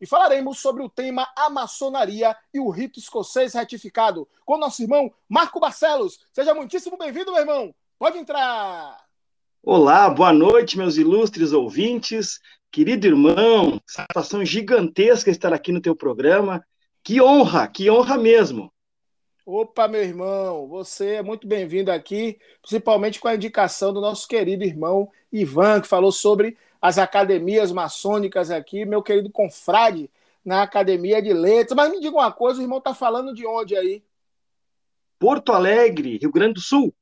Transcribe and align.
e 0.00 0.06
falaremos 0.06 0.58
sobre 0.58 0.82
o 0.82 0.88
tema 0.88 1.28
a 1.36 1.50
maçonaria 1.50 2.34
e 2.54 2.58
o 2.58 2.70
rito 2.70 2.98
escocês 2.98 3.54
retificado 3.54 4.26
com 4.44 4.56
nosso 4.56 4.82
irmão 4.82 5.12
Marco 5.28 5.60
Barcelos. 5.60 6.20
Seja 6.32 6.54
muitíssimo 6.54 6.96
bem-vindo, 6.96 7.32
meu 7.32 7.40
irmão. 7.40 7.74
Pode 7.98 8.16
entrar. 8.16 8.96
Olá, 9.62 10.08
boa 10.08 10.32
noite, 10.32 10.78
meus 10.78 10.96
ilustres 10.96 11.52
ouvintes. 11.52 12.40
Querido 12.72 13.06
irmão, 13.06 13.80
satisfação 13.86 14.44
gigantesca 14.44 15.30
estar 15.30 15.52
aqui 15.52 15.70
no 15.70 15.82
teu 15.82 15.94
programa. 15.94 16.64
Que 17.04 17.20
honra, 17.20 17.68
que 17.68 17.90
honra 17.90 18.16
mesmo. 18.16 18.72
Opa, 19.44 19.88
meu 19.88 20.02
irmão, 20.02 20.68
você 20.68 21.14
é 21.14 21.22
muito 21.22 21.46
bem-vindo 21.46 21.90
aqui, 21.90 22.38
principalmente 22.62 23.18
com 23.18 23.26
a 23.26 23.34
indicação 23.34 23.92
do 23.92 24.00
nosso 24.00 24.28
querido 24.28 24.64
irmão 24.64 25.10
Ivan, 25.32 25.80
que 25.80 25.88
falou 25.88 26.12
sobre 26.12 26.56
as 26.80 26.98
academias 26.98 27.70
maçônicas 27.70 28.50
aqui, 28.50 28.84
meu 28.84 29.02
querido 29.02 29.30
confrade 29.30 30.10
na 30.44 30.62
Academia 30.62 31.20
de 31.20 31.32
Letras. 31.32 31.76
Mas 31.76 31.90
me 31.90 32.00
diga 32.00 32.16
uma 32.16 32.32
coisa, 32.32 32.60
o 32.60 32.62
irmão 32.62 32.78
está 32.78 32.94
falando 32.94 33.34
de 33.34 33.46
onde 33.46 33.76
aí? 33.76 34.02
Porto 35.18 35.52
Alegre, 35.52 36.16
Rio 36.16 36.32
Grande 36.32 36.54
do 36.54 36.60
Sul. 36.60 36.94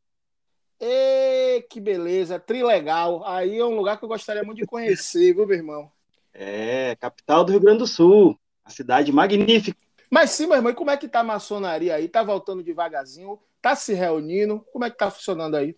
Ê, 0.80 1.64
que 1.70 1.80
beleza, 1.80 2.38
trilegal. 2.38 3.24
Aí 3.24 3.58
é 3.58 3.64
um 3.64 3.76
lugar 3.76 3.98
que 3.98 4.04
eu 4.04 4.08
gostaria 4.08 4.42
muito 4.42 4.58
de 4.58 4.66
conhecer, 4.66 5.34
viu, 5.34 5.46
meu 5.46 5.56
irmão? 5.56 5.90
É, 6.32 6.96
capital 6.96 7.44
do 7.44 7.52
Rio 7.52 7.60
Grande 7.60 7.78
do 7.78 7.86
Sul, 7.86 8.38
a 8.64 8.70
cidade 8.70 9.12
magnífica. 9.12 9.78
Mas 10.10 10.30
sim, 10.30 10.46
meu 10.46 10.56
irmão, 10.56 10.72
e 10.72 10.74
como 10.74 10.90
é 10.90 10.96
que 10.96 11.08
tá 11.08 11.20
a 11.20 11.24
maçonaria 11.24 11.94
aí? 11.94 12.08
Tá 12.08 12.22
voltando 12.22 12.62
devagarzinho? 12.62 13.38
Tá 13.60 13.74
se 13.74 13.92
reunindo? 13.92 14.64
Como 14.72 14.84
é 14.84 14.90
que 14.90 14.96
tá 14.96 15.10
funcionando 15.10 15.56
aí? 15.56 15.76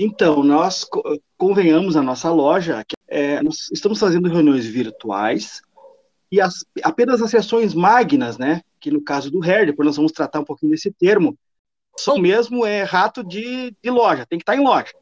Então, 0.00 0.44
nós 0.44 0.88
convenhamos 1.36 1.96
a 1.96 2.02
nossa 2.02 2.30
loja, 2.30 2.86
é, 3.08 3.42
nós 3.42 3.68
estamos 3.72 3.98
fazendo 3.98 4.28
reuniões 4.28 4.64
virtuais 4.64 5.60
e 6.30 6.40
as, 6.40 6.64
apenas 6.84 7.20
as 7.20 7.32
sessões 7.32 7.74
magnas, 7.74 8.38
né, 8.38 8.62
que 8.78 8.92
no 8.92 9.02
caso 9.02 9.28
do 9.28 9.42
Hair, 9.42 9.66
depois 9.66 9.86
nós 9.86 9.96
vamos 9.96 10.12
tratar 10.12 10.38
um 10.38 10.44
pouquinho 10.44 10.70
desse 10.70 10.92
termo, 10.92 11.36
são 11.98 12.16
mesmo 12.16 12.64
é, 12.64 12.84
rato 12.84 13.24
de, 13.24 13.74
de 13.82 13.90
loja, 13.90 14.24
tem 14.24 14.38
que 14.38 14.44
estar 14.44 14.54
em 14.54 14.62
loja. 14.62 14.92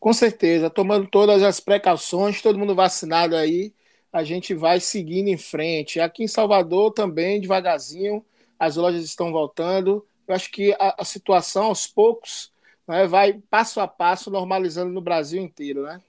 Com 0.00 0.12
certeza, 0.12 0.68
tomando 0.68 1.06
todas 1.06 1.40
as 1.44 1.60
precauções, 1.60 2.42
todo 2.42 2.58
mundo 2.58 2.74
vacinado 2.74 3.36
aí, 3.36 3.72
a 4.12 4.24
gente 4.24 4.54
vai 4.54 4.80
seguindo 4.80 5.28
em 5.28 5.38
frente. 5.38 6.00
Aqui 6.00 6.24
em 6.24 6.28
Salvador 6.28 6.90
também, 6.90 7.40
devagarzinho, 7.40 8.24
as 8.58 8.74
lojas 8.74 9.04
estão 9.04 9.30
voltando. 9.30 10.04
Eu 10.26 10.34
acho 10.34 10.50
que 10.50 10.72
a, 10.72 10.96
a 10.98 11.04
situação, 11.04 11.66
aos 11.66 11.86
poucos, 11.86 12.51
né, 12.88 13.06
vai 13.06 13.34
passo 13.50 13.80
a 13.80 13.88
passo 13.88 14.30
normalizando 14.30 14.92
no 14.92 15.00
Brasil 15.00 15.40
inteiro, 15.40 15.82
né? 15.82 16.00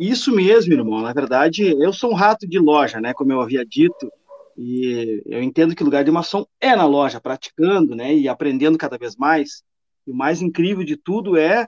Isso 0.00 0.34
mesmo, 0.34 0.72
irmão. 0.72 1.00
Na 1.00 1.12
verdade, 1.12 1.64
eu 1.80 1.92
sou 1.92 2.10
um 2.10 2.14
rato 2.14 2.46
de 2.46 2.58
loja, 2.58 3.00
né? 3.00 3.12
Como 3.12 3.32
eu 3.32 3.40
havia 3.40 3.64
dito, 3.64 4.10
e 4.56 5.22
eu 5.26 5.42
entendo 5.42 5.74
que 5.74 5.82
o 5.82 5.84
lugar 5.84 6.04
de 6.04 6.10
maçom 6.10 6.46
é 6.60 6.74
na 6.74 6.86
loja, 6.86 7.20
praticando, 7.20 7.94
né? 7.94 8.14
E 8.14 8.28
aprendendo 8.28 8.78
cada 8.78 8.98
vez 8.98 9.16
mais. 9.16 9.62
E 10.06 10.10
o 10.10 10.14
mais 10.14 10.42
incrível 10.42 10.84
de 10.84 10.96
tudo 10.96 11.36
é 11.36 11.66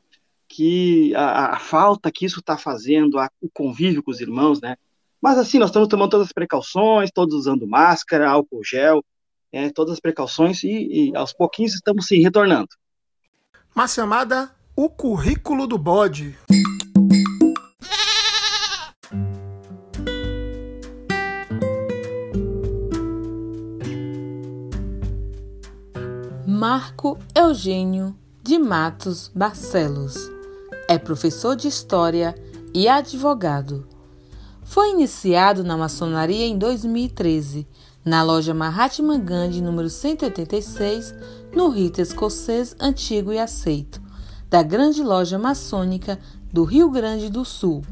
que 0.48 1.14
a, 1.14 1.54
a 1.54 1.58
falta 1.58 2.10
que 2.10 2.24
isso 2.24 2.40
está 2.40 2.56
fazendo, 2.56 3.18
a, 3.18 3.30
o 3.40 3.48
convívio 3.52 4.02
com 4.02 4.10
os 4.10 4.20
irmãos, 4.20 4.60
né? 4.60 4.76
Mas 5.20 5.38
assim, 5.38 5.58
nós 5.58 5.70
estamos 5.70 5.88
tomando 5.88 6.10
todas 6.10 6.26
as 6.26 6.32
precauções, 6.32 7.10
todos 7.12 7.34
usando 7.34 7.66
máscara, 7.66 8.28
álcool 8.28 8.62
gel, 8.62 9.02
é, 9.50 9.70
todas 9.70 9.94
as 9.94 10.00
precauções 10.00 10.62
e, 10.62 11.10
e 11.10 11.16
aos 11.16 11.32
pouquinhos 11.32 11.74
estamos 11.74 12.06
sim 12.06 12.20
retornando 12.20 12.68
uma 13.74 13.88
chamada 13.88 14.50
O 14.76 14.88
Currículo 14.88 15.66
do 15.66 15.76
Bode. 15.76 16.38
Marco 26.46 27.18
Eugênio 27.34 28.16
de 28.44 28.58
Matos 28.58 29.28
Barcelos 29.34 30.16
é 30.88 30.96
professor 30.96 31.56
de 31.56 31.66
História 31.66 32.32
e 32.72 32.86
advogado. 32.86 33.88
Foi 34.62 34.90
iniciado 34.90 35.64
na 35.64 35.76
maçonaria 35.76 36.46
em 36.46 36.56
2013 36.56 37.66
na 38.04 38.22
loja 38.22 38.52
Mahatma 38.52 39.16
Gandhi 39.16 39.62
número 39.62 39.88
186, 39.88 41.14
no 41.54 41.68
rito 41.68 42.00
escocês 42.00 42.74
antigo 42.80 43.32
e 43.32 43.38
aceito, 43.38 44.02
da 44.50 44.60
grande 44.62 45.02
loja 45.02 45.38
maçônica 45.38 46.18
do 46.52 46.64
Rio 46.64 46.90
Grande 46.90 47.30
do 47.30 47.44
Sul. 47.44 47.82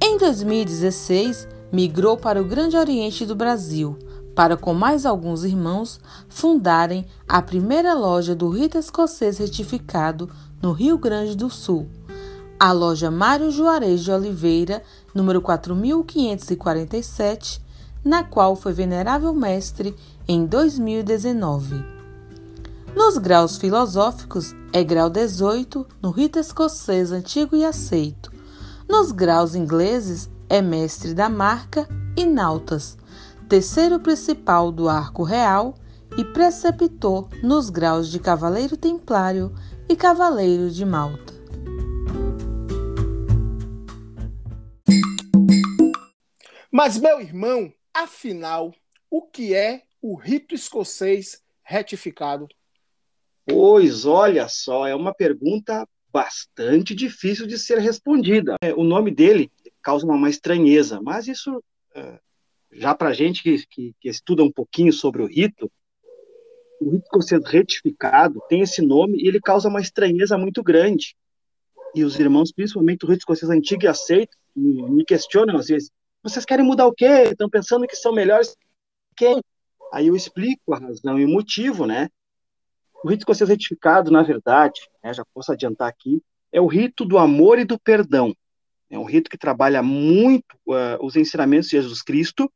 Em 0.00 0.18
2016, 0.18 1.48
migrou 1.72 2.18
para 2.18 2.40
o 2.40 2.44
Grande 2.44 2.76
Oriente 2.76 3.24
do 3.24 3.34
Brasil, 3.34 3.98
para 4.34 4.56
com 4.56 4.74
mais 4.74 5.06
alguns 5.06 5.44
irmãos 5.44 6.00
fundarem 6.28 7.06
a 7.28 7.40
primeira 7.40 7.94
loja 7.94 8.34
do 8.34 8.50
rito 8.50 8.76
escocês 8.78 9.38
retificado 9.38 10.28
no 10.60 10.72
Rio 10.72 10.98
Grande 10.98 11.36
do 11.36 11.48
Sul, 11.48 11.88
a 12.58 12.72
loja 12.72 13.08
Mário 13.10 13.50
Juarez 13.50 14.02
de 14.02 14.12
Oliveira, 14.12 14.82
número 15.14 15.40
4547, 15.40 17.62
na 18.04 18.22
qual 18.22 18.54
foi 18.54 18.74
venerável 18.74 19.32
mestre 19.32 19.96
em 20.28 20.44
2019. 20.44 21.99
Nos 22.94 23.18
graus 23.18 23.56
filosóficos, 23.56 24.54
é 24.72 24.82
grau 24.84 25.10
18 25.10 25.86
no 26.02 26.10
rito 26.10 26.38
escocês 26.38 27.12
antigo 27.12 27.56
e 27.56 27.64
aceito. 27.64 28.32
Nos 28.88 29.12
graus 29.12 29.54
ingleses, 29.54 30.30
é 30.48 30.60
mestre 30.60 31.14
da 31.14 31.28
marca 31.28 31.88
e 32.16 32.24
nautas, 32.24 32.96
terceiro 33.48 34.00
principal 34.00 34.72
do 34.72 34.88
arco 34.88 35.22
real 35.22 35.74
e 36.16 36.24
preceptor 36.24 37.28
nos 37.42 37.70
graus 37.70 38.08
de 38.08 38.18
cavaleiro 38.18 38.76
templário 38.76 39.54
e 39.88 39.94
cavaleiro 39.94 40.70
de 40.70 40.84
Malta. 40.84 41.34
Mas, 46.72 46.96
meu 46.98 47.20
irmão, 47.20 47.72
Afinal, 47.92 48.72
o 49.10 49.20
que 49.20 49.52
é 49.54 49.82
o 50.00 50.14
rito 50.14 50.54
escocês 50.54 51.42
retificado? 51.62 52.48
Pois, 53.46 54.04
olha 54.04 54.48
só, 54.48 54.86
é 54.86 54.94
uma 54.94 55.14
pergunta 55.14 55.86
bastante 56.12 56.94
difícil 56.94 57.46
de 57.46 57.58
ser 57.58 57.78
respondida. 57.78 58.56
É, 58.62 58.74
o 58.74 58.82
nome 58.82 59.10
dele 59.10 59.50
causa 59.82 60.06
uma 60.06 60.28
estranheza, 60.28 61.00
mas 61.00 61.28
isso, 61.28 61.62
é, 61.94 62.18
já 62.72 62.94
para 62.94 63.12
gente 63.12 63.42
que, 63.42 63.66
que, 63.66 63.94
que, 64.00 64.08
estuda 64.08 64.42
um 64.42 64.52
pouquinho 64.52 64.92
sobre 64.92 65.22
o 65.22 65.26
rito, 65.26 65.70
o 66.80 66.90
rito 66.90 67.04
escocês 67.04 67.42
retificado 67.46 68.40
tem 68.48 68.60
esse 68.62 68.82
nome 68.82 69.22
e 69.22 69.28
ele 69.28 69.40
causa 69.40 69.68
uma 69.68 69.80
estranheza 69.80 70.36
muito 70.36 70.62
grande. 70.62 71.14
E 71.94 72.04
os 72.04 72.18
irmãos, 72.18 72.52
principalmente 72.52 73.04
o 73.04 73.08
rito 73.08 73.20
escocês 73.20 73.50
antigo 73.50 73.84
e 73.84 73.88
aceito, 73.88 74.36
me 74.54 75.04
questionam 75.04 75.56
às 75.56 75.66
vezes, 75.66 75.90
vocês 76.22 76.44
querem 76.44 76.64
mudar 76.64 76.86
o 76.86 76.92
quê? 76.92 77.24
Estão 77.30 77.48
pensando 77.48 77.86
que 77.86 77.96
são 77.96 78.12
melhores 78.12 78.56
que 79.16 79.40
Aí 79.92 80.06
eu 80.06 80.14
explico 80.14 80.72
a 80.72 80.78
razão 80.78 81.18
e 81.18 81.24
o 81.24 81.28
motivo, 81.28 81.84
né? 81.84 82.08
O 83.02 83.08
rito 83.08 83.20
escocês 83.20 83.48
retificado, 83.48 84.10
na 84.10 84.22
verdade, 84.22 84.80
né, 85.02 85.12
já 85.14 85.24
posso 85.32 85.52
adiantar 85.52 85.88
aqui, 85.88 86.22
é 86.52 86.60
o 86.60 86.66
rito 86.66 87.04
do 87.04 87.18
amor 87.18 87.58
e 87.58 87.64
do 87.64 87.78
perdão. 87.78 88.34
É 88.90 88.98
um 88.98 89.04
rito 89.04 89.30
que 89.30 89.38
trabalha 89.38 89.82
muito 89.82 90.54
uh, 90.66 90.98
os 91.00 91.16
ensinamentos 91.16 91.68
de 91.68 91.76
Jesus 91.76 92.02
Cristo, 92.02 92.50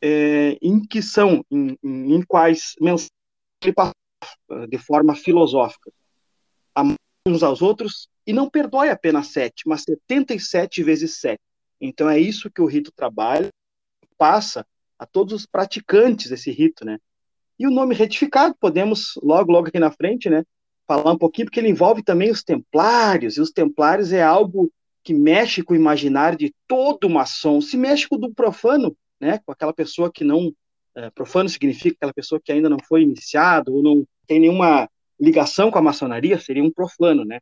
é, 0.00 0.58
em 0.60 0.84
que 0.84 1.00
são, 1.00 1.44
em, 1.50 1.78
em, 1.82 2.14
em 2.16 2.22
quais 2.22 2.74
mensagens 2.80 3.10
ele 3.62 3.72
passa 3.72 3.92
de 4.68 4.78
forma 4.78 5.14
filosófica. 5.14 5.92
Amar 6.74 6.96
uns 7.26 7.42
aos 7.44 7.62
outros 7.62 8.08
e 8.26 8.32
não 8.32 8.50
perdoe 8.50 8.88
apenas 8.88 9.28
sete, 9.28 9.62
mas 9.66 9.82
77 9.82 10.82
vezes 10.82 11.20
sete. 11.20 11.40
Então 11.80 12.10
é 12.10 12.18
isso 12.18 12.50
que 12.50 12.60
o 12.60 12.66
rito 12.66 12.92
trabalha, 12.92 13.48
passa 14.18 14.66
a 14.98 15.06
todos 15.06 15.32
os 15.32 15.46
praticantes 15.46 16.30
desse 16.30 16.50
rito, 16.50 16.84
né? 16.84 16.98
E 17.58 17.66
o 17.66 17.70
nome 17.70 17.94
retificado, 17.94 18.54
podemos 18.58 19.14
logo, 19.22 19.52
logo 19.52 19.68
aqui 19.68 19.78
na 19.78 19.90
frente, 19.90 20.28
né, 20.30 20.44
falar 20.86 21.12
um 21.12 21.18
pouquinho, 21.18 21.46
porque 21.46 21.60
ele 21.60 21.70
envolve 21.70 22.02
também 22.02 22.30
os 22.30 22.42
templários, 22.42 23.36
e 23.36 23.40
os 23.40 23.50
templários 23.50 24.12
é 24.12 24.22
algo 24.22 24.70
que 25.04 25.14
mexe 25.14 25.62
com 25.62 25.74
o 25.74 25.76
imaginário 25.76 26.38
de 26.38 26.54
todo 26.66 27.08
maçom, 27.10 27.60
se 27.60 27.76
mexe 27.76 28.08
com 28.08 28.16
o 28.16 28.18
do 28.18 28.34
profano, 28.34 28.96
né, 29.20 29.38
com 29.44 29.52
aquela 29.52 29.72
pessoa 29.72 30.10
que 30.12 30.24
não 30.24 30.52
É, 30.94 31.08
profano 31.10 31.48
significa 31.48 31.96
aquela 31.96 32.12
pessoa 32.12 32.38
que 32.38 32.52
ainda 32.52 32.68
não 32.68 32.76
foi 32.86 33.00
iniciado 33.02 33.74
ou 33.74 33.82
não 33.82 34.06
tem 34.26 34.38
nenhuma 34.38 34.86
ligação 35.18 35.70
com 35.70 35.78
a 35.78 35.82
maçonaria, 35.82 36.38
seria 36.38 36.62
um 36.62 36.70
profano, 36.70 37.24
né? 37.24 37.40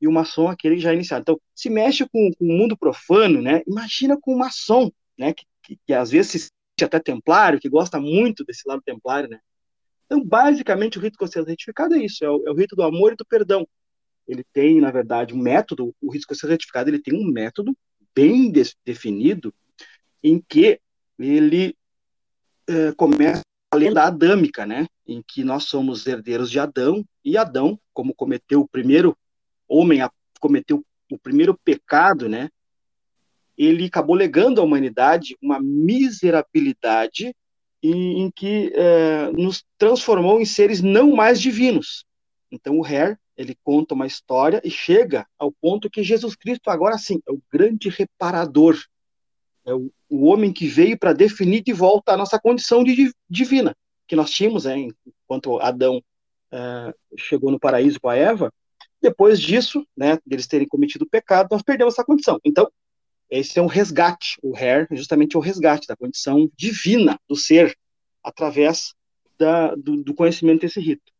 E 0.00 0.08
o 0.08 0.12
maçom 0.12 0.48
aquele 0.48 0.74
que 0.76 0.82
já 0.82 0.90
é 0.90 0.94
iniciado. 0.94 1.22
Então, 1.22 1.40
se 1.54 1.70
mexe 1.70 2.04
com, 2.08 2.28
com 2.36 2.44
o 2.44 2.48
mundo 2.58 2.76
profano, 2.76 3.40
né? 3.40 3.62
Imagina 3.68 4.18
com 4.20 4.34
o 4.34 4.38
maçom, 4.38 4.90
né? 5.16 5.32
Que, 5.32 5.44
que, 5.62 5.78
que 5.86 5.94
às 5.94 6.10
vezes 6.10 6.50
se 6.76 6.84
até 6.84 6.98
templário, 6.98 7.60
que 7.60 7.68
gosta 7.68 8.00
muito 8.00 8.44
desse 8.44 8.68
lado 8.68 8.82
templário, 8.82 9.28
né? 9.28 9.38
Então, 10.08 10.24
basicamente, 10.24 10.98
o 10.98 11.02
rito 11.02 11.14
escocês 11.14 11.46
retificado 11.46 11.94
é 11.94 11.98
isso, 11.98 12.24
é 12.24 12.30
o, 12.30 12.42
é 12.48 12.50
o, 12.50 12.54
rito 12.54 12.74
do 12.74 12.82
amor 12.82 13.12
e 13.12 13.16
do 13.16 13.26
perdão. 13.26 13.68
Ele 14.26 14.42
tem, 14.54 14.80
na 14.80 14.90
verdade, 14.90 15.34
um 15.34 15.38
método, 15.38 15.94
o 16.00 16.10
rito 16.10 16.22
escocês 16.22 16.50
retificado, 16.50 16.88
ele 16.88 16.98
tem 16.98 17.14
um 17.14 17.30
método 17.30 17.76
bem 18.14 18.50
de, 18.50 18.62
definido 18.86 19.54
em 20.22 20.42
que 20.48 20.80
ele 21.18 21.76
é, 22.66 22.92
começa 22.92 23.42
a 23.70 23.76
lenda 23.76 24.04
adâmica, 24.04 24.64
né? 24.64 24.86
Em 25.06 25.22
que 25.22 25.44
nós 25.44 25.64
somos 25.64 26.06
herdeiros 26.06 26.50
de 26.50 26.58
Adão, 26.58 27.04
e 27.22 27.36
Adão, 27.36 27.78
como 27.92 28.14
cometeu 28.14 28.62
o 28.62 28.68
primeiro 28.68 29.14
homem, 29.68 30.00
a, 30.00 30.10
cometeu 30.40 30.82
o 31.12 31.18
primeiro 31.18 31.58
pecado, 31.62 32.30
né? 32.30 32.48
Ele 33.58 33.84
acabou 33.84 34.16
legando 34.16 34.60
à 34.60 34.64
humanidade 34.64 35.36
uma 35.42 35.60
miserabilidade 35.60 37.34
em, 37.82 38.22
em 38.22 38.30
que 38.30 38.72
é, 38.74 39.30
nos 39.32 39.64
transformou 39.76 40.40
em 40.40 40.44
seres 40.44 40.80
não 40.80 41.14
mais 41.14 41.40
divinos. 41.40 42.04
Então 42.50 42.78
o 42.78 42.84
Hare, 42.84 43.16
ele 43.36 43.56
conta 43.62 43.94
uma 43.94 44.06
história 44.06 44.60
e 44.64 44.70
chega 44.70 45.26
ao 45.38 45.52
ponto 45.52 45.90
que 45.90 46.02
Jesus 46.02 46.34
Cristo 46.34 46.70
agora 46.70 46.98
sim 46.98 47.20
é 47.28 47.32
o 47.32 47.40
grande 47.52 47.88
reparador, 47.88 48.76
é 49.64 49.74
o, 49.74 49.90
o 50.08 50.26
homem 50.26 50.52
que 50.52 50.66
veio 50.66 50.98
para 50.98 51.12
definir 51.12 51.62
de 51.62 51.72
volta 51.72 52.12
a 52.12 52.16
nossa 52.16 52.38
condição 52.38 52.82
de 52.82 53.12
divina 53.28 53.76
que 54.08 54.16
nós 54.16 54.30
tínhamos, 54.30 54.64
é, 54.64 54.74
enquanto 54.74 55.60
Adão 55.60 56.02
é, 56.50 56.94
chegou 57.16 57.52
no 57.52 57.60
paraíso 57.60 58.00
com 58.00 58.08
a 58.08 58.16
Eva. 58.16 58.52
Depois 59.00 59.38
disso, 59.38 59.86
né, 59.96 60.18
deles 60.26 60.48
terem 60.48 60.66
cometido 60.66 61.04
o 61.04 61.08
pecado, 61.08 61.48
nós 61.52 61.62
perdemos 61.62 61.94
essa 61.94 62.04
condição. 62.04 62.40
Então, 62.42 62.68
esse 63.30 63.58
é 63.58 63.62
um 63.62 63.66
resgate. 63.66 64.38
O 64.42 64.56
Hair 64.56 64.86
é 64.90 64.96
justamente 64.96 65.36
o 65.36 65.40
resgate 65.40 65.86
da 65.86 65.96
condição 65.96 66.50
divina 66.56 67.18
do 67.28 67.36
ser 67.36 67.76
através 68.22 68.94
da, 69.38 69.74
do, 69.74 70.02
do, 70.02 70.14
conhecimento 70.14 70.62
desse 70.62 70.80
rito. 70.80 71.12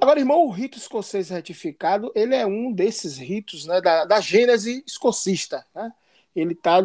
Agora, 0.00 0.18
irmão, 0.18 0.46
o 0.46 0.50
rito 0.50 0.78
escocês 0.78 1.30
retificado, 1.30 2.12
ele 2.14 2.34
é 2.34 2.46
um 2.46 2.72
desses 2.72 3.16
ritos 3.16 3.66
né, 3.66 3.80
da, 3.80 4.04
da 4.04 4.20
gênese 4.20 4.82
escocista. 4.86 5.64
Né? 5.74 5.92
Ele 6.34 6.52
está 6.52 6.80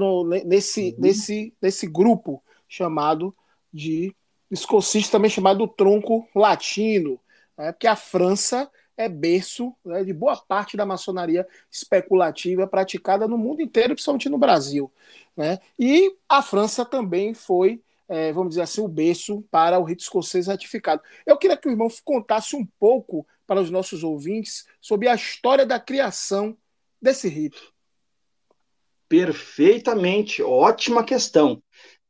nesse, 0.45 0.91
uhum. 0.91 0.95
nesse, 0.99 1.53
nesse 1.61 1.87
grupo 1.87 2.43
chamado 2.67 3.35
de 3.73 4.15
escocista, 4.49 5.13
também 5.13 5.29
chamado 5.29 5.67
tronco 5.67 6.27
latino, 6.35 7.19
né? 7.57 7.71
porque 7.71 7.87
a 7.87 7.95
França 7.95 8.69
é 8.99 9.07
berço 9.07 9.73
né, 9.85 10.03
de 10.03 10.11
boa 10.11 10.35
parte 10.35 10.75
da 10.75 10.85
maçonaria 10.85 11.47
especulativa 11.71 12.67
praticada 12.67 13.29
no 13.29 13.37
mundo 13.37 13.61
inteiro, 13.61 13.93
principalmente 13.93 14.27
no 14.27 14.37
Brasil. 14.37 14.91
Né? 15.37 15.57
E 15.79 16.13
a 16.27 16.41
França 16.41 16.83
também 16.83 17.33
foi, 17.33 17.81
é, 18.09 18.33
vamos 18.33 18.49
dizer 18.49 18.63
assim, 18.63 18.81
o 18.81 18.89
berço 18.89 19.41
para 19.49 19.79
o 19.79 19.85
rito 19.85 20.01
escocês 20.01 20.47
ratificado. 20.47 21.01
Eu 21.25 21.37
queria 21.37 21.55
que 21.55 21.69
o 21.69 21.71
irmão 21.71 21.87
contasse 22.03 22.57
um 22.57 22.67
pouco 22.77 23.25
para 23.47 23.61
os 23.61 23.71
nossos 23.71 24.03
ouvintes 24.03 24.67
sobre 24.81 25.07
a 25.07 25.15
história 25.15 25.65
da 25.65 25.79
criação 25.79 26.57
desse 27.01 27.29
rito. 27.29 27.73
Perfeitamente, 29.07 30.43
ótima 30.43 31.05
questão. 31.05 31.63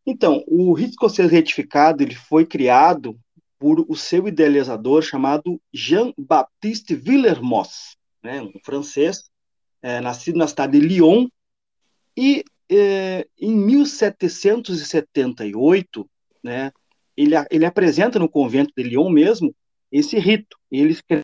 Então, 0.07 0.43
o 0.47 0.73
rito 0.73 0.93
escocês 0.93 1.29
retificado 1.29 2.01
ele 2.01 2.15
foi 2.15 2.47
criado 2.47 3.15
por 3.59 3.85
o 3.87 3.95
seu 3.95 4.27
idealizador 4.27 5.03
chamado 5.03 5.61
Jean-Baptiste 5.73 6.95
Villermoz, 6.95 7.95
né, 8.23 8.41
um 8.41 8.53
francês, 8.63 9.29
é, 9.81 10.01
nascido 10.01 10.37
na 10.37 10.47
cidade 10.47 10.79
de 10.79 10.87
Lyon, 10.87 11.27
e 12.17 12.43
é, 12.71 13.27
em 13.37 13.55
1778, 13.55 16.09
né, 16.43 16.71
ele, 17.15 17.35
ele 17.51 17.65
apresenta 17.65 18.17
no 18.17 18.27
convento 18.29 18.73
de 18.75 18.81
Lyon 18.83 19.09
mesmo 19.09 19.55
esse 19.91 20.17
rito. 20.17 20.57
Ele 20.71 20.91
escreve 20.91 21.23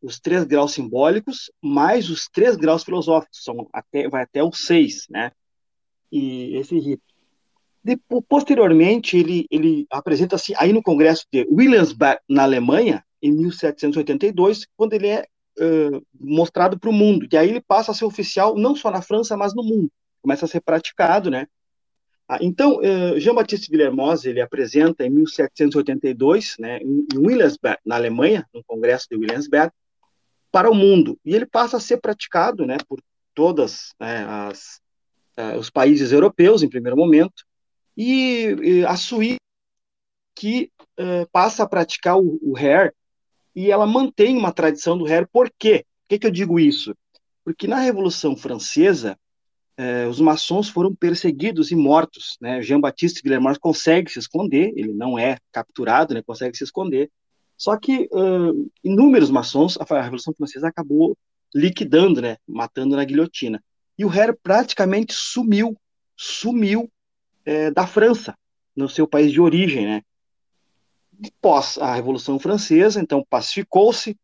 os 0.00 0.20
três 0.20 0.44
graus 0.44 0.72
simbólicos 0.72 1.50
mais 1.60 2.08
os 2.08 2.28
três 2.28 2.56
graus 2.56 2.84
filosóficos, 2.84 3.42
são 3.42 3.68
até, 3.72 4.08
vai 4.08 4.22
até 4.22 4.40
os 4.42 4.66
seis, 4.66 5.06
né? 5.10 5.32
E 6.12 6.56
esse 6.56 6.78
rito. 6.78 7.09
De, 7.82 7.98
posteriormente, 8.28 9.16
ele, 9.16 9.46
ele 9.50 9.86
apresenta-se 9.90 10.54
aí 10.58 10.72
no 10.72 10.82
Congresso 10.82 11.26
de 11.32 11.46
Williamsburg, 11.50 12.18
na 12.28 12.42
Alemanha, 12.42 13.02
em 13.22 13.32
1782, 13.32 14.66
quando 14.76 14.92
ele 14.92 15.08
é 15.08 15.26
uh, 15.58 16.06
mostrado 16.18 16.78
para 16.78 16.90
o 16.90 16.92
mundo. 16.92 17.26
E 17.30 17.36
aí 17.36 17.48
ele 17.48 17.60
passa 17.60 17.92
a 17.92 17.94
ser 17.94 18.04
oficial 18.04 18.56
não 18.56 18.76
só 18.76 18.90
na 18.90 19.02
França, 19.02 19.36
mas 19.36 19.54
no 19.54 19.62
mundo. 19.62 19.90
Começa 20.22 20.44
a 20.44 20.48
ser 20.48 20.60
praticado, 20.60 21.30
né? 21.30 21.46
Ah, 22.28 22.38
então, 22.40 22.78
uh, 22.78 23.18
Jean-Baptiste 23.18 23.70
Villermoz, 23.70 24.24
ele 24.24 24.40
apresenta 24.40 25.04
em 25.04 25.10
1782, 25.10 26.56
né, 26.60 26.78
em 26.78 27.06
Williamsburg, 27.16 27.78
na 27.84 27.96
Alemanha, 27.96 28.46
no 28.54 28.62
Congresso 28.62 29.06
de 29.10 29.16
Williamsburg, 29.16 29.72
para 30.52 30.70
o 30.70 30.74
mundo. 30.74 31.18
E 31.24 31.34
ele 31.34 31.46
passa 31.46 31.78
a 31.78 31.80
ser 31.80 31.96
praticado, 31.96 32.64
né, 32.64 32.76
por 32.88 33.02
todas 33.34 33.92
né, 33.98 34.24
as, 34.28 34.80
os 35.58 35.70
países 35.70 36.12
europeus, 36.12 36.62
em 36.62 36.68
primeiro 36.68 36.96
momento, 36.96 37.44
e, 38.02 38.84
a 38.86 38.96
Suíça, 38.96 39.36
que 40.34 40.70
uh, 40.98 41.28
passa 41.30 41.62
a 41.62 41.68
praticar 41.68 42.16
o, 42.16 42.38
o 42.40 42.56
hair, 42.56 42.94
e 43.54 43.70
ela 43.70 43.86
mantém 43.86 44.38
uma 44.38 44.52
tradição 44.52 44.96
do 44.96 45.04
hair. 45.04 45.28
Por 45.30 45.50
quê? 45.58 45.84
Por 45.84 46.08
que, 46.08 46.18
que 46.20 46.26
eu 46.26 46.30
digo 46.30 46.58
isso? 46.58 46.96
Porque 47.44 47.66
na 47.66 47.78
Revolução 47.78 48.34
Francesa, 48.34 49.18
uh, 49.78 50.08
os 50.08 50.18
maçons 50.18 50.70
foram 50.70 50.94
perseguidos 50.94 51.70
e 51.70 51.76
mortos. 51.76 52.38
Né? 52.40 52.62
Jean-Baptiste 52.62 53.20
Villemars 53.22 53.58
consegue 53.58 54.10
se 54.10 54.18
esconder, 54.18 54.72
ele 54.76 54.94
não 54.94 55.18
é 55.18 55.36
capturado, 55.52 56.14
né? 56.14 56.22
consegue 56.22 56.56
se 56.56 56.64
esconder. 56.64 57.10
Só 57.54 57.76
que 57.76 58.08
uh, 58.12 58.70
inúmeros 58.82 59.30
maçons, 59.30 59.76
a 59.78 60.00
Revolução 60.00 60.32
Francesa 60.32 60.68
acabou 60.68 61.18
liquidando, 61.54 62.22
né? 62.22 62.38
matando 62.48 62.96
na 62.96 63.04
guilhotina. 63.04 63.62
E 63.98 64.06
o 64.06 64.08
hair 64.08 64.34
praticamente 64.42 65.12
sumiu, 65.12 65.76
sumiu 66.16 66.90
é, 67.50 67.68
da 67.68 67.84
França, 67.84 68.36
no 68.76 68.88
seu 68.88 69.08
país 69.08 69.32
de 69.32 69.40
origem, 69.40 69.84
né? 69.84 70.02
Pós 71.42 71.76
a 71.78 71.92
Revolução 71.92 72.38
Francesa, 72.38 73.00
então 73.00 73.26
pacificou-se. 73.28 74.16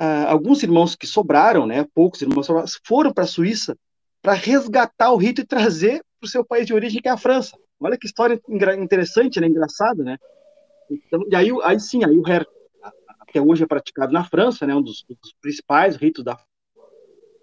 Uh, 0.00 0.26
alguns 0.28 0.62
irmãos 0.62 0.94
que 0.94 1.06
sobraram, 1.06 1.66
né? 1.66 1.84
Poucos 1.92 2.22
irmãos 2.22 2.46
sobraram, 2.46 2.68
foram 2.86 3.12
para 3.12 3.24
a 3.24 3.26
Suíça 3.26 3.76
para 4.22 4.34
resgatar 4.34 5.10
o 5.10 5.16
rito 5.16 5.40
e 5.40 5.46
trazer 5.46 6.02
para 6.18 6.26
o 6.26 6.30
seu 6.30 6.44
país 6.44 6.66
de 6.66 6.72
origem, 6.72 7.02
que 7.02 7.08
é 7.08 7.10
a 7.10 7.16
França. 7.16 7.58
Olha 7.80 7.98
que 7.98 8.06
história 8.06 8.40
interessante, 8.78 9.40
né? 9.40 9.48
Engraçada, 9.48 10.02
né? 10.04 10.16
Então, 10.90 11.24
e 11.28 11.34
aí, 11.34 11.50
aí 11.64 11.80
sim, 11.80 12.04
aí 12.04 12.16
o 12.16 12.26
Her, 12.26 12.46
até 13.18 13.40
hoje 13.42 13.64
é 13.64 13.66
praticado 13.66 14.12
na 14.12 14.24
França, 14.24 14.66
né? 14.66 14.74
Um 14.74 14.82
dos, 14.82 15.04
dos 15.08 15.34
principais 15.40 15.96
ritos 15.96 16.24
da 16.24 16.38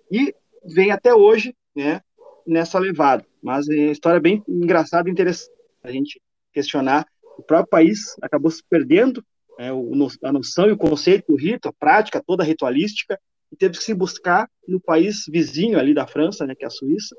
e 0.10 0.34
vem 0.64 0.92
até 0.92 1.14
hoje, 1.14 1.54
né? 1.76 2.02
Nessa 2.46 2.80
levada. 2.80 3.26
Mas 3.48 3.70
é 3.70 3.76
uma 3.76 3.92
história 3.94 4.20
bem 4.20 4.44
engraçada 4.46 5.08
e 5.08 5.12
interessante 5.14 5.50
a 5.82 5.90
gente 5.90 6.22
questionar. 6.52 7.08
O 7.38 7.42
próprio 7.42 7.70
país 7.70 8.14
acabou 8.22 8.52
se 8.52 8.62
perdendo 8.70 9.24
é, 9.58 9.70
a 9.70 10.34
noção 10.34 10.68
e 10.68 10.74
o 10.74 10.78
conceito 10.78 11.32
do 11.32 11.38
rito, 11.38 11.70
a 11.70 11.72
prática 11.72 12.22
toda 12.22 12.44
ritualística, 12.44 13.18
e 13.50 13.56
teve 13.56 13.78
que 13.78 13.84
se 13.86 13.94
buscar 13.94 14.50
no 14.68 14.82
país 14.82 15.24
vizinho 15.30 15.80
ali 15.80 15.94
da 15.94 16.06
França, 16.06 16.46
né, 16.46 16.56
que 16.56 16.66
é 16.66 16.68
a 16.68 16.70
Suíça. 16.70 17.16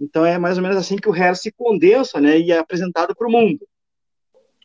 Então 0.00 0.24
é 0.24 0.38
mais 0.38 0.56
ou 0.56 0.62
menos 0.62 0.78
assim 0.78 0.96
que 0.96 1.10
o 1.10 1.14
Herr 1.14 1.36
se 1.36 1.52
condensa 1.52 2.22
né, 2.22 2.38
e 2.38 2.50
é 2.50 2.56
apresentado 2.56 3.14
para 3.14 3.28
o 3.28 3.30
mundo. 3.30 3.68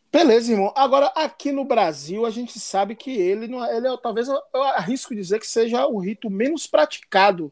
Beleza, 0.10 0.54
irmão. 0.54 0.74
Agora, 0.78 1.08
aqui 1.08 1.52
no 1.52 1.66
Brasil, 1.66 2.26
a 2.26 2.30
gente 2.30 2.58
sabe 2.58 2.96
que 2.96 3.12
ele, 3.12 3.50
não, 3.50 3.66
é, 3.66 3.76
ele 3.76 3.88
é, 3.90 3.98
talvez 3.98 4.30
eu 4.30 4.64
arrisco 4.64 5.14
dizer 5.14 5.40
que 5.40 5.48
seja 5.48 5.86
o 5.88 6.00
rito 6.00 6.30
menos 6.30 6.68
praticado. 6.68 7.52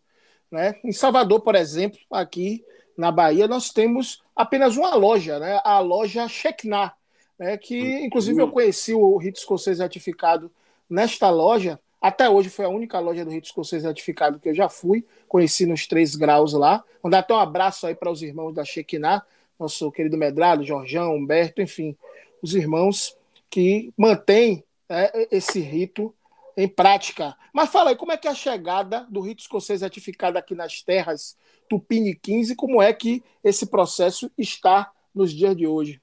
Né? 0.49 0.79
Em 0.81 0.93
Salvador, 0.93 1.41
por 1.41 1.55
exemplo, 1.55 1.99
aqui 2.09 2.63
na 2.97 3.11
Bahia, 3.11 3.47
nós 3.47 3.69
temos 3.69 4.23
apenas 4.35 4.75
uma 4.75 4.95
loja, 4.95 5.39
né? 5.39 5.61
a 5.63 5.79
loja 5.79 6.27
Shekinah, 6.27 6.93
né? 7.37 7.55
que 7.57 7.79
inclusive 8.03 8.41
eu 8.41 8.49
conheci 8.49 8.93
o 8.93 9.15
rito 9.17 9.37
escocês 9.37 9.79
ratificado 9.79 10.51
nesta 10.89 11.29
loja. 11.29 11.79
Até 12.01 12.29
hoje 12.29 12.49
foi 12.49 12.65
a 12.65 12.69
única 12.69 12.99
loja 12.99 13.23
do 13.23 13.31
rito 13.31 13.45
escocês 13.45 13.83
ratificado 13.83 14.39
que 14.39 14.49
eu 14.49 14.55
já 14.55 14.67
fui, 14.67 15.05
conheci 15.27 15.65
nos 15.65 15.85
três 15.85 16.15
graus 16.15 16.53
lá. 16.53 16.83
Mandar 17.03 17.19
até 17.19 17.33
um 17.33 17.39
abraço 17.39 17.85
aí 17.85 17.93
para 17.93 18.11
os 18.11 18.23
irmãos 18.23 18.53
da 18.53 18.65
Shekinah, 18.65 19.23
nosso 19.59 19.91
querido 19.91 20.17
Medrado, 20.17 20.63
Jorjão, 20.63 21.15
Humberto, 21.15 21.61
enfim, 21.61 21.95
os 22.41 22.55
irmãos 22.55 23.15
que 23.49 23.91
mantêm 23.95 24.63
né, 24.89 25.09
esse 25.31 25.59
rito 25.59 26.13
em 26.57 26.67
prática. 26.67 27.37
Mas 27.53 27.69
fala 27.69 27.91
aí, 27.91 27.95
como 27.95 28.11
é 28.11 28.17
que 28.17 28.27
é 28.27 28.31
a 28.31 28.35
chegada 28.35 29.05
do 29.09 29.21
rito 29.21 29.41
escocês 29.41 29.81
ratificado 29.81 30.39
aqui 30.39 30.55
nas 30.55 30.81
terras 30.81 31.37
Tupiniquins 31.69 32.49
e 32.49 32.55
como 32.55 32.81
é 32.81 32.91
que 32.91 33.23
esse 33.43 33.67
processo 33.67 34.31
está 34.35 34.91
nos 35.13 35.31
dias 35.31 35.55
de 35.55 35.67
hoje? 35.67 36.01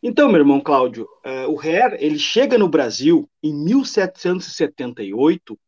Então, 0.00 0.28
meu 0.28 0.38
irmão 0.38 0.60
Cláudio, 0.60 1.08
uh, 1.24 1.50
o 1.50 1.58
Hare, 1.58 1.96
ele 1.98 2.18
chega 2.18 2.56
no 2.56 2.68
Brasil 2.68 3.28
em 3.42 3.52
1778, 3.54 5.58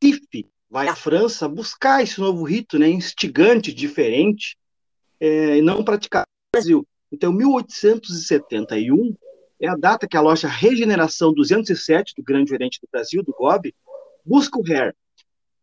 Tiff 0.00 0.50
vai 0.68 0.88
à 0.88 0.96
França 0.96 1.48
buscar 1.48 2.02
esse 2.02 2.20
novo 2.20 2.42
rito, 2.44 2.78
né, 2.78 2.88
instigante, 2.88 3.72
diferente, 3.72 4.58
é, 5.20 5.58
e 5.58 5.62
não 5.62 5.84
praticar 5.84 6.22
no 6.22 6.26
Brasil. 6.52 6.84
Então, 7.12 7.32
1871 7.32 9.14
é 9.64 9.68
a 9.68 9.76
data 9.76 10.06
que 10.06 10.16
a 10.16 10.20
loja 10.20 10.46
Regeneração 10.46 11.32
207 11.32 12.14
do 12.16 12.22
Grande 12.22 12.52
Oriente 12.52 12.78
do 12.82 12.88
Brasil, 12.90 13.22
do 13.22 13.32
GOB, 13.32 13.74
busca 14.24 14.58
o 14.58 14.62
Hare. 14.62 14.94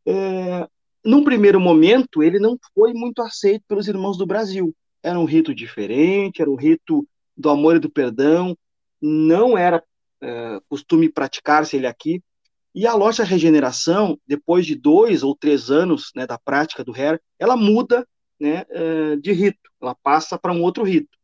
É, 0.07 0.67
num 1.05 1.23
primeiro 1.23 1.59
momento, 1.59 2.23
ele 2.23 2.39
não 2.39 2.57
foi 2.73 2.93
muito 2.93 3.21
aceito 3.21 3.63
pelos 3.67 3.87
irmãos 3.87 4.17
do 4.17 4.25
Brasil. 4.25 4.75
Era 5.03 5.19
um 5.19 5.25
rito 5.25 5.53
diferente, 5.53 6.41
era 6.41 6.49
um 6.49 6.55
rito 6.55 7.07
do 7.37 7.49
amor 7.49 7.75
e 7.75 7.79
do 7.79 7.91
perdão, 7.91 8.57
não 8.99 9.55
era 9.55 9.83
é, 10.19 10.59
costume 10.67 11.07
praticar-se 11.07 11.75
ele 11.75 11.87
aqui. 11.87 12.23
E 12.73 12.87
a 12.87 12.95
loja 12.95 13.23
Regeneração, 13.23 14.17
depois 14.25 14.65
de 14.65 14.73
dois 14.73 15.21
ou 15.21 15.35
três 15.35 15.69
anos 15.69 16.11
né, 16.15 16.25
da 16.25 16.39
prática 16.39 16.83
do 16.83 16.93
hair, 16.93 17.21
ela 17.37 17.55
muda 17.55 18.07
né, 18.39 18.65
é, 18.69 19.15
de 19.17 19.31
rito, 19.31 19.69
ela 19.79 19.93
passa 19.93 20.39
para 20.39 20.51
um 20.51 20.63
outro 20.63 20.83
rito. 20.83 21.15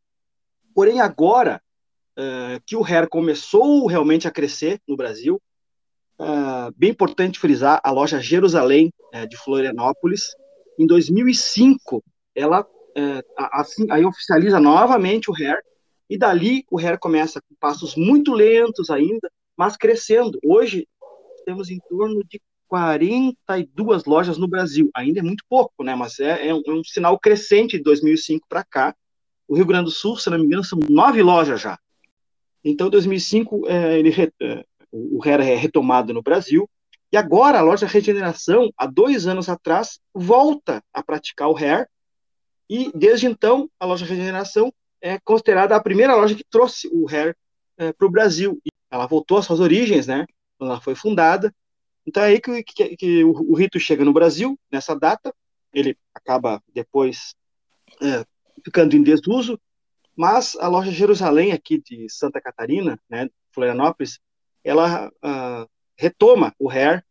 Porém, 0.72 1.00
agora 1.00 1.60
é, 2.18 2.60
que 2.66 2.76
o 2.76 2.84
hair 2.84 3.08
começou 3.08 3.86
realmente 3.86 4.28
a 4.28 4.30
crescer 4.30 4.80
no 4.86 4.96
Brasil, 4.96 5.40
é, 6.18 6.24
bem 6.76 6.90
importante 6.90 7.38
frisar 7.38 7.80
a 7.82 7.90
loja 7.90 8.20
Jerusalém 8.20 8.92
é, 9.12 9.24
de 9.24 9.36
Florianópolis, 9.36 10.34
em 10.78 10.86
2005, 10.86 12.02
ela 12.34 12.66
assim, 13.36 13.86
aí 13.92 14.04
oficializa 14.04 14.58
novamente 14.58 15.30
o 15.30 15.34
hair 15.34 15.62
e 16.08 16.16
dali 16.16 16.64
o 16.70 16.78
Hair 16.78 16.98
começa 16.98 17.40
com 17.40 17.54
passos 17.60 17.94
muito 17.94 18.32
lentos 18.32 18.88
ainda, 18.88 19.30
mas 19.56 19.76
crescendo. 19.76 20.38
Hoje 20.42 20.88
temos 21.44 21.70
em 21.70 21.78
torno 21.88 22.24
de 22.24 22.40
42 22.66 24.04
lojas 24.04 24.38
no 24.38 24.48
Brasil. 24.48 24.90
Ainda 24.94 25.20
é 25.20 25.22
muito 25.22 25.44
pouco, 25.48 25.84
né? 25.84 25.94
Mas 25.94 26.18
é, 26.18 26.48
é, 26.48 26.54
um, 26.54 26.62
é 26.66 26.70
um, 26.70 26.82
sinal 26.82 27.18
crescente 27.18 27.76
de 27.76 27.82
2005 27.82 28.46
para 28.48 28.64
cá. 28.64 28.94
O 29.46 29.54
Rio 29.54 29.66
Grande 29.66 29.86
do 29.86 29.90
Sul, 29.90 30.16
se 30.16 30.30
não 30.30 30.38
me 30.38 30.44
engano, 30.44 30.64
são 30.64 30.78
nove 30.88 31.22
lojas 31.22 31.60
já. 31.60 31.78
Então, 32.64 32.90
2005 32.90 33.68
é, 33.68 33.98
ele, 33.98 34.10
é, 34.42 34.64
o 34.92 35.22
Hair 35.24 35.40
é 35.40 35.54
retomado 35.54 36.12
no 36.12 36.22
Brasil. 36.22 36.68
E 37.10 37.16
agora 37.16 37.58
a 37.58 37.62
loja 37.62 37.86
Regeneração, 37.86 38.70
há 38.76 38.86
dois 38.86 39.26
anos 39.26 39.48
atrás, 39.48 39.98
volta 40.14 40.82
a 40.92 41.02
praticar 41.02 41.48
o 41.48 41.56
Hair. 41.56 41.88
E 42.68 42.90
desde 42.94 43.26
então, 43.26 43.70
a 43.80 43.86
loja 43.86 44.04
Regeneração 44.04 44.72
é 45.00 45.18
considerada 45.18 45.74
a 45.74 45.82
primeira 45.82 46.14
loja 46.14 46.34
que 46.34 46.44
trouxe 46.44 46.88
o 46.92 47.06
hair 47.08 47.36
é, 47.76 47.92
para 47.92 48.06
o 48.06 48.10
Brasil. 48.10 48.60
Ela 48.90 49.06
voltou 49.06 49.38
às 49.38 49.46
suas 49.46 49.60
origens, 49.60 50.06
né? 50.06 50.26
Quando 50.58 50.70
ela 50.70 50.80
foi 50.80 50.94
fundada. 50.94 51.54
Então 52.06 52.22
é 52.22 52.28
aí 52.28 52.40
que, 52.40 52.62
que, 52.62 52.96
que 52.96 53.24
o, 53.24 53.30
o, 53.30 53.54
rito 53.54 53.78
chega 53.78 54.04
no 54.04 54.12
Brasil, 54.12 54.58
nessa 54.70 54.94
data. 54.94 55.32
Ele 55.72 55.96
acaba 56.14 56.62
depois 56.74 57.34
é, 58.02 58.24
ficando 58.64 58.96
em 58.96 59.02
desuso, 59.02 59.58
mas 60.18 60.56
a 60.56 60.66
loja 60.66 60.90
Jerusalém, 60.90 61.52
aqui 61.52 61.80
de 61.80 62.08
Santa 62.10 62.40
Catarina, 62.40 62.98
né, 63.08 63.28
Florianópolis, 63.52 64.18
ela 64.64 65.06
uh, 65.08 65.70
retoma 65.96 66.52
o 66.58 66.68
hair, 66.68 67.04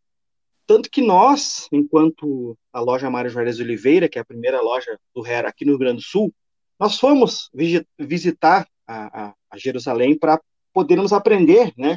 tanto 0.66 0.90
que 0.90 1.00
nós, 1.00 1.66
enquanto 1.72 2.54
a 2.70 2.80
loja 2.80 3.08
Mário 3.08 3.30
Juarez 3.30 3.58
Oliveira, 3.60 4.10
que 4.10 4.18
é 4.18 4.20
a 4.20 4.26
primeira 4.26 4.60
loja 4.60 5.00
do 5.14 5.22
hair 5.22 5.46
aqui 5.46 5.64
no 5.64 5.70
Rio 5.70 5.78
Grande 5.78 6.02
do 6.02 6.02
Sul, 6.02 6.34
nós 6.78 6.98
fomos 6.98 7.50
visitar 7.98 8.68
a, 8.86 9.28
a, 9.28 9.34
a 9.52 9.56
Jerusalém 9.56 10.16
para 10.16 10.38
podermos 10.70 11.14
aprender, 11.14 11.72
né, 11.78 11.96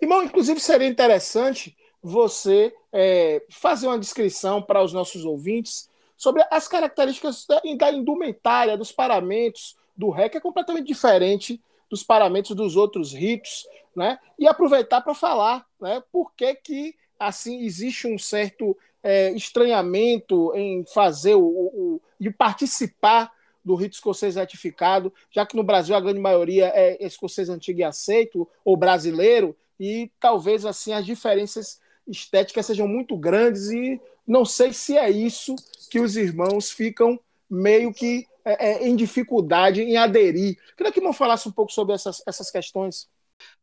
Irmão, 0.00 0.22
inclusive 0.22 0.58
seria 0.58 0.88
interessante 0.88 1.76
você 2.02 2.74
é, 2.90 3.44
fazer 3.50 3.86
uma 3.86 3.98
descrição 3.98 4.62
para 4.62 4.82
os 4.82 4.94
nossos 4.94 5.26
ouvintes 5.26 5.90
sobre 6.16 6.42
as 6.50 6.66
características 6.66 7.44
da, 7.46 7.60
da 7.76 7.92
indumentária, 7.92 8.78
dos 8.78 8.90
paramentos 8.90 9.76
do 9.94 10.08
ré, 10.08 10.30
que 10.30 10.38
é 10.38 10.40
completamente 10.40 10.86
diferente 10.86 11.60
dos 11.90 12.02
paramentos 12.02 12.56
dos 12.56 12.74
outros 12.74 13.12
ritos, 13.12 13.66
né? 13.94 14.18
E 14.38 14.48
aproveitar 14.48 15.02
para 15.02 15.12
falar, 15.12 15.66
né? 15.78 16.02
Por 16.10 16.32
que 16.34 16.54
que 16.54 16.94
assim 17.18 17.64
existe 17.64 18.06
um 18.06 18.18
certo 18.18 18.76
é, 19.02 19.30
estranhamento 19.32 20.52
em 20.54 20.84
fazer 20.86 21.34
o, 21.34 22.00
e 22.20 22.30
participar 22.30 23.32
do 23.64 23.74
rito 23.74 23.94
escocês 23.94 24.36
retificado, 24.36 25.12
já 25.30 25.44
que 25.44 25.56
no 25.56 25.62
Brasil 25.62 25.94
a 25.94 26.00
grande 26.00 26.20
maioria 26.20 26.72
é 26.74 27.04
escocês 27.04 27.48
antigo 27.48 27.80
e 27.80 27.84
aceito 27.84 28.48
ou 28.64 28.76
brasileiro, 28.76 29.56
e 29.78 30.10
talvez 30.18 30.64
assim 30.64 30.92
as 30.92 31.04
diferenças 31.04 31.80
estéticas 32.06 32.66
sejam 32.66 32.88
muito 32.88 33.16
grandes 33.16 33.70
e 33.70 34.00
não 34.26 34.44
sei 34.44 34.72
se 34.72 34.96
é 34.96 35.10
isso 35.10 35.54
que 35.90 36.00
os 36.00 36.16
irmãos 36.16 36.70
ficam 36.70 37.18
meio 37.48 37.92
que 37.92 38.26
é, 38.44 38.70
é, 38.70 38.88
em 38.88 38.96
dificuldade 38.96 39.82
em 39.82 39.96
aderir. 39.96 40.58
Queria 40.76 40.92
que 40.92 40.98
o 40.98 41.02
irmão 41.02 41.12
falasse 41.12 41.48
um 41.48 41.52
pouco 41.52 41.72
sobre 41.72 41.94
essas, 41.94 42.22
essas 42.26 42.50
questões. 42.50 43.08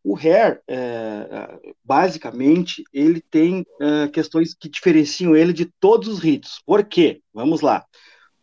O 0.04 0.16
hair, 0.16 0.62
é, 0.68 1.60
basicamente, 1.84 2.84
ele 2.94 3.22
tem 3.22 3.66
é, 3.82 4.08
questões 4.08 4.54
que 4.54 4.70
diferenciam 4.70 5.36
ele 5.36 5.52
de 5.52 5.66
todos 5.80 6.08
os 6.08 6.20
ritos. 6.20 6.62
Por 6.66 6.84
quê? 6.86 7.22
Vamos 7.34 7.62
lá. 7.62 7.86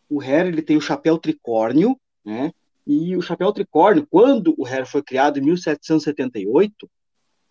O 0.09 0.21
hair 0.21 0.47
ele 0.47 0.63
tem 0.63 0.77
o 0.77 0.81
chapéu 0.81 1.19
tricórnio, 1.19 1.99
né? 2.25 2.53
E 2.87 3.17
o 3.17 3.23
chapéu 3.23 3.53
tricórnio, 3.53 4.07
quando 4.11 4.55
o 4.59 4.67
hair 4.67 4.85
foi 4.87 5.03
criado 5.03 5.39
em 5.39 5.43
1778, 5.43 6.91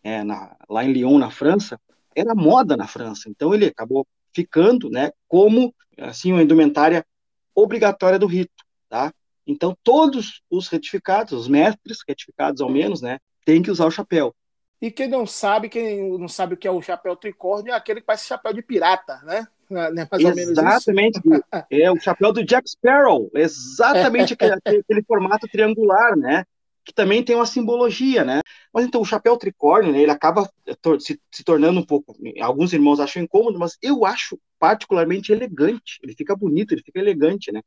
é, 0.03 0.23
na, 0.23 0.55
lá 0.69 0.83
em 0.83 0.91
Lyon, 0.91 1.17
na 1.17 1.31
França, 1.31 1.79
era 2.15 2.35
moda 2.35 2.75
na 2.75 2.87
França. 2.87 3.29
Então 3.29 3.53
ele 3.53 3.65
acabou 3.65 4.05
ficando, 4.33 4.89
né, 4.89 5.11
como 5.27 5.73
assim 5.97 6.31
uma 6.31 6.43
indumentária 6.43 7.05
obrigatória 7.53 8.17
do 8.17 8.27
rito, 8.27 8.63
tá? 8.89 9.13
Então 9.45 9.75
todos 9.83 10.41
os 10.49 10.67
retificados, 10.67 11.33
os 11.33 11.47
mestres 11.47 11.99
retificados 12.07 12.61
ao 12.61 12.69
menos, 12.69 13.01
né, 13.01 13.19
têm 13.45 13.61
que 13.61 13.71
usar 13.71 13.85
o 13.85 13.91
chapéu. 13.91 14.33
E 14.81 14.89
quem 14.89 15.07
não 15.07 15.27
sabe, 15.27 15.69
quem 15.69 16.17
não 16.17 16.27
sabe 16.27 16.55
o 16.55 16.57
que 16.57 16.67
é 16.67 16.71
o 16.71 16.81
chapéu 16.81 17.15
tricórnio, 17.15 17.71
é 17.71 17.75
aquele 17.75 18.01
que 18.01 18.05
parece 18.05 18.27
chapéu 18.27 18.51
de 18.51 18.61
pirata, 18.61 19.19
né? 19.23 19.47
mais 20.25 20.37
exatamente. 20.37 21.19
é 21.71 21.91
o 21.91 21.99
chapéu 21.99 22.33
do 22.33 22.43
Jack 22.43 22.69
Sparrow, 22.69 23.29
exatamente 23.33 24.33
aquele, 24.33 24.53
aquele 24.53 25.03
formato 25.03 25.47
triangular, 25.47 26.17
né? 26.17 26.43
que 26.83 26.93
também 26.93 27.23
tem 27.23 27.35
uma 27.35 27.45
simbologia, 27.45 28.23
né? 28.23 28.41
Mas 28.73 28.85
então 28.85 29.01
o 29.01 29.05
chapéu 29.05 29.37
tricórnio, 29.37 29.91
né, 29.91 30.01
ele 30.01 30.11
acaba 30.11 30.49
se, 30.99 31.19
se, 31.31 31.43
tornando 31.43 31.79
um 31.79 31.85
pouco, 31.85 32.15
alguns 32.41 32.73
irmãos 32.73 32.99
acham 32.99 33.21
incômodo, 33.21 33.59
mas 33.59 33.77
eu 33.81 34.05
acho 34.05 34.39
particularmente 34.59 35.31
elegante. 35.31 35.99
Ele 36.03 36.15
fica 36.15 36.35
bonito, 36.35 36.73
ele 36.73 36.81
fica 36.83 36.99
elegante, 36.99 37.51
né? 37.51 37.61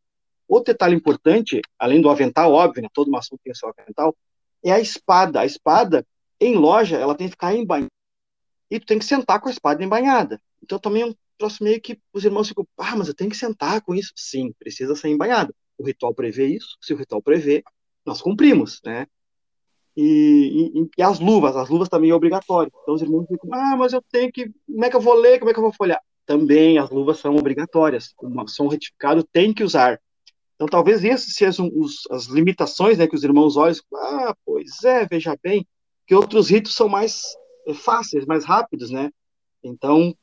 Outro 0.48 0.72
detalhe 0.72 0.94
importante, 0.94 1.60
além 1.78 2.00
do 2.00 2.10
avental, 2.10 2.52
óbvio, 2.52 2.82
né, 2.82 2.88
todo 2.92 3.10
maçom 3.10 3.36
tem 3.42 3.54
seu 3.54 3.68
avental, 3.68 4.14
é 4.64 4.73
a 4.73 4.80
espada. 4.80 5.40
A 5.40 5.47
espada, 5.47 6.06
em 6.40 6.56
loja, 6.56 6.97
ela 6.97 7.14
tem 7.14 7.26
que 7.26 7.33
ficar 7.33 7.54
embainhada. 7.54 7.90
E 8.71 8.80
tu 8.80 8.87
tem 8.87 8.99
que 8.99 9.04
sentar 9.04 9.40
com 9.40 9.49
a 9.49 9.52
espada 9.52 9.85
embainhada. 9.85 10.40
Então 10.62 10.78
também 10.78 11.02
é 11.02 11.06
um 11.06 11.14
troço 11.38 11.62
meio 11.62 11.80
que 11.80 11.99
os 12.12 12.25
irmãos 12.25 12.49
ficam, 12.49 12.66
ah, 12.78 12.97
mas 12.97 13.09
eu 13.09 13.14
tenho 13.14 13.30
que 13.30 13.37
sentar 13.37 13.83
com 13.83 13.94
isso. 13.94 14.12
Sim, 14.16 14.52
precisa 14.59 14.97
ser 14.97 15.09
embainhado. 15.09 15.54
O 15.78 15.85
ritual 15.87 16.14
prevê 16.14 16.47
isso. 16.47 16.76
Se 16.80 16.94
o 16.94 16.97
ritual 16.97 17.23
prevê, 17.23 17.62
nós 18.04 18.21
cumprimos, 18.21 18.80
né? 18.85 19.06
E, 19.97 20.73
e, 20.75 20.90
e, 20.99 21.02
as 21.02 21.21
luvas, 21.21 21.56
as 21.56 21.68
luvas 21.68 21.88
também 21.88 22.11
é 22.11 22.14
obrigatório. 22.14 22.73
Então 22.83 22.94
os 22.94 23.02
irmãos 23.02 23.26
ficam, 23.28 23.50
ah, 23.52 23.76
mas 23.76 23.92
eu 23.92 24.02
tenho 24.11 24.33
que, 24.33 24.50
como 24.66 24.85
é 24.85 24.90
que 24.90 24.97
eu 24.97 25.00
vou 25.00 25.14
ler, 25.14 25.38
como 25.38 25.50
é 25.50 25.54
que 25.54 25.59
eu 25.59 25.62
vou 25.62 25.73
folhear? 25.73 26.00
Também 26.26 26.78
as 26.78 26.90
luvas 26.90 27.18
são 27.18 27.37
obrigatórias. 27.37 28.12
Uma 28.21 28.47
som 28.49 28.66
retificado 28.66 29.23
tem 29.23 29.52
que 29.52 29.62
usar. 29.62 30.00
Então 30.54 30.68
talvez 30.68 31.02
esses 31.04 31.34
sejam 31.34 31.70
os, 31.75 32.02
as 32.11 32.26
limitações, 32.26 32.99
né, 32.99 33.06
que 33.06 33.14
os 33.16 33.25
irmãos 33.25 33.56
olham, 33.56 33.76
ah, 33.94 34.34
pois 34.44 34.82
é, 34.84 35.06
veja 35.06 35.37
bem, 35.42 35.66
que 36.06 36.14
outros 36.14 36.50
ritos 36.50 36.75
são 36.75 36.88
mais 36.88 37.23
eh, 37.66 37.75
fáceis, 37.75 38.26
mais 38.26 38.44
rápidos, 38.44 38.90
né? 38.90 39.11
Então 39.62 40.14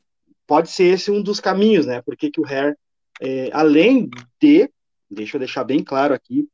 pode 0.48 0.70
ser 0.70 0.86
esse 0.86 1.12
um 1.12 1.22
dos 1.22 1.40
caminhos, 1.40 1.86
né? 1.86 2.02
Porque 2.02 2.30
que 2.30 2.40
o 2.40 2.46
hair, 2.46 2.78
é, 3.20 3.50
além 3.52 4.10
de, 4.40 4.70
deixa 5.10 5.38
eu 5.38 5.40
deixar 5.40 5.64
bem 5.64 5.84
claro 5.84 6.14
aqui, 6.14 6.48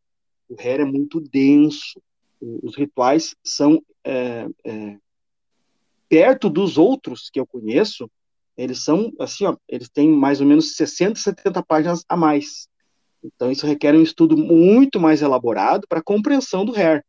o 0.50 0.55
hair 0.60 0.81
é 0.81 0.86
muito 0.86 1.19
denso, 1.19 2.01
os 2.39 2.75
rituais 2.75 3.36
são 3.43 3.81
é, 4.03 4.48
é, 4.63 4.98
perto 6.07 6.50
dos 6.50 6.77
outros 6.77 7.29
que 7.29 7.39
eu 7.39 7.46
conheço, 7.46 8.10
eles 8.55 8.84
são 8.84 9.13
assim, 9.19 9.46
ó, 9.46 9.55
eles 9.67 9.89
têm 9.89 10.10
mais 10.10 10.41
ou 10.41 10.48
menos 10.48 10.75
60, 10.75 11.19
70 11.19 11.63
páginas 11.63 12.05
a 12.07 12.15
mais. 12.15 12.67
Então 13.24 13.51
isso 13.51 13.65
requer 13.65 13.95
um 13.95 14.01
estudo 14.01 14.38
muito 14.38 15.00
mais 15.00 15.21
elaborado 15.21 15.88
para 15.88 16.00
a 16.00 16.03
compreensão 16.03 16.63
do 16.63 16.75
hair. 16.75 17.03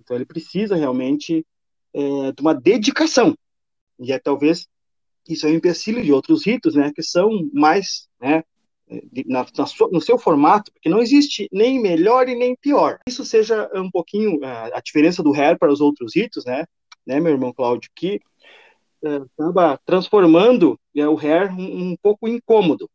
Então 0.00 0.16
ele 0.16 0.24
precisa 0.24 0.76
realmente 0.76 1.44
é, 1.94 2.32
de 2.32 2.40
uma 2.40 2.54
dedicação. 2.54 3.36
E 3.98 4.12
é 4.12 4.18
talvez 4.18 4.66
isso 5.28 5.46
é 5.46 5.50
um 5.50 5.54
empecilho 5.54 6.02
de 6.02 6.12
outros 6.12 6.44
ritos, 6.44 6.74
né, 6.74 6.90
que 6.94 7.02
são 7.02 7.30
mais, 7.52 8.08
né, 8.20 8.42
na, 9.26 9.46
na 9.56 9.66
sua, 9.66 9.88
no 9.90 10.00
seu 10.00 10.18
formato, 10.18 10.72
porque 10.72 10.88
não 10.88 11.00
existe 11.00 11.48
nem 11.52 11.80
melhor 11.80 12.28
e 12.28 12.34
nem 12.34 12.56
pior. 12.56 12.98
Isso 13.06 13.24
seja 13.24 13.70
um 13.74 13.90
pouquinho 13.90 14.42
a, 14.44 14.78
a 14.78 14.80
diferença 14.80 15.22
do 15.22 15.32
hair 15.32 15.58
para 15.58 15.72
os 15.72 15.80
outros 15.80 16.16
ritos, 16.16 16.44
né, 16.44 16.64
né, 17.06 17.20
meu 17.20 17.32
irmão 17.32 17.52
Cláudio, 17.52 17.90
que 17.94 18.20
é, 19.04 19.16
acaba 19.16 19.78
transformando 19.84 20.78
é, 20.96 21.06
o 21.08 21.16
hair 21.16 21.52
um, 21.52 21.90
um, 21.90 21.96
pouco 22.02 22.28
incômodo. 22.28 22.90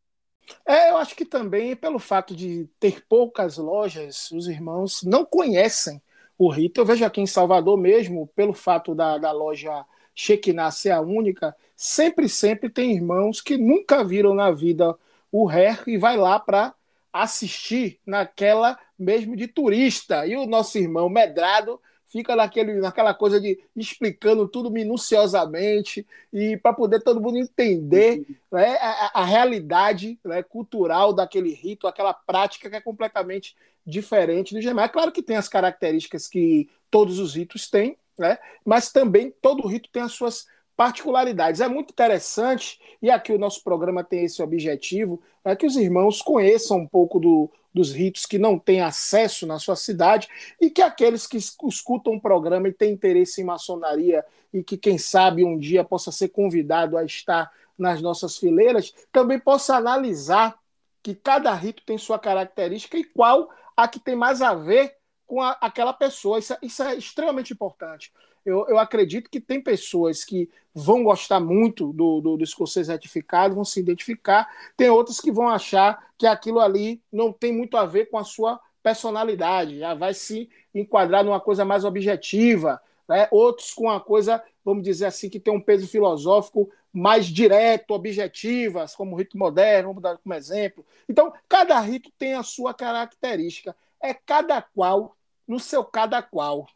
É, 0.66 0.92
eu 0.92 0.98
acho 0.98 1.16
que 1.16 1.26
também 1.26 1.76
pelo 1.76 2.00
fato 2.00 2.36
de 2.36 2.68
ter 2.80 3.06
poucas 3.08 3.58
lojas, 3.58 4.32
os 4.32 4.48
irmãos 4.48 5.02
não 5.04 5.26
conhecem 5.26 6.02
o 6.38 6.50
rito. 6.50 6.80
Eu 6.82 6.86
vejo 6.86 7.06
aqui 7.06 7.22
em 7.22 7.28
Salvador 7.28 7.78
mesmo, 7.78 8.28
pelo 8.36 8.54
fato 8.54 8.94
da, 8.94 9.18
da 9.18 9.32
loja 9.32 9.86
Shekinah 10.14 10.72
ser 10.72 10.92
a 10.92 11.02
única, 11.02 11.56
sempre, 11.76 12.30
sempre 12.30 12.70
tem 12.70 12.94
irmãos 12.94 13.42
que 13.42 13.58
nunca 13.58 14.04
viram 14.04 14.34
na 14.34 14.50
vida 14.52 14.96
o 15.32 15.50
hair 15.50 15.84
e 15.88 15.98
vai 15.98 16.16
lá 16.16 16.40
para 16.40 16.74
assistir 17.12 18.00
naquela 18.06 18.80
mesmo 18.98 19.36
de 19.36 19.48
turista. 19.48 20.26
E 20.26 20.36
o 20.36 20.46
nosso 20.46 20.78
irmão 20.78 21.10
Medrado 21.10 21.80
fica 22.08 22.36
naquele, 22.36 22.76
naquela 22.76 23.14
coisa 23.14 23.40
de 23.40 23.60
explicando 23.76 24.48
tudo 24.48 24.70
minuciosamente 24.70 26.06
e 26.32 26.58
para 26.58 26.74
poder 26.74 27.02
todo 27.02 27.22
mundo 27.22 27.38
entender 27.38 28.26
né, 28.52 28.78
a, 28.80 29.22
a, 29.22 29.26
realidade 29.26 30.20
né, 30.24 30.44
cultural 30.44 31.14
daquele 31.14 31.54
rito, 31.54 31.88
aquela 31.88 32.14
prática 32.14 32.70
que 32.70 32.76
é 32.76 32.82
completamente 32.82 33.56
diferente 33.86 34.54
do 34.54 34.62
gemar. 34.62 34.86
É 34.86 34.90
claro 34.90 35.12
que 35.12 35.24
tem 35.24 35.36
as 35.36 35.50
características 35.50 36.28
que 36.28 36.70
todos 36.90 37.20
os 37.20 37.36
ritos 37.36 37.70
têm, 37.70 37.98
né, 38.18 38.38
mas 38.64 38.92
também 38.92 39.34
todo 39.42 39.68
rito 39.68 39.90
tem 39.92 40.04
as 40.04 40.14
suas 40.14 40.46
particularidades. 40.78 41.62
É 41.62 41.68
muito 41.68 41.92
interessante, 41.92 42.80
e 43.02 43.10
aqui 43.10 43.32
o 43.32 43.40
nosso 43.40 43.64
programa 43.64 44.04
tem 44.04 44.26
esse 44.26 44.42
objetivo, 44.42 45.22
é 45.44 45.56
que 45.56 45.66
os 45.66 45.76
irmãos 45.76 46.22
conheçam 46.22 46.80
um 46.80 46.88
pouco 46.88 47.20
do, 47.20 47.50
dos 47.76 47.92
ritos 47.92 48.26
que 48.26 48.40
não 48.40 48.58
têm 48.58 48.80
acesso 48.80 49.46
na 49.46 49.60
sua 49.60 49.76
cidade 49.76 50.30
e 50.62 50.70
que 50.70 50.82
aqueles 50.82 51.28
que 51.28 51.36
escutam 51.36 52.14
o 52.14 52.22
programa 52.22 52.70
e 52.70 52.74
têm 52.74 52.94
interesse 52.94 53.42
em 53.42 53.44
maçonaria 53.44 54.24
e 54.54 54.64
que, 54.64 54.78
quem 54.78 54.98
sabe, 54.98 55.44
um 55.44 55.60
dia 55.60 55.84
possa 55.84 56.10
ser 56.10 56.30
convidado 56.30 56.98
a 56.98 57.04
estar 57.04 57.52
nas 57.78 58.02
nossas 58.02 58.38
fileiras, 58.38 58.96
também 59.12 59.38
possa 59.38 59.76
analisar 59.76 60.58
que 61.04 61.14
cada 61.14 61.54
rito 61.54 61.84
tem 61.86 61.98
sua 61.98 62.18
característica 62.18 62.98
e 62.98 63.04
qual 63.04 63.50
a 63.76 63.90
que 63.90 64.00
tem 64.00 64.16
mais 64.16 64.42
a 64.42 64.56
ver 64.56 64.96
com 65.28 65.42
a, 65.42 65.52
aquela 65.60 65.92
pessoa. 65.92 66.40
Isso, 66.40 66.54
é, 66.54 66.58
isso 66.62 66.82
é 66.82 66.96
extremamente 66.96 67.52
importante 67.52 68.14
eu, 68.46 68.68
eu 68.68 68.78
acredito 68.78 69.30
que 69.30 69.42
tem 69.42 69.60
pessoas 69.60 70.24
que 70.24 70.50
vão 70.74 71.04
gostar 71.04 71.40
muito 71.40 71.92
do, 71.92 72.22
do, 72.22 72.38
do 72.38 72.44
escocês 72.44 72.88
retificado, 72.88 73.56
vão 73.56 73.66
se 73.66 73.80
identificar, 73.80 74.48
tem 74.78 74.90
outras 74.90 75.20
que 75.20 75.32
vão 75.32 75.50
achar 75.50 76.12
que 76.18 76.28
aquilo 76.28 76.60
ali 76.60 77.02
não 77.12 77.34
tem 77.34 77.52
muito 77.52 77.76
a 77.76 77.86
ver 77.86 78.06
com 78.06 78.18
a 78.18 78.24
sua 78.24 78.60
personalidade, 78.84 79.80
já 79.80 79.96
vai 79.96 80.14
se 80.14 80.48
enquadrar 80.74 81.24
numa 81.24 81.40
coisa 81.40 81.66
mais 81.66 81.84
objetiva, 81.84 82.80
né? 83.08 83.28
outros 83.32 83.74
com 83.74 83.86
uma 83.86 84.00
coisa, 84.00 84.44
vamos 84.64 84.84
dizer 84.84 85.06
assim, 85.06 85.30
que 85.30 85.40
tem 85.40 85.54
um 85.54 85.62
peso 85.62 85.88
filosófico 85.88 86.70
mais 86.94 87.26
direto, 87.26 87.92
objetivas, 87.92 88.96
como 88.96 89.16
o 89.16 89.18
rito 89.18 89.38
moderno, 89.38 89.90
vamos 89.90 90.04
dar 90.04 90.18
como 90.18 90.36
exemplo. 90.36 90.86
Então, 91.10 91.34
cada 91.50 91.80
rito 91.80 92.12
tem 92.18 92.36
a 92.36 92.44
sua 92.44 92.74
característica, 92.74 93.76
é 94.00 94.14
cada 94.14 94.62
qual 94.62 95.16
no 95.48 95.60
seu 95.60 95.84
cada 95.84 96.22
qual. 96.22 96.68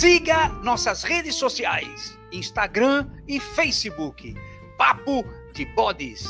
Siga 0.00 0.48
nossas 0.64 1.02
redes 1.02 1.34
sociais, 1.34 2.18
Instagram 2.32 3.06
e 3.28 3.38
Facebook. 3.38 4.34
Papo 4.78 5.22
de 5.52 5.66
Bodes. 5.74 6.24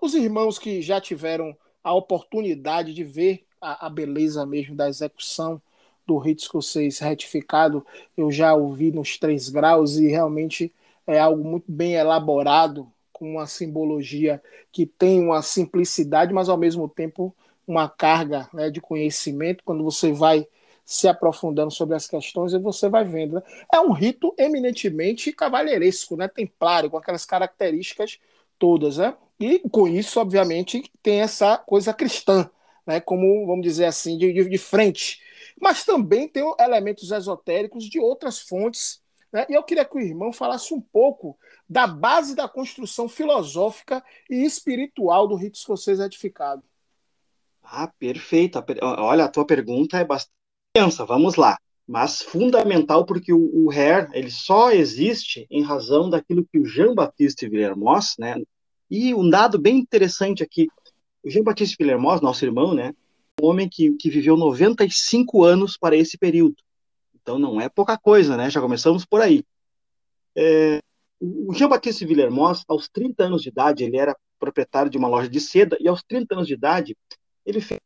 Os 0.00 0.14
irmãos 0.16 0.58
que 0.58 0.82
já 0.82 1.00
tiveram 1.00 1.56
a 1.84 1.94
oportunidade 1.94 2.92
de 2.92 3.04
ver 3.04 3.44
a, 3.60 3.86
a 3.86 3.88
beleza 3.88 4.44
mesmo 4.44 4.74
da 4.74 4.88
execução 4.88 5.62
do 6.04 6.18
rito 6.18 6.42
escocês 6.42 6.98
retificado, 6.98 7.86
eu 8.16 8.32
já 8.32 8.52
ouvi 8.52 8.90
nos 8.90 9.16
três 9.16 9.48
graus 9.48 9.96
e 9.96 10.08
realmente 10.08 10.74
é 11.06 11.20
algo 11.20 11.44
muito 11.44 11.70
bem 11.70 11.92
elaborado, 11.92 12.90
com 13.12 13.34
uma 13.34 13.46
simbologia 13.46 14.42
que 14.72 14.84
tem 14.84 15.22
uma 15.22 15.40
simplicidade, 15.40 16.34
mas 16.34 16.48
ao 16.48 16.58
mesmo 16.58 16.88
tempo 16.88 17.32
uma 17.66 17.88
carga 17.88 18.48
né, 18.52 18.70
de 18.70 18.80
conhecimento 18.80 19.62
quando 19.64 19.84
você 19.84 20.12
vai 20.12 20.46
se 20.84 21.08
aprofundando 21.08 21.70
sobre 21.70 21.94
as 21.94 22.06
questões 22.06 22.52
e 22.52 22.58
você 22.58 22.88
vai 22.88 23.04
vendo. 23.04 23.36
Né? 23.36 23.42
É 23.72 23.80
um 23.80 23.92
rito 23.92 24.34
eminentemente 24.38 25.32
cavalheiresco, 25.32 26.16
né? 26.16 26.28
templário, 26.28 26.90
com 26.90 26.96
aquelas 26.96 27.24
características 27.24 28.18
todas. 28.58 28.96
Né? 28.96 29.16
E 29.38 29.60
com 29.70 29.86
isso, 29.86 30.20
obviamente, 30.20 30.82
tem 31.02 31.20
essa 31.20 31.56
coisa 31.56 31.94
cristã, 31.94 32.50
né? 32.86 33.00
como, 33.00 33.46
vamos 33.46 33.62
dizer 33.62 33.86
assim, 33.86 34.18
de, 34.18 34.32
de, 34.32 34.58
frente. 34.58 35.20
Mas 35.60 35.84
também 35.84 36.28
tem 36.28 36.42
elementos 36.58 37.10
esotéricos 37.10 37.84
de 37.84 38.00
outras 38.00 38.40
fontes. 38.40 39.00
Né? 39.32 39.46
E 39.48 39.54
eu 39.54 39.62
queria 39.62 39.84
que 39.84 39.96
o 39.96 40.00
irmão 40.00 40.32
falasse 40.32 40.74
um 40.74 40.80
pouco 40.80 41.38
da 41.68 41.86
base 41.86 42.34
da 42.34 42.48
construção 42.48 43.08
filosófica 43.08 44.04
e 44.28 44.44
espiritual 44.44 45.26
do 45.26 45.36
rito 45.36 45.56
escocês 45.56 46.00
edificado. 46.00 46.62
Ah, 47.74 47.88
perfeito. 47.98 48.62
Olha, 48.82 49.24
a 49.24 49.28
tua 49.28 49.46
pergunta 49.46 49.96
é 49.96 50.04
bastante 50.04 50.30
vamos 51.08 51.36
lá. 51.36 51.58
Mas 51.88 52.20
fundamental 52.20 53.06
porque 53.06 53.32
o, 53.32 53.50
o 53.64 53.70
Hair, 53.70 54.10
ele 54.12 54.30
só 54.30 54.70
existe 54.70 55.46
em 55.50 55.62
razão 55.62 56.10
daquilo 56.10 56.44
que 56.44 56.58
o 56.58 56.66
Jean-Baptiste 56.66 57.48
Villermoz, 57.48 58.14
né? 58.18 58.36
E 58.90 59.14
um 59.14 59.28
dado 59.28 59.58
bem 59.58 59.78
interessante 59.78 60.42
aqui, 60.42 60.68
o 61.22 61.30
Jean-Baptiste 61.30 61.76
Villermoz, 61.78 62.20
nosso 62.20 62.44
irmão, 62.44 62.74
né? 62.74 62.94
Um 63.40 63.46
homem 63.46 63.68
que, 63.70 63.92
que 63.96 64.10
viveu 64.10 64.36
95 64.36 65.42
anos 65.42 65.78
para 65.78 65.96
esse 65.96 66.18
período. 66.18 66.56
Então 67.14 67.38
não 67.38 67.58
é 67.58 67.70
pouca 67.70 67.96
coisa, 67.96 68.36
né? 68.36 68.50
Já 68.50 68.60
começamos 68.60 69.06
por 69.06 69.22
aí. 69.22 69.42
É, 70.36 70.78
o 71.18 71.54
Jean-Baptiste 71.54 72.04
Villermoz, 72.04 72.64
aos 72.68 72.86
30 72.86 73.24
anos 73.24 73.42
de 73.42 73.48
idade, 73.48 73.82
ele 73.82 73.96
era 73.96 74.14
proprietário 74.38 74.90
de 74.90 74.98
uma 74.98 75.08
loja 75.08 75.28
de 75.28 75.40
seda, 75.40 75.78
e 75.80 75.88
aos 75.88 76.02
30 76.02 76.34
anos 76.34 76.46
de 76.46 76.54
idade, 76.54 76.96
ele 77.44 77.60
fez 77.60 77.80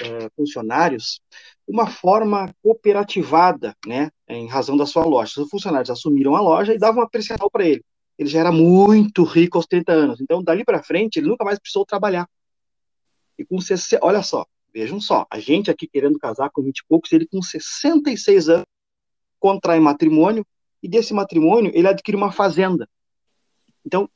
é, 0.00 0.28
funcionários 0.36 1.20
uma 1.66 1.86
forma 1.86 2.54
cooperativada, 2.62 3.76
né, 3.86 4.10
em 4.28 4.46
razão 4.46 4.76
da 4.76 4.86
sua 4.86 5.04
loja. 5.04 5.40
Os 5.40 5.50
funcionários 5.50 5.90
assumiram 5.90 6.36
a 6.36 6.40
loja 6.40 6.74
e 6.74 6.78
davam 6.78 7.02
uma 7.02 7.08
percentual 7.08 7.50
para 7.50 7.66
ele. 7.66 7.84
Ele 8.18 8.28
já 8.28 8.40
era 8.40 8.52
muito 8.52 9.22
rico 9.22 9.58
aos 9.58 9.66
30 9.66 9.92
anos, 9.92 10.20
então 10.20 10.42
dali 10.42 10.64
para 10.64 10.82
frente 10.82 11.18
ele 11.18 11.28
nunca 11.28 11.44
mais 11.44 11.58
precisou 11.58 11.84
trabalhar. 11.84 12.28
E 13.38 13.44
com 13.44 13.60
60, 13.60 14.04
olha 14.04 14.22
só, 14.22 14.44
vejam 14.72 15.00
só, 15.00 15.26
a 15.30 15.38
gente 15.38 15.70
aqui 15.70 15.86
querendo 15.86 16.18
casar 16.18 16.50
com 16.50 16.62
20 16.62 16.78
e 16.78 16.84
poucos, 16.88 17.12
ele 17.12 17.26
com 17.26 17.40
66 17.40 18.48
anos 18.48 18.66
contrai 19.38 19.78
matrimônio 19.78 20.44
e 20.82 20.88
desse 20.88 21.14
matrimônio 21.14 21.70
ele 21.74 21.86
adquire 21.86 22.16
uma 22.16 22.32
fazenda. 22.32 22.88
Então, 23.84 24.10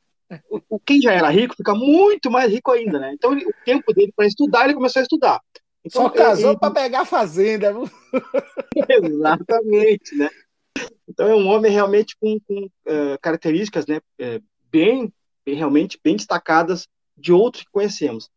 o, 0.51 0.81
quem 0.81 1.01
já 1.01 1.13
era 1.13 1.29
rico 1.29 1.57
fica 1.57 1.75
muito 1.75 2.31
mais 2.31 2.51
rico 2.51 2.71
ainda, 2.71 2.99
né? 2.99 3.13
Então, 3.15 3.33
ele, 3.33 3.45
o 3.45 3.55
tempo 3.65 3.93
dele 3.93 4.13
para 4.15 4.27
estudar, 4.27 4.65
ele 4.65 4.75
começou 4.75 5.01
a 5.01 5.03
estudar. 5.03 5.41
Então, 5.85 6.03
Só 6.03 6.11
casou 6.11 6.59
para 6.59 6.73
pegar 6.73 7.05
fazenda. 7.05 7.75
Exatamente, 8.89 10.15
né? 10.17 10.31
Então 11.09 11.29
é 11.29 11.35
um 11.35 11.47
homem 11.49 11.71
realmente 11.71 12.17
com, 12.19 12.39
com 12.41 12.65
uh, 12.65 13.19
características 13.21 13.87
né, 13.87 13.99
uh, 13.99 14.43
bem, 14.71 15.13
bem, 15.45 15.55
realmente 15.55 15.99
bem 16.03 16.17
destacadas 16.17 16.89
de 17.17 17.33
outros 17.33 17.65
que 17.65 17.71
conhecemos. 17.71 18.31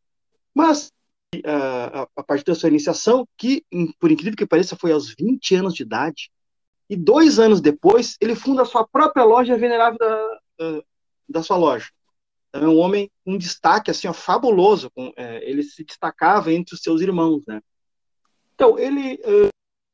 Mas 0.53 0.91
uh, 1.35 2.07
a 2.15 2.23
partir 2.23 2.43
da 2.43 2.55
sua 2.55 2.69
iniciação, 2.69 3.27
que 3.37 3.63
por 3.99 4.11
incrível 4.11 4.35
que 4.35 4.45
pareça 4.45 4.75
foi 4.75 4.91
aos 4.91 5.13
20 5.17 5.55
anos 5.55 5.73
de 5.73 5.83
idade, 5.83 6.29
e 6.89 6.95
dois 6.95 7.39
anos 7.39 7.61
depois 7.61 8.17
ele 8.19 8.35
funda 8.35 8.63
a 8.63 8.65
sua 8.65 8.85
própria 8.85 9.23
loja 9.23 9.57
venerável 9.57 9.97
da, 9.97 10.39
da 11.27 11.43
sua 11.43 11.57
loja. 11.57 11.89
Então 12.49 12.63
é 12.63 12.67
um 12.67 12.77
homem 12.77 13.11
um 13.25 13.37
destaque 13.37 13.91
assim 13.91 14.07
ó, 14.07 14.13
fabuloso, 14.13 14.89
com, 14.91 15.11
ele 15.41 15.63
se 15.63 15.83
destacava 15.83 16.53
entre 16.53 16.75
os 16.75 16.81
seus 16.81 17.01
irmãos, 17.01 17.43
né? 17.47 17.61
Então 18.53 18.79
ele 18.79 19.19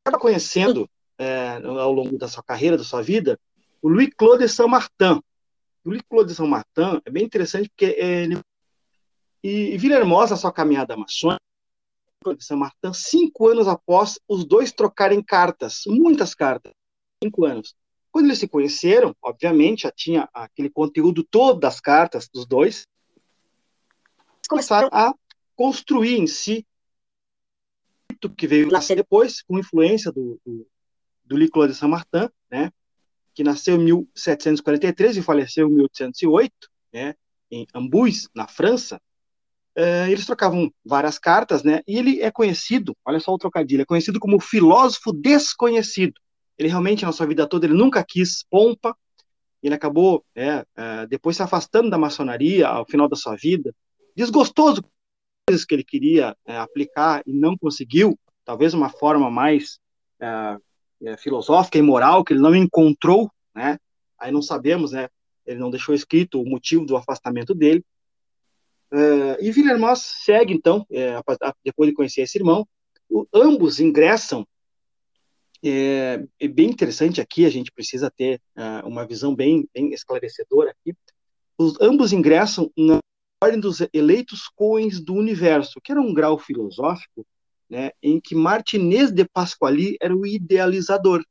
estava 0.06 0.20
conhecendo 0.20 0.89
é, 1.17 1.58
ao 1.63 1.91
longo 1.91 2.17
da 2.17 2.28
sua 2.28 2.44
carreira, 2.44 2.78
da 2.78 2.84
sua 2.84 3.02
vida, 3.02 3.39
o 3.82 3.89
Louis 3.89 4.10
Claude 4.15 4.48
Saint-Martin. 4.48 5.22
O 5.84 5.89
Louis 5.89 6.02
Claude 6.08 6.34
Saint-Martin 6.36 7.02
é 7.04 7.10
bem 7.10 7.24
interessante 7.24 7.67
porque 7.70 7.96
ele 7.98 8.39
e, 9.44 9.74
e 9.74 9.78
Villahermosa, 9.78 10.36
na 10.36 10.38
sua 10.38 10.52
caminhada 10.52 10.96
maçônica, 10.96 11.41
Saint-Martin, 12.39 12.94
cinco 12.94 13.48
anos 13.48 13.67
após 13.67 14.20
os 14.28 14.46
dois 14.46 14.72
trocarem 14.72 15.24
cartas, 15.24 15.82
muitas 15.88 16.36
cartas, 16.36 16.72
cinco 17.24 17.46
anos. 17.46 17.76
Quando 18.12 18.26
eles 18.26 18.39
se 18.39 18.47
conheceram, 18.47 19.15
obviamente, 19.21 19.84
já 19.84 19.91
tinha 19.91 20.30
aquele 20.34 20.69
conteúdo 20.69 21.24
todo 21.24 21.60
das 21.60 21.80
cartas 21.80 22.28
dos 22.28 22.45
dois, 22.45 22.86
começaram 24.50 24.89
a 24.91 25.13
construir 25.56 26.17
em 26.17 26.28
si 26.28 26.65
que 28.30 28.47
veio 28.47 28.69
nascer 28.69 28.95
depois, 28.95 29.41
com 29.41 29.58
influência 29.58 30.12
do, 30.12 30.39
do, 30.45 30.67
do 31.26 31.67
de 31.67 31.74
Saint-Martin, 31.74 32.30
né, 32.52 32.71
que 33.34 33.43
nasceu 33.43 33.76
em 33.76 33.86
1743 33.86 35.17
e 35.17 35.21
faleceu 35.21 35.67
em 35.67 35.74
1808, 35.74 36.54
né, 36.93 37.15
em 37.50 37.65
Ambus, 37.74 38.30
na 38.36 38.47
França, 38.47 39.02
uh, 39.78 40.10
eles 40.10 40.26
trocavam 40.26 40.71
várias 40.86 41.17
cartas, 41.17 41.63
né, 41.63 41.82
e 41.88 41.97
ele 41.97 42.21
é 42.21 42.30
conhecido, 42.30 42.95
olha 43.06 43.19
só 43.19 43.34
o 43.34 43.38
trocadilho, 43.38 43.82
é 43.82 43.86
conhecido 43.86 44.19
como 44.19 44.39
filósofo 44.39 45.12
desconhecido. 45.12 46.19
Ele 46.62 46.69
realmente, 46.69 47.04
na 47.04 47.12
sua 47.12 47.26
vida 47.26 47.47
toda, 47.47 47.65
ele 47.65 47.74
nunca 47.74 48.06
quis 48.08 48.43
pompa, 48.47 48.95
ele 49.63 49.74
acabou, 49.74 50.24
é, 50.36 50.60
uh, 50.60 51.08
depois 51.10 51.36
se 51.36 51.41
afastando 51.41 51.89
da 51.89 51.97
maçonaria 51.97 52.67
ao 52.67 52.86
final 52.86 53.10
da 53.10 53.15
sua 53.15 53.36
vida, 53.36 53.74
desgostoso 54.15 54.84
coisas 55.47 55.65
que 55.65 55.74
ele 55.74 55.84
queria 55.84 56.38
é, 56.45 56.56
aplicar 56.56 57.24
e 57.26 57.34
não 57.34 57.58
conseguiu, 57.58 58.15
talvez 58.45 58.76
uma 58.76 58.89
forma 58.89 59.32
mais 59.32 59.80
é, 60.19 60.58
é, 61.04 61.17
filosófica 61.17 61.80
e 61.80 61.82
moral 61.82 62.24
que 62.24 62.34
ele 62.34 62.41
não 62.41 62.56
encontrou, 62.56 63.28
né? 63.56 63.80
Aí 64.19 64.32
não 64.32 64.43
sabemos, 64.43 64.91
né? 64.91 65.10
Ele 65.43 65.60
não 65.60 65.71
deixou 65.71 65.95
escrito 65.95 66.39
o 66.39 66.47
motivo 66.47 66.86
do 66.86 66.95
afastamento 66.95 67.56
dele. 67.56 67.84
Uh, 68.93 69.34
e 69.41 69.52
Villermoz 69.52 70.00
segue, 70.24 70.54
então, 70.54 70.86
é, 70.91 71.19
depois 71.65 71.89
de 71.89 71.95
conhecer 71.95 72.21
esse 72.21 72.38
irmão, 72.38 72.67
o, 73.10 73.26
ambos 73.34 73.80
ingressam. 73.80 74.45
É, 75.63 76.24
é, 76.39 76.47
bem 76.47 76.69
interessante 76.69 77.21
aqui, 77.21 77.45
a 77.45 77.50
gente 77.50 77.71
precisa 77.71 78.10
ter 78.10 78.41
uh, 78.58 78.88
uma 78.88 79.06
visão 79.06 79.36
bem, 79.36 79.67
bem 79.74 79.93
esclarecedora 79.93 80.71
aqui. 80.71 80.95
Os, 81.58 81.80
ambos 81.80 82.12
ingressam 82.12 82.71
na 82.76 83.00
ordem 83.43 83.60
dos 83.60 83.80
eleitos 83.93 84.47
coens 84.47 85.00
do 85.00 85.13
universo, 85.13 85.80
que 85.84 85.91
era 85.91 86.02
um 86.02 86.13
grau 86.13 86.38
filosófico 86.38 87.26
né, 87.71 87.91
em 88.04 88.19
que 88.19 88.36
Martinez 88.36 89.12
de 89.12 89.24
Pasquali 89.26 89.95
era 90.02 90.15
o 90.15 90.28
idealizador. 90.28 91.24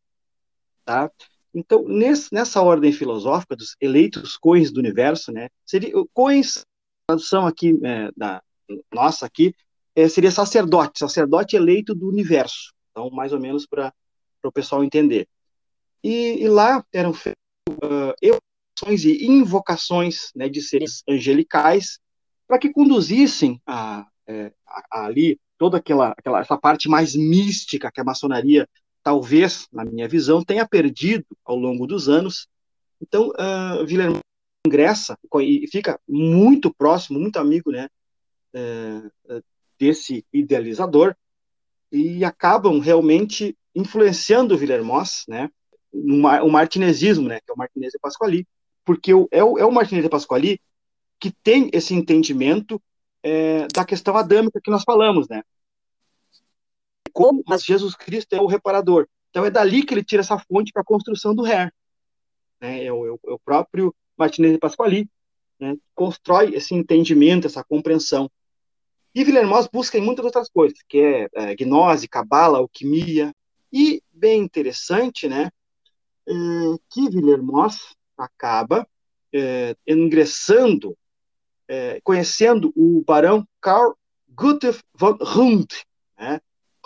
Tá? 0.86 1.10
Então, 1.52 1.84
nesse, 1.86 2.32
nessa 2.32 2.62
ordem 2.62 2.92
filosófica 2.92 3.54
dos 3.54 3.76
eleitos 3.78 4.38
coens 4.38 4.72
do 4.72 4.80
universo, 4.80 5.30
né, 5.30 5.48
seria, 5.66 5.92
coens, 6.14 6.64
tradução 7.06 7.46
aqui 7.46 7.78
é, 7.84 8.10
da 8.16 8.42
nossa 8.90 9.26
aqui, 9.26 9.54
é, 9.94 10.08
seria 10.08 10.30
sacerdote, 10.30 11.00
sacerdote 11.00 11.56
eleito 11.56 11.94
do 11.94 12.08
universo. 12.08 12.72
Então, 12.90 13.10
mais 13.10 13.32
ou 13.32 13.40
menos 13.40 13.66
para 13.66 13.92
o 14.48 14.52
pessoal 14.52 14.84
entender. 14.84 15.28
E, 16.02 16.42
e 16.42 16.48
lá 16.48 16.84
eram 16.92 17.12
feitas 17.12 17.40
uh, 17.68 18.14
evocações 18.22 19.04
e 19.04 19.26
invocações 19.26 20.30
né, 20.34 20.48
de 20.48 20.62
seres 20.62 21.02
angelicais 21.08 21.98
para 22.46 22.58
que 22.58 22.72
conduzissem 22.72 23.60
a, 23.66 24.06
é, 24.26 24.52
a, 24.66 24.84
a, 24.90 25.06
ali 25.06 25.38
toda 25.58 25.76
aquela, 25.76 26.10
aquela 26.16 26.40
essa 26.40 26.56
parte 26.56 26.88
mais 26.88 27.14
mística 27.14 27.92
que 27.92 28.00
a 28.00 28.04
maçonaria, 28.04 28.66
talvez, 29.02 29.68
na 29.70 29.84
minha 29.84 30.08
visão, 30.08 30.42
tenha 30.42 30.66
perdido 30.66 31.26
ao 31.44 31.56
longo 31.56 31.86
dos 31.86 32.08
anos. 32.08 32.48
Então, 33.00 33.28
uh, 33.28 33.86
Villermo 33.86 34.18
ingressa 34.66 35.18
e 35.40 35.66
fica 35.70 35.98
muito 36.08 36.74
próximo, 36.74 37.18
muito 37.18 37.38
amigo, 37.38 37.70
né, 37.70 37.88
uh, 38.54 39.42
desse 39.78 40.24
idealizador 40.32 41.14
e 41.90 42.24
acabam 42.24 42.78
realmente 42.78 43.56
influenciando 43.74 44.54
o 44.54 44.58
Villermoz, 44.58 45.24
né, 45.28 45.50
o 45.92 46.48
martinezismo, 46.48 47.28
né, 47.28 47.40
que 47.40 47.50
é 47.50 47.54
o 47.54 47.58
Martinez 47.58 47.92
de 47.92 47.98
Pasquali, 47.98 48.46
porque 48.84 49.12
é, 49.30 49.44
o, 49.44 49.58
é 49.58 49.64
o 49.64 49.72
Martinez 49.72 50.04
de 50.04 50.10
Pasquali 50.10 50.60
que 51.18 51.30
tem 51.30 51.68
esse 51.72 51.94
entendimento 51.94 52.80
é, 53.22 53.66
da 53.68 53.84
questão 53.84 54.16
adâmica 54.16 54.60
que 54.62 54.70
nós 54.70 54.82
falamos, 54.82 55.28
né? 55.28 55.42
Como 57.12 57.42
mas 57.46 57.62
Jesus 57.62 57.94
Cristo 57.94 58.32
é 58.32 58.40
o 58.40 58.46
reparador. 58.46 59.06
Então 59.28 59.44
é 59.44 59.50
dali 59.50 59.84
que 59.84 59.92
ele 59.92 60.04
tira 60.04 60.22
essa 60.22 60.38
fonte 60.38 60.72
para 60.72 60.82
a 60.82 60.84
construção 60.84 61.34
do 61.34 61.44
Hair. 61.44 61.72
Né? 62.60 62.84
É, 62.84 62.92
o, 62.92 63.06
é 63.06 63.10
o 63.10 63.34
é 63.34 63.38
próprio 63.44 63.94
Martinez 64.16 64.52
de 64.52 64.58
Pasquali 64.58 65.08
né? 65.60 65.76
constrói 65.94 66.54
esse 66.54 66.74
entendimento, 66.74 67.46
essa 67.46 67.62
compreensão. 67.62 68.30
E 69.14 69.22
Villermoz 69.22 69.68
busca 69.70 69.98
em 69.98 70.00
muitas 70.00 70.24
outras 70.24 70.48
coisas, 70.48 70.78
que 70.88 70.98
é, 70.98 71.28
é 71.34 71.54
gnose, 71.54 72.08
cabala, 72.08 72.58
alquimia. 72.58 73.32
E 73.72 74.02
bem 74.12 74.42
interessante, 74.42 75.28
né, 75.28 75.50
é, 76.28 76.32
que 76.90 77.08
Villermoz 77.08 77.94
acaba 78.16 78.86
é, 79.32 79.76
ingressando 79.86 80.96
é, 81.70 82.00
conhecendo 82.02 82.72
o 82.74 83.04
barão 83.06 83.46
Karl 83.60 83.94
Gustav 84.28 84.80
von 84.92 85.16
Hund. 85.20 85.68
Né? 86.18 86.40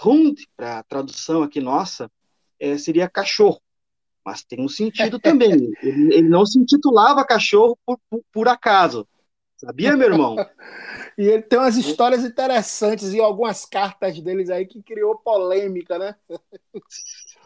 Hund, 0.04 0.42
para 0.54 0.80
a 0.80 0.82
tradução 0.82 1.42
aqui 1.42 1.58
nossa, 1.58 2.10
é, 2.60 2.76
seria 2.76 3.08
cachorro, 3.08 3.60
mas 4.22 4.44
tem 4.44 4.60
um 4.60 4.68
sentido 4.68 5.18
também. 5.18 5.52
ele, 5.82 6.14
ele, 6.14 6.28
não 6.28 6.44
se 6.44 6.58
intitulava 6.58 7.24
cachorro 7.24 7.78
por, 7.86 7.98
por, 8.10 8.22
por 8.30 8.48
acaso. 8.48 9.08
Sabia, 9.56 9.96
meu 9.96 10.10
irmão? 10.12 10.36
e 11.16 11.22
ele 11.22 11.42
tem 11.42 11.58
umas 11.58 11.76
histórias 11.76 12.24
interessantes 12.24 13.12
e 13.12 13.20
algumas 13.20 13.64
cartas 13.64 14.20
deles 14.20 14.50
aí 14.50 14.66
que 14.66 14.82
criou 14.82 15.16
polêmica, 15.16 15.98
né? 15.98 16.14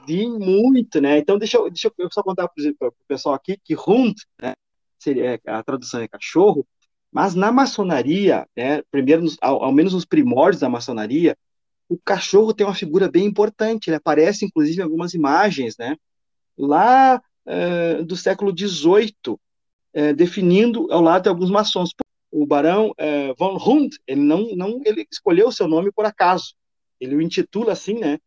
Sim, 0.06 0.38
muito, 0.38 1.00
né? 1.00 1.18
Então, 1.18 1.38
deixa 1.38 1.58
eu, 1.58 1.68
deixa 1.70 1.92
eu 1.98 2.08
só 2.10 2.22
contar 2.22 2.48
para 2.48 2.88
o 2.88 2.92
pessoal 3.06 3.34
aqui 3.34 3.58
que 3.62 3.74
Hund, 3.74 4.14
né, 4.40 4.54
seria, 4.98 5.38
a 5.46 5.62
tradução 5.62 6.00
é 6.00 6.08
cachorro, 6.08 6.66
mas 7.10 7.34
na 7.34 7.50
maçonaria, 7.50 8.46
né, 8.56 8.82
primeiro, 8.90 9.24
ao, 9.40 9.64
ao, 9.64 9.72
menos 9.72 9.92
nos 9.92 10.04
primórdios 10.04 10.60
da 10.60 10.68
maçonaria, 10.68 11.36
o 11.88 11.98
cachorro 11.98 12.52
tem 12.52 12.66
uma 12.66 12.74
figura 12.74 13.10
bem 13.10 13.24
importante. 13.24 13.88
Ele 13.88 13.96
aparece, 13.96 14.44
inclusive, 14.44 14.80
em 14.80 14.84
algumas 14.84 15.14
imagens, 15.14 15.76
né, 15.78 15.96
lá 16.56 17.20
uh, 17.46 18.04
do 18.04 18.16
século 18.16 18.52
XVIII, 18.56 19.12
uh, 19.28 20.14
definindo 20.14 20.90
ao 20.92 21.00
lado 21.00 21.22
de 21.22 21.28
alguns 21.28 21.50
maçons. 21.50 21.90
O 22.40 22.46
barão 22.46 22.90
uh, 22.90 23.34
von 23.36 23.56
Hund, 23.56 23.96
ele 24.06 24.20
não, 24.20 24.54
não 24.54 24.80
ele 24.84 25.04
escolheu 25.10 25.48
o 25.48 25.52
seu 25.52 25.66
nome 25.66 25.90
por 25.90 26.04
acaso. 26.04 26.54
Ele 27.00 27.16
o 27.16 27.20
intitula 27.20 27.72
assim, 27.72 27.94
né? 27.94 28.20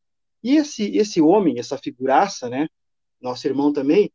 E 0.43 0.57
esse, 0.57 0.97
esse 0.97 1.21
homem, 1.21 1.57
essa 1.59 1.77
figuraça, 1.77 2.49
né, 2.49 2.67
nosso 3.21 3.47
irmão 3.47 3.71
também, 3.71 4.11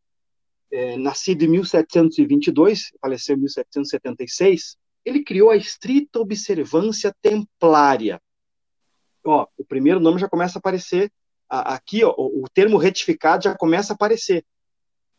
é, 0.71 0.99
nascido 0.99 1.45
em 1.45 1.49
1722, 1.49 2.93
faleceu 3.01 3.37
em 3.37 3.41
1776, 3.41 4.77
ele 5.03 5.25
criou 5.25 5.49
a 5.49 5.57
estrita 5.57 6.21
observância 6.21 7.15
templária. 7.23 8.21
Ó, 9.25 9.47
o 9.57 9.65
primeiro 9.65 9.99
nome 9.99 10.21
já 10.21 10.29
começa 10.29 10.59
a 10.59 10.61
aparecer, 10.61 11.11
aqui 11.49 12.05
ó, 12.05 12.13
o 12.19 12.45
termo 12.53 12.77
retificado 12.77 13.45
já 13.45 13.57
começa 13.57 13.95
a 13.95 13.95
aparecer, 13.95 14.45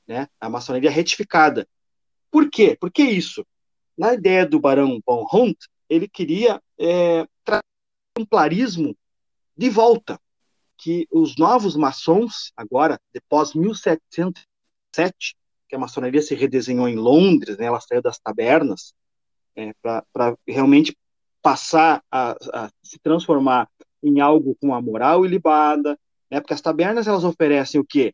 né? 0.06 0.28
A 0.40 0.48
maçonaria 0.50 0.92
retificada. 0.92 1.68
Por 2.30 2.48
quê? 2.52 2.78
Por 2.80 2.92
que 2.92 3.02
isso? 3.02 3.44
Na 3.98 4.14
ideia 4.14 4.46
do 4.46 4.60
barão 4.60 5.02
von 5.06 5.26
Hunt, 5.32 5.58
ele 5.90 6.08
queria 6.08 6.62
é, 6.80 7.26
trazer 7.44 7.64
o 8.16 8.20
templarismo 8.22 8.96
de 9.56 9.70
volta, 9.70 10.20
que 10.78 11.08
os 11.12 11.36
novos 11.38 11.76
maçons, 11.76 12.52
agora, 12.56 13.00
depois 13.12 13.54
1707, 13.54 15.36
que 15.68 15.76
a 15.76 15.80
maçonaria 15.80 16.22
se 16.22 16.36
redesenhou 16.36 16.88
em 16.88 16.96
Londres, 16.96 17.58
né, 17.58 17.66
ela 17.66 17.82
saiu 17.82 18.02
das 18.02 18.20
tabernas, 18.20 18.94
é, 19.56 19.74
para 19.82 20.38
realmente 20.48 20.96
passar 21.42 22.04
a, 22.12 22.36
a, 22.54 22.70
se 22.84 23.00
transformar 23.00 23.68
em 24.04 24.20
algo 24.20 24.56
com 24.62 24.76
a 24.76 24.82
moral 24.82 25.26
ilibada, 25.26 25.98
né, 26.30 26.40
porque 26.40 26.54
as 26.54 26.62
tabernas 26.62 27.08
elas 27.08 27.24
oferecem 27.24 27.82
o 27.82 27.86
quê? 27.86 28.14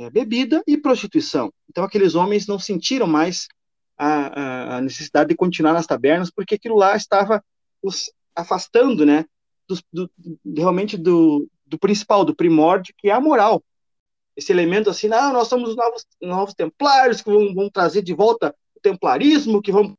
é, 0.00 0.10
bebida 0.10 0.62
e 0.66 0.78
prostituição. 0.78 1.52
Então, 1.68 1.84
aqueles 1.84 2.14
homens 2.14 2.46
não 2.46 2.58
sentiram 2.58 3.06
mais 3.06 3.48
a, 4.02 4.76
a, 4.76 4.80
necessidade 4.80 5.28
de 5.28 5.36
continuar 5.36 5.74
nas 5.74 5.86
tabernas, 5.86 6.30
porque 6.30 6.54
aquilo 6.54 6.76
lá 6.76 6.96
estava 6.96 7.44
os 7.82 8.10
afastando, 8.34 9.04
né, 9.04 9.26
do, 9.68 9.78
do, 9.92 10.10
realmente 10.56 10.96
do, 10.96 11.46
do 11.66 11.78
principal, 11.78 12.24
do 12.24 12.34
primórdio, 12.34 12.94
que 12.96 13.10
é 13.10 13.12
a 13.12 13.20
moral. 13.20 13.62
Esse 14.34 14.52
elemento 14.52 14.88
assim, 14.88 15.06
não, 15.06 15.34
nós 15.34 15.48
somos 15.48 15.70
os 15.70 15.76
novos, 15.76 16.06
novos 16.20 16.54
templários 16.54 17.20
que 17.20 17.30
vão, 17.30 17.54
vão 17.54 17.68
trazer 17.68 18.00
de 18.00 18.14
volta 18.14 18.54
o 18.74 18.80
templarismo, 18.80 19.60
que 19.60 19.70
vão 19.70 19.94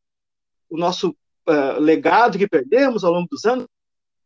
o 0.67 0.77
nosso 0.77 1.15
uh, 1.47 1.79
legado 1.79 2.39
que 2.39 2.47
perdemos 2.47 3.03
ao 3.03 3.13
longo 3.13 3.27
dos 3.29 3.45
anos. 3.45 3.67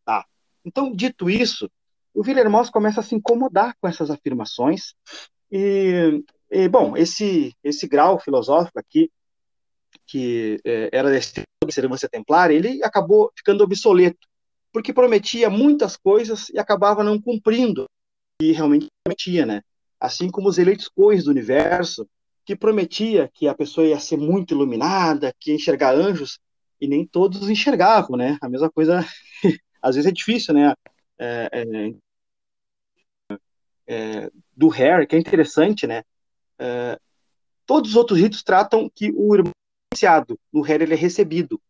Tá. 0.06 0.26
Então, 0.64 0.96
dito 0.96 1.30
isso, 1.30 1.70
o 2.14 2.24
Villermoz 2.24 2.70
começa 2.70 3.02
a 3.02 3.04
se 3.04 3.14
incomodar 3.14 3.76
com 3.82 3.90
essas 3.90 4.10
afirmações 4.10 4.94
e, 5.52 6.24
e 6.50 6.70
bom, 6.70 6.96
esse 6.96 7.54
esse 7.62 7.88
grau 7.88 8.20
filosófico 8.20 8.80
aqui 8.80 9.12
que 10.06 10.60
é, 10.66 10.90
era 10.92 11.10
desse 11.10 11.44
observância 11.64 12.08
templária, 12.08 12.56
ele 12.56 12.84
acabou 12.84 13.32
ficando 13.36 13.64
obsoleto, 13.64 14.28
porque 14.72 14.94
prometia 14.94 15.50
muitas 15.50 15.98
coisas 15.98 16.50
e 16.50 16.60
acabava 16.60 17.04
não 17.04 17.20
cumprindo 17.20 17.86
e 18.42 18.52
realmente 18.52 18.88
prometia, 19.04 19.46
né? 19.46 19.62
Assim 20.00 20.30
como 20.30 20.50
os 20.50 20.58
eleitos 20.58 20.88
coins 20.88 21.24
do 21.24 21.32
universo, 21.32 22.08
que 22.46 22.56
prometia 22.56 23.30
que 23.34 23.48
a 23.48 23.56
pessoa 23.56 23.88
ia 23.88 24.00
ser 24.00 24.18
muito 24.18 24.54
iluminada, 24.54 25.34
que 25.40 25.52
ia 25.52 25.56
enxergar 25.56 25.96
anjos, 25.96 26.40
e 26.80 26.88
nem 26.88 27.06
todos 27.06 27.50
enxergavam, 27.50 28.18
né? 28.18 28.38
A 28.42 28.50
mesma 28.50 28.70
coisa, 28.70 29.00
às 29.82 29.96
vezes 29.96 30.10
é 30.10 30.14
difícil, 30.14 30.54
né? 30.54 30.74
É, 31.18 31.50
é, 31.52 33.36
é, 33.88 34.32
do 34.56 34.68
Harry, 34.68 35.08
que 35.08 35.16
é 35.16 35.20
interessante, 35.20 35.88
né? 35.88 36.04
É, 36.60 37.00
todos 37.66 37.92
os 37.92 37.96
outros 37.96 38.20
ritos 38.20 38.44
tratam 38.44 38.90
que 38.94 39.12
o 39.16 39.36
irmão 39.36 39.52
no 40.52 40.62
Harry 40.62 40.84
ele 40.84 40.94
é 40.94 40.98
recebido. 40.98 41.62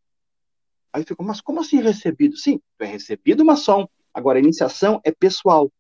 Aí 0.92 1.04
ficou, 1.04 1.26
mas 1.26 1.42
como 1.42 1.60
assim 1.60 1.82
recebido? 1.82 2.38
Sim, 2.38 2.62
é 2.80 2.86
recebido 2.86 3.44
maçom. 3.44 3.88
Agora, 4.14 4.40
a 4.40 4.42
iniciação 4.42 5.02
é 5.04 5.12
pessoal. 5.12 5.72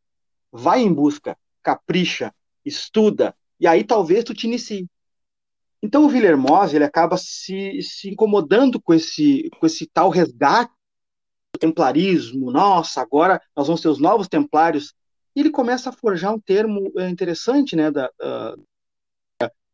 Vai 0.51 0.81
em 0.81 0.93
busca, 0.93 1.37
capricha, 1.63 2.33
estuda, 2.65 3.35
e 3.59 3.67
aí 3.67 3.83
talvez 3.83 4.23
tu 4.23 4.33
te 4.33 4.47
inicie. 4.47 4.87
Então 5.81 6.05
o 6.05 6.09
Villermoz, 6.09 6.73
ele 6.73 6.83
acaba 6.83 7.15
se, 7.17 7.81
se 7.81 8.09
incomodando 8.09 8.81
com 8.81 8.93
esse, 8.93 9.49
com 9.59 9.65
esse 9.65 9.85
tal 9.85 10.09
resgate 10.09 10.73
do 11.53 11.59
templarismo. 11.59 12.51
Nossa, 12.51 13.01
agora 13.01 13.41
nós 13.55 13.67
vamos 13.67 13.81
ser 13.81 13.89
os 13.89 13.99
novos 13.99 14.27
templários. 14.27 14.93
E 15.35 15.41
ele 15.41 15.51
começa 15.51 15.89
a 15.89 15.93
forjar 15.93 16.33
um 16.33 16.39
termo 16.39 16.91
é, 16.97 17.09
interessante, 17.09 17.75
né, 17.75 17.91
da, 17.91 18.09
uh, 18.21 18.65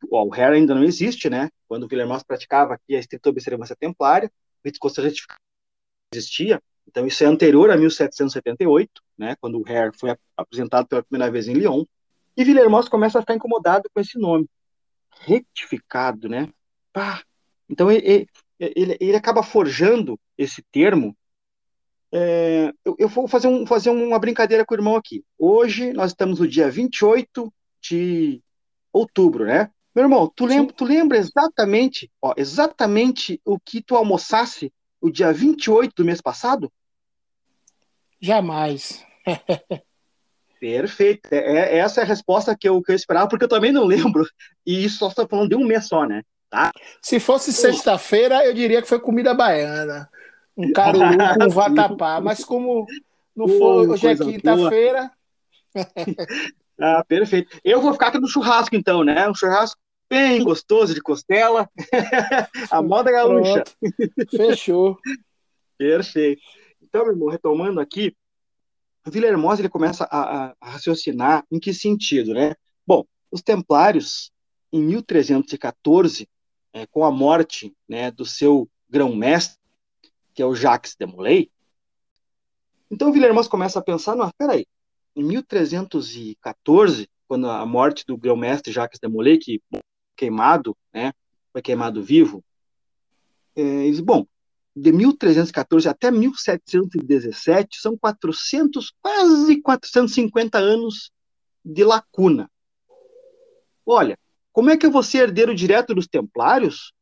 o 0.10 0.30
Harry 0.30 0.58
ainda 0.58 0.76
não 0.76 0.84
existe, 0.84 1.30
né? 1.30 1.50
Quando 1.72 1.86
o 1.86 1.88
Villermoz 1.88 2.22
praticava 2.22 2.74
aqui 2.74 2.98
a 2.98 3.00
estrita 3.00 3.30
observância 3.30 3.78
templária, 3.78 4.30
o 4.62 4.68
rito 4.68 5.02
retificado 5.02 5.40
existia. 6.14 6.62
Então 6.86 7.08
isso 7.08 7.24
é 7.24 7.28
anterior 7.28 7.72
a 7.72 7.78
1778, 7.78 9.02
né? 9.18 9.38
Quando 9.40 9.58
o 9.58 9.64
Harry 9.64 9.98
foi 9.98 10.14
apresentado 10.36 10.86
pela 10.86 11.02
primeira 11.02 11.32
vez 11.32 11.48
em 11.48 11.54
Lyon. 11.54 11.86
E 12.36 12.44
Villermoz 12.44 12.90
começa 12.90 13.18
a 13.18 13.22
ficar 13.22 13.36
incomodado 13.36 13.90
com 13.94 14.02
esse 14.02 14.20
nome, 14.20 14.50
retificado, 15.22 16.28
né? 16.28 16.50
Pá. 16.92 17.24
Então 17.70 17.90
ele, 17.90 18.28
ele, 18.60 18.98
ele 19.00 19.16
acaba 19.16 19.42
forjando 19.42 20.20
esse 20.38 20.62
termo. 20.74 21.16
É, 22.12 22.74
eu, 22.84 22.98
eu, 23.00 23.08
vou 23.08 23.30
fazer, 23.30 23.48
um, 23.48 23.66
fazer 23.66 23.92
uma 23.92 24.20
brincadeira 24.20 24.66
com 24.66 24.74
o 24.74 24.78
irmão 24.78 24.98
aqui. 24.98 25.24
Hoje 25.40 25.94
nós 25.94 26.12
estamos 26.12 26.42
no 26.42 26.48
dia 26.50 26.70
28 26.70 27.50
de 27.82 28.44
outubro, 28.92 29.46
né? 29.46 29.72
Meu 29.94 30.06
irmão, 30.06 30.32
tu 30.34 30.46
lembra, 30.46 30.74
tu 30.74 30.86
lembra 30.86 31.18
exatamente, 31.18 32.10
ó, 32.22 32.34
exatamente 32.38 33.42
o 33.44 33.60
que 33.60 33.82
tu 33.82 33.96
almoçasse 33.96 34.72
o 35.02 35.10
dia 35.10 35.34
28 35.34 35.94
do 35.96 36.06
mês 36.06 36.22
passado? 36.22 36.72
Jamais. 38.20 39.06
Perfeito. 40.60 41.28
É, 41.32 41.38
é, 41.38 41.78
essa 41.80 42.02
é 42.02 42.04
a 42.04 42.08
resposta 42.08 42.56
que 42.56 42.70
eu, 42.70 42.82
que 42.82 42.92
eu 42.92 42.96
esperava, 42.96 43.28
porque 43.28 43.46
eu 43.46 43.50
também 43.50 43.72
não 43.72 43.84
lembro. 43.84 44.26
E 44.66 44.86
isso 44.86 45.00
só 45.00 45.08
está 45.08 45.28
falando 45.28 45.50
de 45.50 45.56
um 45.56 45.66
mês 45.66 45.88
só, 45.88 46.06
né? 46.06 46.22
Tá? 46.50 46.72
Se 47.02 47.20
fosse 47.20 47.52
sexta-feira, 47.52 48.46
eu 48.46 48.54
diria 48.54 48.82
que 48.82 48.88
foi 48.88 49.00
comida 49.00 49.34
baiana. 49.34 50.08
Um 50.56 50.72
caruru 50.72 51.18
com 51.40 51.50
vatapá. 51.50 52.22
Mas 52.22 52.46
como 52.46 52.86
não 53.36 53.48
foi, 53.48 53.88
hoje 53.88 54.08
é 54.08 54.16
quinta-feira. 54.16 55.12
ah, 56.82 57.04
perfeito. 57.04 57.60
Eu 57.63 57.82
vou 57.82 57.94
ficar 57.94 58.08
aqui 58.08 58.20
no 58.20 58.28
churrasco, 58.28 58.76
então, 58.76 59.04
né? 59.04 59.30
Um 59.30 59.36
churrasco 59.36 59.80
bem 60.10 60.44
gostoso 60.44 60.94
de 60.94 61.02
costela. 61.02 61.70
a 62.72 62.82
moda 62.82 63.12
gaúcha. 63.12 63.63
Fechou. 64.30 64.98
Perfeito. 65.78 66.41
Então, 66.82 67.04
meu 67.04 67.13
irmão, 67.13 67.30
retomando 67.30 67.80
aqui, 67.80 68.15
o 69.06 69.12
Villermoz 69.12 69.60
ele 69.60 69.70
começa 69.70 70.04
a, 70.06 70.20
a, 70.20 70.56
a, 70.60 70.70
raciocinar 70.72 71.46
em 71.52 71.60
que 71.60 71.74
sentido, 71.74 72.34
né? 72.34 72.56
Bom, 72.86 73.06
os 73.32 73.41
Templários, 73.41 74.32
em 74.72 74.84
1314, 74.84 76.28
é, 76.74 76.86
com 76.88 77.06
a 77.06 77.12
morte 77.12 77.74
né, 77.88 78.12
do 78.12 78.26
seu 78.26 78.70
grão-mestre, 78.89 79.58
que 80.34 80.41
é 80.41 80.46
o 80.46 80.56
Jacques 80.56 80.96
de 81.00 81.06
Molay, 81.06 81.50
então 82.91 83.10
o 83.10 83.13
Villermoz 83.13 83.48
começa 83.48 83.80
a 83.80 83.82
pensar, 83.82 84.15
não, 84.15 84.30
peraí, 84.38 84.67
em 85.15 85.24
1314, 85.24 87.10
quando 87.28 87.50
a 87.50 87.65
morte 87.65 88.06
do 88.06 88.17
grão-mestre 88.17 88.71
Jacques 88.71 89.00
de 89.00 89.08
Molay, 89.08 89.38
que 89.38 89.62
queimado, 90.15 90.76
né, 90.93 91.13
foi 91.52 91.62
queimado 91.62 92.04
vivo, 92.04 92.43
é, 93.56 93.62
eles, 93.62 94.00
bom, 94.00 94.26
de 94.76 94.91
1314 94.91 95.88
até 95.88 96.10
1717 96.10 97.80
são 97.80 97.97
400, 97.97 98.93
quase 99.02 99.62
450 99.62 100.58
anos 100.58 101.12
de 101.63 101.84
lacuna. 101.84 102.50
Olha, 103.86 104.17
como 104.54 104.69
é 104.69 104.78
que 104.78 104.86
eu 104.86 104.91
vou 104.91 105.04
ser 105.04 105.24
herdeiro 105.24 105.54
direto 105.54 105.93
dos 105.93 106.08
templários 106.08 106.93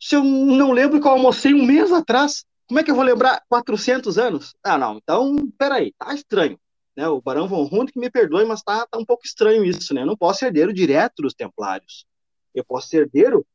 se 0.00 0.16
eu 0.16 0.24
não 0.24 0.72
lembro 0.72 1.00
que 1.00 1.06
eu 1.06 1.12
almocei 1.12 1.54
um 1.54 1.64
mês 1.64 1.92
atrás? 1.92 2.44
Como 2.66 2.80
é 2.80 2.82
que 2.82 2.90
eu 2.90 2.94
vou 2.94 3.04
lembrar 3.04 3.42
400 3.48 4.18
anos? 4.18 4.54
Ah, 4.62 4.78
não, 4.78 4.96
então, 4.96 5.36
peraí, 5.56 5.92
tá 5.96 6.12
estranho. 6.14 6.58
Né? 6.96 7.08
O 7.08 7.20
Barão 7.20 7.48
von 7.48 7.68
Hund 7.70 7.90
que 7.90 7.98
me 7.98 8.10
perdoe, 8.10 8.44
mas 8.44 8.62
tá, 8.62 8.86
tá 8.86 8.98
um 8.98 9.04
pouco 9.04 9.24
estranho 9.24 9.64
isso, 9.64 9.94
né? 9.94 10.02
Eu 10.02 10.06
não 10.06 10.16
posso 10.16 10.40
ser 10.40 10.46
herdeiro 10.46 10.72
direto 10.72 11.22
dos 11.22 11.34
templários. 11.34 12.06
Eu 12.54 12.64
posso 12.64 12.88
ser 12.88 13.02
herdeiro 13.02 13.46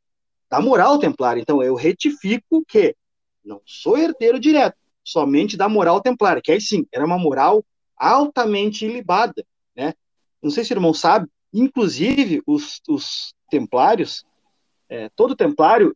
da 0.50 0.60
moral 0.60 0.98
templária. 0.98 1.42
Então, 1.42 1.62
eu 1.62 1.76
retifico 1.76 2.64
que 2.68 2.96
não 3.44 3.62
sou 3.66 3.98
herdeiro 3.98 4.40
direto, 4.40 4.78
somente 5.04 5.56
da 5.56 5.70
moral 5.70 6.02
templária, 6.02 6.42
que 6.42 6.52
aí 6.52 6.60
sim, 6.60 6.86
era 6.92 7.06
uma 7.06 7.18
moral 7.18 7.64
altamente 7.96 8.86
ilibada, 8.86 9.46
né? 9.76 9.94
Não 10.42 10.52
sei 10.52 10.64
se 10.64 10.74
o 10.74 10.76
irmão 10.76 10.94
sabe, 10.94 11.28
inclusive 11.54 12.42
os, 12.46 12.82
os 12.88 13.34
templários, 13.50 14.26
é, 14.90 15.10
todo 15.10 15.36
templário 15.36 15.96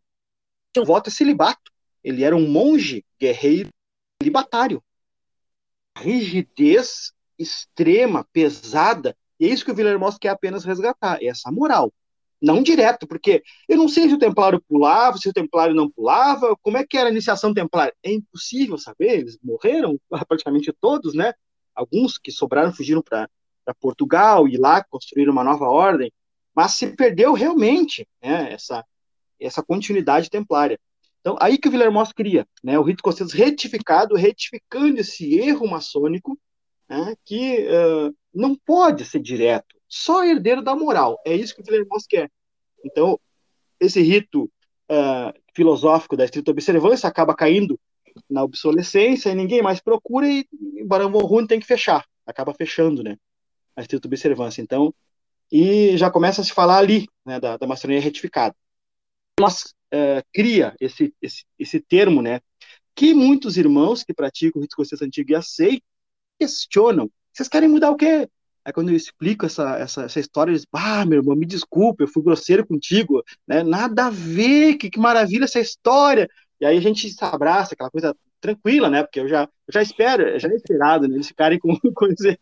tinha 0.73 0.83
um 0.83 0.85
voto 0.85 1.09
a 1.09 1.11
celibato. 1.11 1.71
Ele 2.03 2.23
era 2.23 2.35
um 2.35 2.49
monge 2.49 3.05
guerreiro 3.19 3.69
celibatário. 4.21 4.83
Rigidez 5.97 7.13
extrema, 7.41 8.25
pesada, 8.31 9.15
e 9.39 9.45
é 9.45 9.49
isso 9.49 9.65
que 9.65 9.71
o 9.71 9.75
Villermoz 9.75 10.17
quer 10.19 10.29
apenas 10.29 10.63
resgatar, 10.63 11.21
é 11.21 11.27
essa 11.27 11.51
moral 11.51 11.91
não 12.41 12.63
direto, 12.63 13.05
porque 13.05 13.43
eu 13.69 13.77
não 13.77 13.87
sei 13.87 14.09
se 14.09 14.15
o 14.15 14.19
templário 14.19 14.61
pulava, 14.67 15.17
se 15.17 15.29
o 15.29 15.33
templário 15.33 15.75
não 15.75 15.89
pulava, 15.89 16.57
como 16.61 16.77
é 16.77 16.85
que 16.85 16.97
era 16.97 17.07
a 17.07 17.11
iniciação 17.11 17.53
templária? 17.53 17.93
É 18.03 18.11
impossível 18.11 18.77
saber, 18.77 19.19
eles 19.19 19.37
morreram 19.43 19.99
praticamente 20.27 20.73
todos, 20.73 21.13
né? 21.13 21.33
Alguns 21.75 22.17
que 22.17 22.31
sobraram 22.31 22.73
fugiram 22.73 23.01
para 23.01 23.29
Portugal 23.79 24.47
e 24.47 24.57
lá 24.57 24.83
construíram 24.83 25.31
uma 25.31 25.43
nova 25.43 25.65
ordem, 25.65 26.11
mas 26.53 26.73
se 26.73 26.87
perdeu 26.87 27.33
realmente 27.33 28.07
né, 28.21 28.51
essa, 28.51 28.83
essa 29.39 29.63
continuidade 29.63 30.29
templária. 30.29 30.79
Então, 31.21 31.37
aí 31.39 31.57
que 31.57 31.67
o 31.67 31.71
Villermoz 31.71 32.11
cria, 32.11 32.47
né, 32.63 32.77
o 32.79 32.81
rito 32.81 32.97
escocês 32.97 33.31
retificado, 33.31 34.15
retificando 34.15 34.99
esse 34.99 35.35
erro 35.35 35.69
maçônico, 35.69 36.37
né, 36.91 37.15
que 37.23 37.65
uh, 37.69 38.13
não 38.33 38.53
pode 38.53 39.05
ser 39.05 39.21
direto, 39.21 39.77
só 39.87 40.25
herdeiro 40.25 40.61
da 40.61 40.75
moral. 40.75 41.17
É 41.25 41.33
isso 41.33 41.55
que 41.55 41.61
o 41.61 41.63
Villermoz 41.63 42.05
quer. 42.05 42.29
Então, 42.83 43.17
esse 43.79 44.01
rito 44.01 44.51
uh, 44.91 45.33
filosófico 45.55 46.17
da 46.17 46.25
estrita 46.25 46.51
observância 46.51 47.07
acaba 47.07 47.33
caindo 47.33 47.79
na 48.29 48.43
obsolescência 48.43 49.29
e 49.29 49.35
ninguém 49.35 49.61
mais 49.61 49.79
procura 49.79 50.27
e 50.27 50.45
o 50.81 50.85
Barão 50.85 51.09
von 51.09 51.47
tem 51.47 51.61
que 51.61 51.65
fechar. 51.65 52.05
Acaba 52.25 52.53
fechando, 52.53 53.01
né? 53.01 53.15
A 53.73 53.81
estrita 53.81 54.09
observância. 54.09 54.61
Então, 54.61 54.93
e 55.49 55.95
já 55.95 56.11
começa 56.11 56.41
a 56.41 56.43
se 56.43 56.51
falar 56.51 56.77
ali, 56.77 57.07
né, 57.25 57.39
da, 57.39 57.55
da 57.55 57.67
maçonaria 57.67 58.01
retificada. 58.01 58.53
Nós 59.39 59.73
uh, 59.93 60.21
cria 60.33 60.75
esse, 60.79 61.13
esse, 61.21 61.45
esse 61.57 61.79
termo, 61.79 62.21
né, 62.21 62.41
que 62.93 63.13
muitos 63.13 63.55
irmãos 63.55 64.03
que 64.03 64.13
praticam 64.13 64.59
o 64.59 64.61
rito 64.61 64.71
escocês 64.71 65.01
antigo 65.01 65.31
e 65.31 65.35
aceitam 65.35 65.90
questionam. 66.41 67.09
Vocês 67.31 67.47
querem 67.47 67.69
mudar 67.69 67.91
o 67.91 67.95
quê? 67.95 68.27
Aí 68.65 68.73
quando 68.73 68.89
eu 68.89 68.95
explico 68.95 69.45
essa, 69.45 69.77
essa, 69.77 70.03
essa 70.03 70.19
história, 70.19 70.51
eles, 70.51 70.65
ah, 70.73 71.05
meu 71.05 71.19
irmão, 71.19 71.35
me 71.35 71.45
desculpe, 71.45 72.03
eu 72.03 72.07
fui 72.07 72.23
grosseiro 72.23 72.65
contigo, 72.65 73.23
né? 73.47 73.63
Nada 73.63 74.07
a 74.07 74.09
ver, 74.09 74.75
que, 74.75 74.89
que 74.89 74.99
maravilha 74.99 75.45
essa 75.45 75.59
história. 75.59 76.27
E 76.59 76.65
aí 76.65 76.77
a 76.77 76.81
gente 76.81 77.09
se 77.09 77.23
abraça, 77.23 77.73
aquela 77.73 77.89
coisa 77.89 78.15
tranquila, 78.39 78.89
né? 78.89 79.03
Porque 79.03 79.19
eu 79.19 79.27
já, 79.27 79.43
eu 79.43 79.73
já 79.73 79.81
espero, 79.81 80.39
já 80.39 80.49
é 80.49 80.55
esperado, 80.55 81.07
né? 81.07 81.15
Eles 81.15 81.27
ficarem 81.27 81.59
com, 81.59 81.75
com 81.93 82.07
esse, 82.07 82.37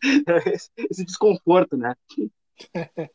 esse, 0.90 1.04
desconforto, 1.04 1.76
né? 1.76 1.94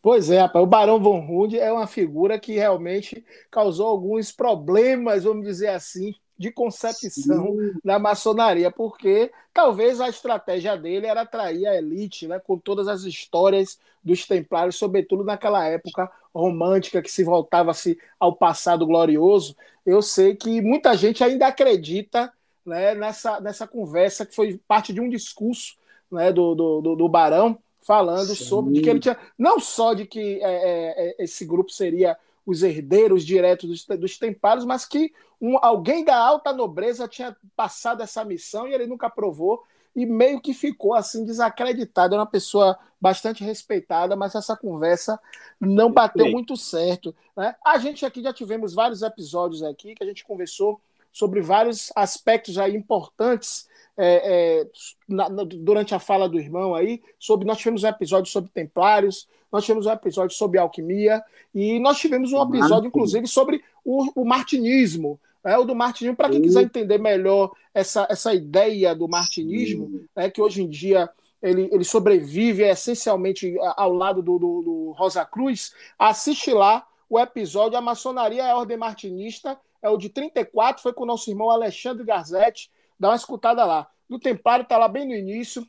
Pois 0.00 0.30
é, 0.30 0.40
rapaz, 0.40 0.62
o 0.62 0.68
Barão 0.68 1.00
von 1.00 1.18
Hund 1.18 1.54
é 1.54 1.72
uma 1.72 1.86
figura 1.88 2.38
que 2.38 2.52
realmente 2.52 3.24
causou 3.50 3.88
alguns 3.88 4.30
problemas, 4.30 5.24
vamos 5.24 5.44
dizer 5.44 5.68
assim, 5.68 6.14
de 6.36 6.50
concepção 6.50 7.56
Sim. 7.56 7.72
da 7.84 7.98
maçonaria, 7.98 8.70
porque 8.70 9.30
talvez 9.52 10.00
a 10.00 10.08
estratégia 10.08 10.76
dele 10.76 11.06
era 11.06 11.20
atrair 11.20 11.66
a 11.66 11.76
elite, 11.76 12.26
né, 12.26 12.40
com 12.40 12.58
todas 12.58 12.88
as 12.88 13.02
histórias 13.04 13.78
dos 14.02 14.26
templários, 14.26 14.76
sobretudo 14.76 15.24
naquela 15.24 15.64
época 15.66 16.10
romântica 16.34 17.00
que 17.00 17.10
se 17.10 17.22
voltava-se 17.22 17.98
ao 18.18 18.34
passado 18.34 18.86
glorioso. 18.86 19.56
Eu 19.86 20.02
sei 20.02 20.34
que 20.34 20.60
muita 20.60 20.96
gente 20.96 21.22
ainda 21.22 21.46
acredita 21.46 22.32
né, 22.66 22.94
nessa, 22.94 23.40
nessa 23.40 23.66
conversa 23.66 24.26
que 24.26 24.34
foi 24.34 24.60
parte 24.66 24.92
de 24.92 25.00
um 25.00 25.08
discurso 25.08 25.76
né, 26.10 26.32
do, 26.32 26.54
do, 26.54 26.96
do, 26.96 27.08
Barão, 27.08 27.58
falando 27.80 28.34
Sim. 28.34 28.44
sobre 28.44 28.74
de 28.74 28.80
que 28.80 28.90
ele 28.90 29.00
tinha 29.00 29.18
não 29.38 29.60
só 29.60 29.94
de 29.94 30.06
que 30.06 30.40
é, 30.42 30.42
é, 30.42 31.14
é 31.20 31.24
esse 31.24 31.44
grupo 31.44 31.70
seria 31.70 32.16
os 32.46 32.62
herdeiros 32.62 33.24
diretos 33.24 33.68
dos, 33.68 33.98
dos 33.98 34.18
templários, 34.18 34.64
mas 34.64 34.84
que 34.84 35.12
um, 35.40 35.58
alguém 35.62 36.04
da 36.04 36.16
alta 36.16 36.52
nobreza 36.52 37.08
tinha 37.08 37.36
passado 37.56 38.02
essa 38.02 38.24
missão 38.24 38.66
e 38.66 38.74
ele 38.74 38.86
nunca 38.86 39.08
provou 39.08 39.62
e 39.94 40.04
meio 40.04 40.40
que 40.40 40.52
ficou 40.52 40.94
assim 40.94 41.24
desacreditado. 41.24 42.14
Era 42.14 42.22
uma 42.22 42.30
pessoa 42.30 42.78
bastante 43.00 43.44
respeitada, 43.44 44.16
mas 44.16 44.34
essa 44.34 44.56
conversa 44.56 45.20
não 45.60 45.92
bateu 45.92 46.30
muito 46.30 46.56
certo. 46.56 47.14
Né? 47.36 47.54
A 47.64 47.78
gente 47.78 48.04
aqui 48.04 48.22
já 48.22 48.32
tivemos 48.32 48.74
vários 48.74 49.02
episódios 49.02 49.62
aqui 49.62 49.94
que 49.94 50.02
a 50.02 50.06
gente 50.06 50.24
conversou 50.24 50.80
sobre 51.12 51.40
vários 51.40 51.92
aspectos 51.94 52.58
aí 52.58 52.74
importantes 52.74 53.68
é, 53.96 54.62
é, 54.62 54.66
na, 55.08 55.28
na, 55.28 55.44
durante 55.44 55.94
a 55.94 56.00
fala 56.00 56.28
do 56.28 56.40
irmão 56.40 56.74
aí, 56.74 57.00
sobre 57.18 57.46
nós 57.46 57.58
tivemos 57.58 57.84
um 57.84 57.88
episódio 57.88 58.30
sobre 58.30 58.50
templários, 58.50 59.28
nós 59.54 59.64
tivemos 59.64 59.86
um 59.86 59.92
episódio 59.92 60.36
sobre 60.36 60.58
alquimia, 60.58 61.22
e 61.54 61.78
nós 61.78 61.98
tivemos 61.98 62.32
um 62.32 62.42
episódio, 62.42 62.88
inclusive, 62.88 63.28
sobre 63.28 63.62
o, 63.84 64.22
o 64.22 64.24
martinismo. 64.24 65.16
É, 65.44 65.56
o 65.56 65.64
do 65.64 65.76
martinismo, 65.76 66.16
para 66.16 66.28
quem 66.28 66.42
quiser 66.42 66.62
entender 66.62 66.98
melhor 66.98 67.52
essa, 67.72 68.04
essa 68.10 68.34
ideia 68.34 68.96
do 68.96 69.06
martinismo, 69.06 70.04
é 70.16 70.28
que 70.28 70.42
hoje 70.42 70.60
em 70.60 70.68
dia 70.68 71.08
ele, 71.40 71.68
ele 71.70 71.84
sobrevive 71.84 72.64
essencialmente 72.64 73.54
ao 73.76 73.92
lado 73.92 74.20
do, 74.20 74.40
do, 74.40 74.62
do 74.62 74.94
Rosa 74.96 75.24
Cruz, 75.24 75.72
assiste 75.96 76.50
lá 76.52 76.84
o 77.08 77.16
episódio 77.16 77.78
A 77.78 77.80
Maçonaria 77.80 78.42
é 78.42 78.50
a 78.50 78.56
Ordem 78.56 78.76
Martinista, 78.76 79.56
é 79.80 79.88
o 79.88 79.96
de 79.96 80.08
34, 80.08 80.82
foi 80.82 80.92
com 80.92 81.04
o 81.04 81.06
nosso 81.06 81.30
irmão 81.30 81.48
Alexandre 81.48 82.02
Garzetti, 82.04 82.72
dá 82.98 83.10
uma 83.10 83.16
escutada 83.16 83.64
lá. 83.64 83.86
Do 84.10 84.18
Templário 84.18 84.64
está 84.64 84.76
lá 84.76 84.88
bem 84.88 85.06
no 85.06 85.14
início, 85.14 85.64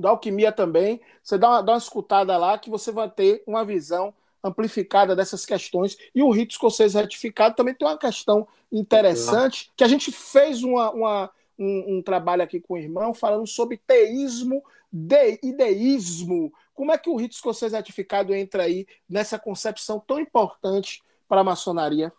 da 0.00 0.10
Alquimia 0.10 0.52
também. 0.52 1.00
Você 1.22 1.36
dá 1.36 1.48
uma, 1.50 1.62
dá 1.62 1.72
uma 1.72 1.78
escutada 1.78 2.36
lá 2.36 2.58
que 2.58 2.70
você 2.70 2.90
vai 2.92 3.10
ter 3.10 3.42
uma 3.46 3.64
visão 3.64 4.14
amplificada 4.42 5.14
dessas 5.14 5.44
questões. 5.44 5.96
E 6.14 6.22
o 6.22 6.30
rito 6.30 6.52
escocês 6.52 6.94
retificado 6.94 7.54
também 7.54 7.74
tem 7.74 7.86
uma 7.86 7.98
questão 7.98 8.46
interessante, 8.70 9.70
que 9.76 9.84
a 9.84 9.88
gente 9.88 10.12
fez 10.12 10.62
uma, 10.62 10.90
uma 10.90 11.30
um, 11.58 11.96
um, 11.96 12.02
trabalho 12.02 12.42
aqui 12.42 12.60
com 12.60 12.74
o 12.74 12.78
irmão 12.78 13.12
falando 13.12 13.46
sobre 13.46 13.76
teísmo 13.78 14.62
de, 14.92 15.38
e 15.42 15.52
deísmo. 15.52 16.52
Como 16.74 16.92
é 16.92 16.98
que 16.98 17.10
o 17.10 17.16
rito 17.16 17.34
escocês 17.34 17.72
retificado 17.72 18.34
entra 18.34 18.62
aí 18.64 18.86
nessa 19.08 19.38
concepção 19.38 19.98
tão 19.98 20.20
importante 20.20 21.02
para 21.28 21.40
a 21.40 21.44
maçonaria? 21.44 22.12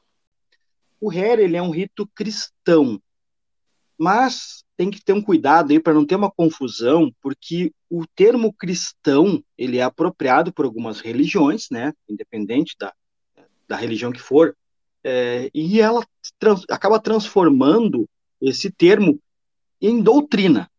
O 1.00 1.10
Hare 1.10 1.44
ele 1.44 1.56
é 1.56 1.62
um 1.62 1.72
rito 1.72 2.06
cristão, 2.08 3.02
mas 4.00 4.64
tem 4.78 4.90
que 4.90 5.04
ter 5.04 5.12
um 5.12 5.22
cuidado 5.22 5.72
aí 5.72 5.80
para 5.80 5.94
não 5.94 6.06
ter 6.06 6.16
uma 6.16 6.32
confusão, 6.32 7.14
porque 7.22 7.74
o 7.90 8.06
termo 8.16 8.54
cristão 8.54 9.44
ele 9.58 9.78
é 9.78 9.84
apropriado 9.84 10.54
por 10.54 10.64
algumas 10.64 11.02
religiões, 11.02 11.68
né, 11.70 11.92
independente 12.08 12.76
da, 12.80 12.94
da 13.68 13.76
religião 13.76 14.12
que 14.12 14.22
for, 14.22 14.56
é, 15.04 15.50
e 15.54 15.82
ela 15.82 16.06
trans, 16.40 16.64
acaba 16.70 17.00
transformando 17.00 18.08
esse 18.42 18.72
termo 18.72 19.20
em 19.82 20.02
doutrina. 20.02 20.72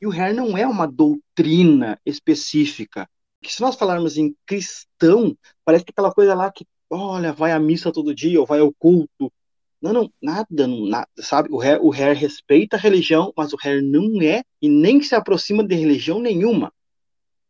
E 0.00 0.06
o 0.06 0.12
Hare 0.12 0.34
não 0.34 0.56
é 0.56 0.66
uma 0.66 0.86
doutrina 0.86 1.98
específica. 2.04 3.08
Que 3.42 3.52
se 3.52 3.62
nós 3.62 3.76
falarmos 3.76 4.18
em 4.18 4.34
cristão, 4.44 5.36
parece 5.64 5.84
que 5.84 5.92
aquela 5.92 6.12
coisa 6.12 6.34
lá 6.34 6.50
que, 6.50 6.66
olha, 6.90 7.32
vai 7.32 7.52
à 7.52 7.58
missa 7.58 7.92
todo 7.92 8.14
dia, 8.14 8.38
ou 8.38 8.46
vai 8.46 8.60
ao 8.60 8.72
culto, 8.72 9.32
não, 9.80 9.92
não, 9.92 10.12
nada, 10.20 10.66
não, 10.66 10.86
nada 10.86 11.08
sabe? 11.18 11.48
O 11.52 11.58
Harry, 11.58 11.80
o 11.82 11.90
Harry 11.90 12.18
respeita 12.18 12.76
a 12.76 12.80
religião, 12.80 13.32
mas 13.36 13.52
o 13.52 13.56
Harry 13.56 13.82
não 13.82 14.20
é 14.22 14.42
e 14.60 14.68
nem 14.68 15.02
se 15.02 15.14
aproxima 15.14 15.62
de 15.64 15.74
religião 15.74 16.18
nenhuma. 16.20 16.72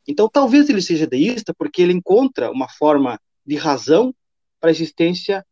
Então, 0.06 0.28
talvez 0.28 0.68
ele 0.68 0.80
seja 0.80 1.06
deísta 1.06 1.54
porque 1.54 1.82
ele 1.82 1.92
encontra 1.92 2.50
uma 2.50 2.68
forma 2.68 3.20
de 3.44 3.56
razão 3.56 4.14
para 4.60 4.70
a 4.70 4.72
existência 4.72 5.44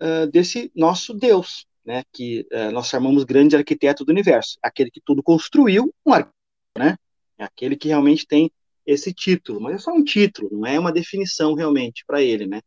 uh, 0.00 0.26
desse 0.30 0.70
nosso 0.74 1.14
Deus, 1.14 1.66
né? 1.84 2.02
Que 2.12 2.46
uh, 2.52 2.70
nós 2.72 2.88
chamamos 2.88 3.24
grande 3.24 3.56
arquiteto 3.56 4.04
do 4.04 4.10
universo, 4.10 4.58
aquele 4.62 4.90
que 4.90 5.00
tudo 5.04 5.22
construiu, 5.22 5.92
um 6.04 6.12
arquiteto, 6.12 6.34
né? 6.78 6.96
É 7.38 7.44
aquele 7.44 7.76
que 7.76 7.88
realmente 7.88 8.26
tem 8.26 8.50
esse 8.84 9.12
título, 9.12 9.60
mas 9.60 9.74
é 9.74 9.78
só 9.78 9.92
um 9.92 10.04
título, 10.04 10.48
não 10.52 10.66
é 10.66 10.78
uma 10.78 10.92
definição 10.92 11.54
realmente 11.54 12.04
para 12.06 12.22
ele, 12.22 12.46
né? 12.46 12.62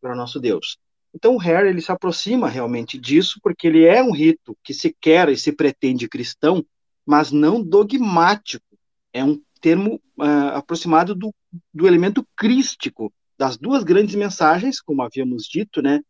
Para 0.00 0.12
o 0.12 0.16
nosso 0.16 0.40
Deus. 0.40 0.78
Então 1.14 1.34
o 1.34 1.38
Harry 1.38 1.68
ele 1.68 1.80
se 1.80 1.92
aproxima 1.92 2.48
realmente 2.48 2.98
disso 2.98 3.38
porque 3.42 3.68
ele 3.68 3.84
é 3.84 4.02
um 4.02 4.12
rito 4.12 4.56
que 4.64 4.74
se 4.74 4.94
quer 5.00 5.28
e 5.28 5.36
se 5.36 5.52
pretende 5.52 6.08
cristão, 6.08 6.64
mas 7.06 7.30
não 7.30 7.62
dogmático. 7.62 8.64
É 9.12 9.24
um 9.24 9.40
termo 9.60 10.00
uh, 10.18 10.56
aproximado 10.56 11.14
do, 11.14 11.32
do 11.72 11.86
elemento 11.86 12.26
crístico 12.36 13.12
das 13.38 13.56
duas 13.56 13.84
grandes 13.84 14.14
mensagens, 14.14 14.80
como 14.80 15.02
havíamos 15.02 15.44
dito, 15.44 15.80
né, 15.80 16.00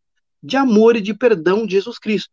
de 0.42 0.56
amor 0.56 0.96
e 0.96 1.00
de 1.00 1.14
perdão 1.14 1.66
de 1.66 1.72
Jesus 1.72 1.98
Cristo, 1.98 2.30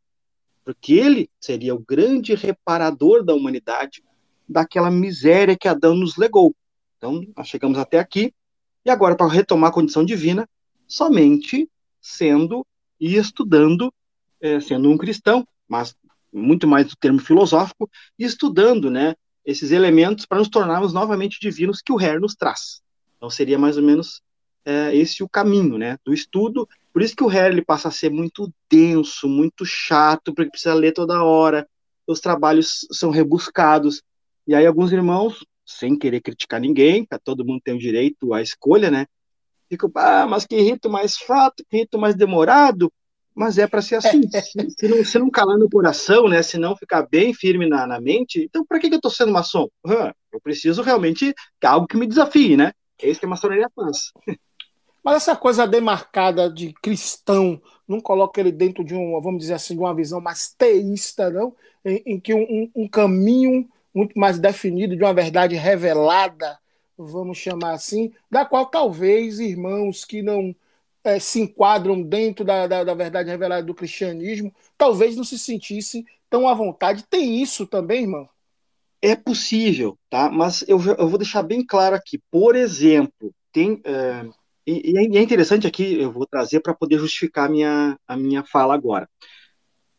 porque 0.66 0.94
ele 0.94 1.30
seria 1.40 1.74
o 1.74 1.80
grande 1.80 2.34
reparador 2.36 3.24
da 3.24 3.34
humanidade 3.34 4.04
daquela 4.48 4.92
miséria 4.92 5.58
que 5.58 5.68
Adão 5.68 5.96
nos 5.96 6.18
legou. 6.18 6.54
Então, 6.98 7.26
nós 7.36 7.48
chegamos 7.48 7.78
até 7.78 8.00
aqui, 8.00 8.34
e 8.86 8.90
agora, 8.90 9.16
para 9.16 9.32
retomar 9.32 9.70
a 9.70 9.74
condição 9.74 10.04
divina, 10.04 10.48
somente 10.88 11.70
sendo 12.02 12.66
e 13.00 13.16
estudando, 13.16 13.94
é, 14.42 14.60
sendo 14.60 14.90
um 14.90 14.98
cristão, 14.98 15.48
mas 15.68 15.96
muito 16.34 16.68
mais 16.68 16.88
do 16.88 16.96
termo 16.96 17.20
filosófico, 17.20 17.90
estudando 18.18 18.90
né, 18.90 19.16
esses 19.46 19.72
elementos 19.72 20.26
para 20.26 20.40
nos 20.40 20.50
tornarmos 20.50 20.94
novamente 20.94 21.40
divinos 21.40 21.82
que 21.82 21.92
o 21.92 22.00
Hare 22.00 22.20
nos 22.20 22.36
traz. 22.36 22.82
Então 23.18 23.30
seria 23.30 23.60
mais 23.60 23.78
ou 23.78 23.84
menos 23.84 24.22
é, 24.66 24.96
esse 24.96 25.24
o 25.24 25.30
caminho 25.30 25.78
né, 25.78 25.98
do 26.06 26.14
estudo. 26.14 26.68
Por 26.94 27.02
isso 27.02 27.16
que 27.16 27.24
o 27.24 27.30
Hare 27.30 27.54
ele 27.54 27.64
passa 27.64 27.88
a 27.88 27.92
ser 27.92 28.10
muito 28.10 28.52
denso, 28.70 29.28
muito 29.28 29.66
chato, 29.66 30.34
porque 30.34 30.52
precisa 30.52 30.74
ler 30.74 30.94
toda 30.94 31.24
hora, 31.24 31.68
os 32.08 32.20
trabalhos 32.20 32.88
são 32.92 33.10
rebuscados. 33.10 34.02
E 34.48 34.56
aí 34.56 34.66
alguns 34.66 34.92
irmãos, 34.92 35.46
sem 35.66 35.98
querer 35.98 36.22
criticar 36.22 36.60
ninguém, 36.60 37.08
todo 37.24 37.46
mundo 37.46 37.62
ter 37.64 37.74
o 37.74 37.80
direito 37.80 38.34
à 38.34 38.42
escolha, 38.42 38.90
né? 38.90 39.06
Fico, 39.72 39.90
ah, 39.96 40.28
mas 40.28 40.46
que 40.46 40.60
rito 40.60 40.90
mais 40.90 41.16
chato, 41.16 41.64
que 41.70 41.78
rito 41.78 41.98
mais 41.98 42.14
demorado. 42.14 42.92
Mas 43.34 43.58
é 43.58 43.66
para 43.66 43.82
ser 43.82 43.96
assim. 43.96 44.22
se, 44.78 44.88
não, 44.90 45.06
se 45.06 45.18
não 45.18 45.30
calar 45.30 45.58
no 45.58 45.70
coração, 45.70 46.28
né? 46.28 46.44
Se 46.44 46.58
não 46.58 46.76
ficar 46.76 47.08
bem 47.10 47.34
firme 47.34 47.70
na, 47.70 47.88
na 47.88 48.02
mente, 48.02 48.44
então 48.44 48.66
para 48.66 48.78
que, 48.80 48.90
que 48.90 48.96
eu 48.96 48.98
estou 48.98 49.10
sendo 49.10 49.32
maçom? 49.32 49.70
eu 49.86 50.42
preciso 50.44 50.82
realmente 50.82 51.34
de 51.34 51.68
algo 51.68 51.88
que 51.88 51.96
me 51.96 52.06
desafie, 52.06 52.58
né? 52.58 52.74
É 53.02 53.10
isso 53.10 53.22
que 53.22 53.26
a 53.26 53.30
maçonaria 53.30 53.70
faz. 53.74 54.12
Mas 55.02 55.16
essa 55.16 55.38
coisa 55.38 55.66
demarcada 55.66 56.52
de 56.52 56.74
cristão 56.74 57.60
não 57.88 58.02
coloca 58.02 58.42
ele 58.42 58.52
dentro 58.52 58.84
de 58.84 58.94
uma, 58.94 59.22
vamos 59.22 59.40
dizer 59.40 59.54
assim, 59.54 59.74
de 59.74 59.80
uma 59.80 59.96
visão 59.96 60.20
mais 60.20 60.54
teísta, 60.54 61.30
não? 61.30 61.56
Em, 61.86 62.04
em 62.06 62.20
que 62.20 62.34
um, 62.34 62.70
um, 62.76 62.90
caminho 62.90 63.70
muito 63.96 64.20
mais 64.20 64.38
definido 64.38 64.98
de 64.98 65.02
uma 65.02 65.14
verdade 65.14 65.56
revelada 65.56 66.60
vamos 67.06 67.38
chamar 67.38 67.74
assim, 67.74 68.12
da 68.30 68.46
qual 68.46 68.66
talvez 68.66 69.40
irmãos 69.40 70.06
que 70.06 70.22
não 70.22 70.56
é, 71.04 71.20
se 71.20 71.42
enquadram 71.42 72.02
dentro 72.02 72.46
da, 72.46 72.68
da, 72.68 72.84
da, 72.84 72.94
verdade 72.94 73.30
revelada 73.30 73.64
do 73.64 73.74
cristianismo, 73.74 74.54
talvez 74.78 75.16
não 75.16 75.24
se 75.24 75.38
sentissem 75.38 76.06
tão 76.30 76.48
à 76.48 76.54
vontade. 76.54 77.06
Tem 77.10 77.42
isso 77.42 77.66
também, 77.66 78.04
irmão? 78.04 78.30
É 79.02 79.16
possível, 79.16 79.98
tá? 80.10 80.30
Mas 80.30 80.64
eu, 80.68 80.80
eu 80.80 81.08
vou 81.08 81.18
deixar 81.18 81.42
bem 81.42 81.66
claro 81.66 81.96
aqui. 81.96 82.20
Por 82.30 82.56
exemplo, 82.56 83.34
tem. 83.52 83.82
É, 83.84 84.26
e, 84.66 84.92
e, 84.92 85.18
é 85.18 85.22
interessante 85.22 85.66
aqui, 85.66 86.00
eu 86.00 86.12
vou 86.12 86.28
trazer 86.28 86.60
para 86.60 86.74
poder 86.74 87.00
justificar 87.00 87.48
a 87.48 87.50
minha, 87.50 88.00
a 88.08 88.16
minha 88.16 88.44
fala 88.44 88.76
agora. 88.76 89.10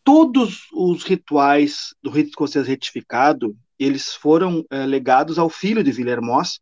Todos 0.05 0.69
os 0.73 1.03
rituais 1.03 1.95
do 2.03 2.11
rito 2.11 2.31
escocês 2.31 2.67
retificado, 2.67 3.57
eles 3.79 4.15
foram 4.15 4.65
é, 4.71 4.87
legados 4.87 5.39
ao 5.39 5.49
filho 5.49 5.83
de 5.83 5.91
Villermoz, 5.91 6.61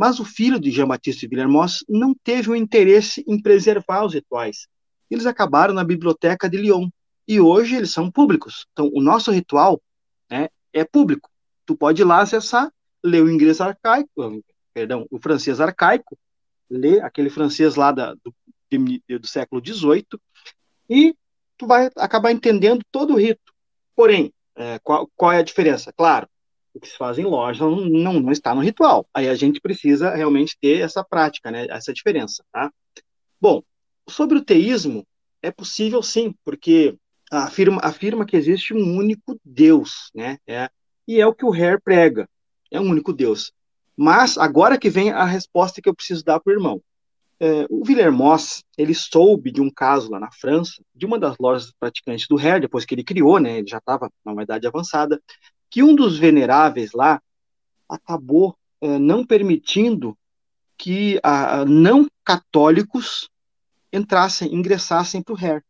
Mas 0.00 0.18
o 0.18 0.24
filho 0.24 0.58
de 0.58 0.70
Jean-Baptiste 0.70 1.28
Villermoz 1.28 1.84
não 1.86 2.14
teve 2.14 2.48
o 2.48 2.56
interesse 2.56 3.22
em 3.28 3.38
preservar 3.38 4.02
os 4.02 4.14
rituais. 4.14 4.66
Eles 5.10 5.26
acabaram 5.26 5.74
na 5.74 5.84
biblioteca 5.84 6.48
de 6.48 6.56
Lyon 6.56 6.88
e 7.28 7.38
hoje 7.38 7.76
eles 7.76 7.90
são 7.90 8.10
públicos. 8.10 8.64
Então, 8.72 8.90
o 8.94 9.02
nosso 9.02 9.30
ritual 9.30 9.78
né, 10.30 10.48
é 10.72 10.84
público. 10.86 11.28
Tu 11.66 11.76
pode 11.76 12.00
ir 12.00 12.06
lá 12.06 12.22
acessar, 12.22 12.72
ler 13.04 13.22
o 13.22 13.30
inglês 13.30 13.60
arcaico, 13.60 14.08
perdão, 14.72 15.06
o 15.10 15.18
francês 15.18 15.60
arcaico, 15.60 16.16
ler 16.70 17.04
aquele 17.04 17.28
francês 17.28 17.74
lá 17.74 17.92
da, 17.92 18.14
do, 18.14 18.34
do 19.18 19.26
século 19.26 19.60
XVIII 19.62 20.06
e 20.88 21.14
tu 21.58 21.66
vai 21.66 21.90
acabar 21.98 22.32
entendendo 22.32 22.82
todo 22.90 23.12
o 23.12 23.18
rito. 23.18 23.52
Porém, 23.94 24.32
é, 24.56 24.78
qual, 24.78 25.06
qual, 25.14 25.30
é 25.30 25.40
a 25.40 25.44
diferença? 25.44 25.92
Claro, 25.92 26.26
que 26.80 26.88
se 26.88 26.96
faz 26.96 27.18
em 27.18 27.24
loja 27.24 27.64
não, 27.64 27.76
não, 27.82 28.20
não, 28.20 28.32
está 28.32 28.54
no 28.54 28.62
ritual. 28.62 29.06
Aí 29.14 29.28
a 29.28 29.34
gente 29.34 29.60
precisa 29.60 30.14
realmente 30.14 30.56
ter 30.60 30.80
essa 30.80 31.04
prática, 31.04 31.50
né, 31.50 31.66
essa 31.70 31.92
diferença. 31.92 32.44
Tá? 32.52 32.72
Bom, 33.40 33.62
sobre 34.08 34.38
o 34.38 34.44
teísmo, 34.44 35.06
é 35.42 35.50
possível 35.50 36.02
sim, 36.02 36.34
porque 36.44 36.96
afirma, 37.30 37.80
afirma 37.82 38.26
que 38.26 38.36
existe 38.36 38.74
um 38.74 38.96
único 38.96 39.38
Deus, 39.44 40.10
né? 40.14 40.38
É, 40.46 40.68
e 41.06 41.20
é 41.20 41.26
o 41.26 41.34
que 41.34 41.44
o 41.44 41.52
Hare 41.52 41.80
prega, 41.82 42.28
é 42.70 42.80
um 42.80 42.88
único 42.90 43.12
Deus. 43.12 43.52
Mas 43.96 44.36
agora 44.36 44.78
que 44.78 44.90
vem 44.90 45.10
a 45.10 45.24
resposta 45.24 45.80
que 45.80 45.88
eu 45.88 45.94
preciso 45.94 46.24
dar 46.24 46.40
para 46.40 46.50
o 46.50 46.54
irmão. 46.54 46.82
É, 47.42 47.66
o 47.70 47.82
Villermoz, 47.84 48.62
ele 48.76 48.94
soube 48.94 49.50
de 49.50 49.62
um 49.62 49.70
caso 49.70 50.10
lá 50.10 50.20
na 50.20 50.30
França, 50.30 50.82
de 50.94 51.06
uma 51.06 51.18
das 51.18 51.36
lojas 51.38 51.72
praticantes 51.78 52.26
do 52.28 52.38
Hare, 52.38 52.60
depois 52.60 52.84
que 52.84 52.94
ele 52.94 53.04
criou, 53.04 53.38
né, 53.38 53.58
ele 53.58 53.66
já 53.66 53.78
estava 53.78 54.10
numa 54.24 54.42
idade 54.42 54.66
avançada, 54.66 55.18
que 55.70 55.82
um 55.82 55.94
dos 55.94 56.18
veneráveis 56.18 56.92
lá 56.92 57.22
acabou 57.88 58.56
é, 58.80 58.98
não 58.98 59.24
permitindo 59.24 60.16
que 60.76 61.20
a, 61.22 61.64
não 61.64 62.08
católicos 62.24 63.30
entrassem, 63.92 64.54
ingressassem 64.54 65.22
para 65.22 65.34
o 65.34 65.36
Hare 65.36 65.64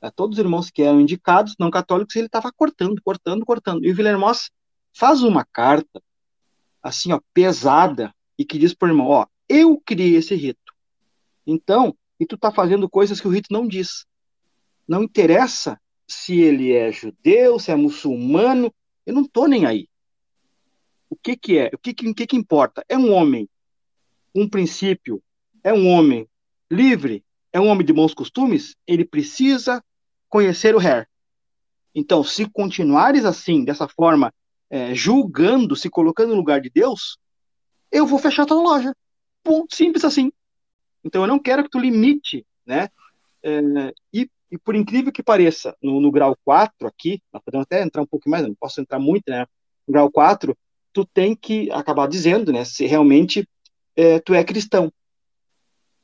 a 0.00 0.10
todos 0.10 0.38
os 0.38 0.44
irmãos 0.44 0.70
que 0.70 0.82
eram 0.82 1.00
indicados, 1.00 1.54
não 1.58 1.70
católicos, 1.70 2.14
ele 2.16 2.26
estava 2.26 2.52
cortando, 2.52 3.00
cortando, 3.02 3.44
cortando. 3.44 3.84
E 3.84 3.90
o 3.90 3.94
Villermoz 3.94 4.50
faz 4.92 5.22
uma 5.22 5.44
carta, 5.44 6.02
assim, 6.82 7.12
ó, 7.12 7.20
pesada, 7.34 8.14
e 8.38 8.44
que 8.44 8.58
diz 8.58 8.74
para 8.74 8.86
o 8.86 8.90
irmão, 8.90 9.08
ó, 9.08 9.26
eu 9.48 9.80
criei 9.84 10.16
esse 10.16 10.34
rito. 10.34 10.72
Então, 11.46 11.96
e 12.20 12.26
tu 12.26 12.36
está 12.36 12.52
fazendo 12.52 12.88
coisas 12.88 13.20
que 13.20 13.26
o 13.26 13.30
rito 13.30 13.52
não 13.52 13.66
diz. 13.66 14.06
Não 14.86 15.02
interessa 15.02 15.80
se 16.06 16.40
ele 16.40 16.72
é 16.72 16.90
judeu, 16.92 17.58
se 17.58 17.70
é 17.70 17.76
muçulmano, 17.76 18.72
eu 19.08 19.14
não 19.14 19.22
estou 19.22 19.48
nem 19.48 19.64
aí. 19.64 19.88
O 21.08 21.16
que 21.16 21.34
que 21.34 21.56
é? 21.56 21.70
O 21.72 21.78
que 21.78 21.94
que, 21.94 22.12
que 22.12 22.26
que 22.26 22.36
importa? 22.36 22.84
É 22.86 22.98
um 22.98 23.10
homem, 23.10 23.48
um 24.34 24.46
princípio, 24.46 25.22
é 25.64 25.72
um 25.72 25.88
homem 25.88 26.28
livre, 26.70 27.24
é 27.50 27.58
um 27.58 27.68
homem 27.68 27.86
de 27.86 27.92
bons 27.94 28.12
costumes, 28.12 28.76
ele 28.86 29.06
precisa 29.06 29.82
conhecer 30.28 30.74
o 30.74 30.78
Hair. 30.78 31.08
Então, 31.94 32.22
se 32.22 32.44
continuares 32.50 33.24
assim, 33.24 33.64
dessa 33.64 33.88
forma, 33.88 34.30
é, 34.68 34.94
julgando, 34.94 35.74
se 35.74 35.88
colocando 35.88 36.32
no 36.32 36.36
lugar 36.36 36.60
de 36.60 36.68
Deus, 36.68 37.16
eu 37.90 38.06
vou 38.06 38.18
fechar 38.18 38.44
tua 38.44 38.62
loja. 38.62 38.94
Ponto, 39.42 39.74
simples 39.74 40.04
assim. 40.04 40.30
Então, 41.02 41.22
eu 41.22 41.28
não 41.28 41.38
quero 41.38 41.64
que 41.64 41.70
tu 41.70 41.78
limite, 41.78 42.46
né? 42.66 42.90
É, 43.42 43.62
e, 44.12 44.30
e, 44.50 44.58
por 44.58 44.74
incrível 44.74 45.12
que 45.12 45.22
pareça, 45.22 45.76
no, 45.82 46.00
no, 46.00 46.10
grau 46.10 46.36
4 46.44 46.86
aqui, 46.86 47.20
nós 47.32 47.42
podemos 47.42 47.64
até 47.64 47.82
entrar 47.82 48.02
um 48.02 48.06
pouco 48.06 48.28
mais, 48.30 48.46
não 48.46 48.54
posso 48.54 48.80
entrar 48.80 48.98
muito, 48.98 49.24
né? 49.28 49.46
No 49.86 49.92
grau 49.92 50.10
4, 50.10 50.56
tu 50.92 51.04
tem 51.04 51.34
que 51.34 51.70
acabar 51.70 52.08
dizendo, 52.08 52.52
né? 52.52 52.64
Se 52.64 52.86
realmente 52.86 53.46
é, 53.96 54.18
tu 54.20 54.34
é 54.34 54.42
cristão. 54.44 54.92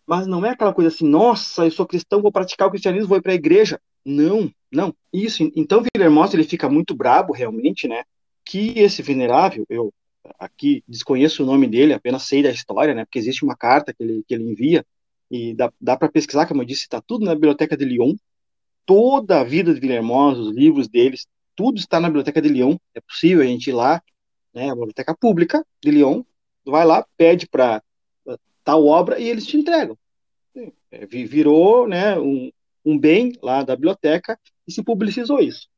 Mas 0.07 0.27
não 0.27 0.45
é 0.45 0.51
aquela 0.51 0.75
coisa 0.75 0.89
assim, 0.89 1.09
nossa, 1.09 1.65
eu 1.65 1.71
sou 1.71 1.87
cristão, 1.87 2.21
vou 2.21 2.33
praticar 2.33 2.69
o 2.69 2.71
cristianismo, 2.71 3.09
vou 3.09 3.19
ir 3.19 3.23
para 3.23 3.33
a 3.33 3.37
igreja. 3.37 3.81
Não, 4.05 4.51
não. 4.71 4.95
Isso. 5.13 5.51
Então, 5.57 5.83
Villermoz, 5.83 6.35
ele 6.35 6.45
fica 6.45 6.69
muito 6.69 6.95
brabo, 6.95 7.33
realmente, 7.33 7.89
né? 7.89 8.05
Que 8.45 8.79
esse 8.79 9.01
venerável, 9.01 9.65
eu 9.71 9.93
aqui 10.39 10.83
desconheço 10.87 11.43
o 11.43 11.47
nome 11.47 11.67
dele, 11.67 11.93
apenas 11.93 12.25
sei 12.25 12.43
da 12.43 12.51
história, 12.51 12.95
né? 12.95 13.05
Porque 13.05 13.19
existe 13.19 13.45
uma 13.45 13.57
carta 13.57 13.95
que 13.95 14.03
ele, 14.03 14.25
que 14.27 14.35
ele 14.35 14.45
envia 14.45 14.85
e 15.31 15.55
dá, 15.55 15.73
dá 15.81 15.97
para 15.97 16.09
pesquisar, 16.09 16.47
como 16.47 16.63
eu 16.63 16.67
disse, 16.67 16.83
está 16.83 17.01
tudo 17.01 17.25
na 17.25 17.35
biblioteca 17.35 17.77
de 17.77 17.85
Lyon. 17.85 18.15
Toda 18.87 19.41
a 19.41 19.45
vida 19.45 19.73
de 19.73 19.81
Villermoz, 19.81 20.39
os 20.39 20.55
livros 20.55 20.89
deles, 20.89 21.27
tudo 21.57 21.79
está 21.79 22.01
na 22.01 22.09
biblioteca 22.09 22.41
de 22.41 22.49
Lyon. 22.49 22.77
É 22.95 23.01
possível 23.01 23.43
a 23.43 23.47
gente 23.47 23.69
ir 23.69 23.73
lá, 23.73 24.03
né? 24.53 24.71
A 24.71 24.75
biblioteca 24.75 25.17
pública 25.17 25.65
de 25.83 25.91
Lyon, 25.91 26.23
vai 26.65 26.85
lá, 26.85 27.07
pede 27.17 27.47
para 27.47 27.83
tal 28.63 28.87
obra 28.87 29.19
e 29.19 29.29
eles 29.29 29.47
te 29.47 29.57
entregam. 29.57 29.97
É, 30.91 31.07
virou, 31.07 31.89
né? 31.89 32.19
Um, 32.19 32.51
um 32.85 32.99
bem 32.99 33.33
lá 33.43 33.63
da 33.63 33.75
biblioteca 33.75 34.39
e 34.67 34.73
se 34.73 34.83
publicizou 34.83 35.41
isso. 35.41 35.69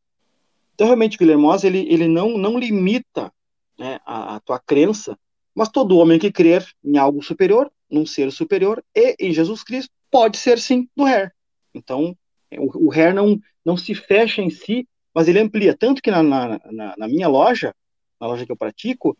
Então, 0.75 0.89
realmente, 0.89 1.17
Guilherme 1.17 1.47
ele, 1.65 1.87
ele 1.91 2.07
não, 2.07 2.37
não 2.37 2.59
limita 2.59 3.33
né, 3.79 3.99
a, 4.05 4.37
a 4.37 4.41
tua 4.41 4.59
crença, 4.59 5.19
mas 5.55 5.71
todo 5.71 5.97
homem 5.97 6.19
que 6.19 6.31
crer 6.31 6.67
em 6.85 6.99
algo 6.99 7.23
superior, 7.23 7.73
num 7.91 8.05
ser 8.05 8.31
superior 8.31 8.85
e 8.95 9.17
em 9.19 9.33
Jesus 9.33 9.63
Cristo, 9.63 9.91
pode 10.11 10.37
ser 10.37 10.59
sim 10.59 10.89
do 10.95 11.05
Hair. 11.05 11.33
Então, 11.75 12.17
o, 12.53 12.89
o 12.89 12.93
Hair 12.93 13.15
não, 13.15 13.41
não 13.65 13.77
se 13.77 13.95
fecha 13.95 14.43
em 14.43 14.51
si, 14.51 14.89
mas 15.15 15.29
ele 15.29 15.41
amplia. 15.41 15.77
Tanto 15.77 16.03
que 16.03 16.11
na, 16.11 16.23
na, 16.23 16.61
na, 16.97 17.09
minha 17.09 17.29
loja, 17.29 17.75
na 18.21 18.27
loja 18.27 18.45
que 18.45 18.53
eu 18.53 18.57
pratico, 18.57 19.17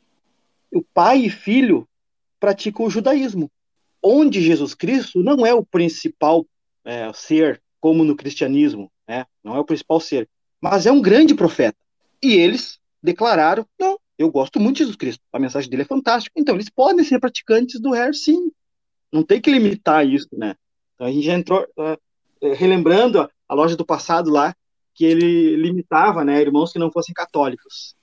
o 0.73 0.83
pai 0.83 1.21
e 1.21 1.31
filho 1.31 1.89
praticam 2.39 2.87
o 2.87 2.91
judaísmo, 2.91 3.51
onde 4.03 4.43
Jesus 4.43 4.75
Cristo 4.75 5.23
não 5.23 5.47
é 5.47 5.55
o 5.55 5.65
principal 5.65 6.47
é, 6.85 7.11
ser 7.13 7.63
como 7.81 8.05
no 8.05 8.17
cristianismo, 8.17 8.91
né? 9.09 9.25
não 9.43 9.57
é 9.57 9.59
o 9.59 9.65
principal 9.65 10.01
ser, 10.01 10.29
mas 10.61 10.87
é 10.87 10.93
um 10.93 11.01
grande 11.01 11.35
profeta. 11.35 11.79
E 12.23 12.35
eles 12.35 12.79
declararam: 13.03 13.67
não, 13.79 13.99
eu 14.19 14.31
gosto 14.31 14.59
muito 14.59 14.77
de 14.77 14.81
Jesus 14.81 14.97
Cristo, 14.97 15.23
a 15.33 15.39
mensagem 15.39 15.71
dele 15.71 15.83
é 15.83 15.87
fantástica. 15.87 16.39
Então, 16.39 16.55
eles 16.55 16.71
podem 16.71 17.05
ser 17.05 17.21
praticantes 17.21 17.81
do 17.81 17.95
Hair, 17.95 18.15
sim. 18.15 18.51
Não 19.13 19.23
tem 19.23 19.41
que 19.41 19.51
limitar 19.51 20.07
isso, 20.07 20.29
né? 20.33 20.57
Então, 20.95 21.07
a 21.07 21.11
gente 21.13 21.25
já 21.25 21.35
entrou 21.35 21.63
uh, 21.63 21.99
relembrando 22.43 23.21
a, 23.21 23.31
a, 23.49 23.55
loja 23.55 23.77
do 23.77 23.85
passado 23.85 24.31
lá, 24.31 24.55
que 24.95 25.05
ele 25.05 25.57
limitava 25.57 26.25
né, 26.25 26.41
irmãos 26.41 26.73
que 26.73 26.79
não 26.79 26.91
fossem 26.91 27.15
católicos. 27.15 27.95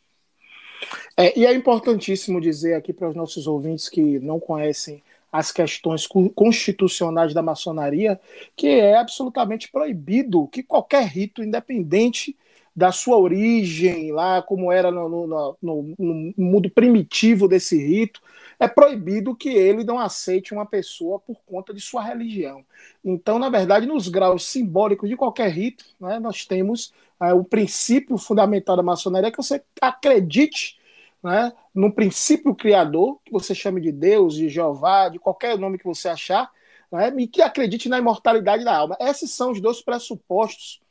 É, 1.17 1.37
e 1.37 1.45
é 1.45 1.53
importantíssimo 1.53 2.41
dizer 2.41 2.75
aqui 2.75 2.91
para 2.91 3.09
os 3.09 3.15
nossos 3.15 3.47
ouvintes 3.47 3.89
que 3.89 4.19
não 4.19 4.39
conhecem 4.39 5.01
as 5.31 5.51
questões 5.51 6.07
constitucionais 6.35 7.33
da 7.33 7.41
maçonaria, 7.41 8.19
que 8.55 8.67
é 8.67 8.95
absolutamente 8.95 9.71
proibido 9.71 10.47
que 10.47 10.61
qualquer 10.61 11.07
rito, 11.07 11.43
independente 11.43 12.37
da 12.75 12.91
sua 12.91 13.17
origem, 13.17 14.11
lá 14.11 14.41
como 14.41 14.71
era 14.71 14.91
no, 14.91 15.07
no, 15.07 15.57
no, 15.61 15.95
no 15.97 16.33
mundo 16.35 16.69
primitivo 16.69 17.47
desse 17.47 17.77
rito, 17.77 18.19
é 18.59 18.67
proibido 18.67 19.35
que 19.35 19.49
ele 19.49 19.83
não 19.83 19.99
aceite 19.99 20.53
uma 20.53 20.65
pessoa 20.65 21.19
por 21.19 21.37
conta 21.45 21.73
de 21.73 21.81
sua 21.81 22.03
religião. 22.03 22.65
Então, 23.03 23.37
na 23.37 23.49
verdade, 23.49 23.85
nos 23.85 24.07
graus 24.07 24.45
simbólicos 24.45 25.07
de 25.07 25.15
qualquer 25.15 25.51
rito, 25.51 25.85
né, 25.99 26.19
nós 26.19 26.45
temos 26.45 26.93
é, 27.21 27.33
o 27.33 27.43
princípio 27.43 28.17
fundamental 28.17 28.75
da 28.75 28.83
maçonaria 28.83 29.31
que 29.31 29.37
você 29.37 29.61
acredite 29.79 30.79
né, 31.21 31.53
no 31.73 31.91
princípio 31.91 32.55
criador, 32.55 33.19
que 33.23 33.31
você 33.31 33.53
chame 33.53 33.79
de 33.79 33.91
Deus, 33.91 34.35
de 34.35 34.49
Jeová, 34.49 35.09
de 35.09 35.19
qualquer 35.19 35.57
nome 35.57 35.77
que 35.77 35.85
você 35.85 36.09
achar, 36.09 36.51
né, 36.91 37.13
e 37.17 37.27
que 37.27 37.41
acredite 37.41 37.87
na 37.87 37.99
imortalidade 37.99 38.65
da 38.65 38.75
alma. 38.75 38.97
Esses 38.99 39.31
são 39.31 39.51
os 39.51 39.61
dois 39.61 39.81
pressupostos 39.81 40.82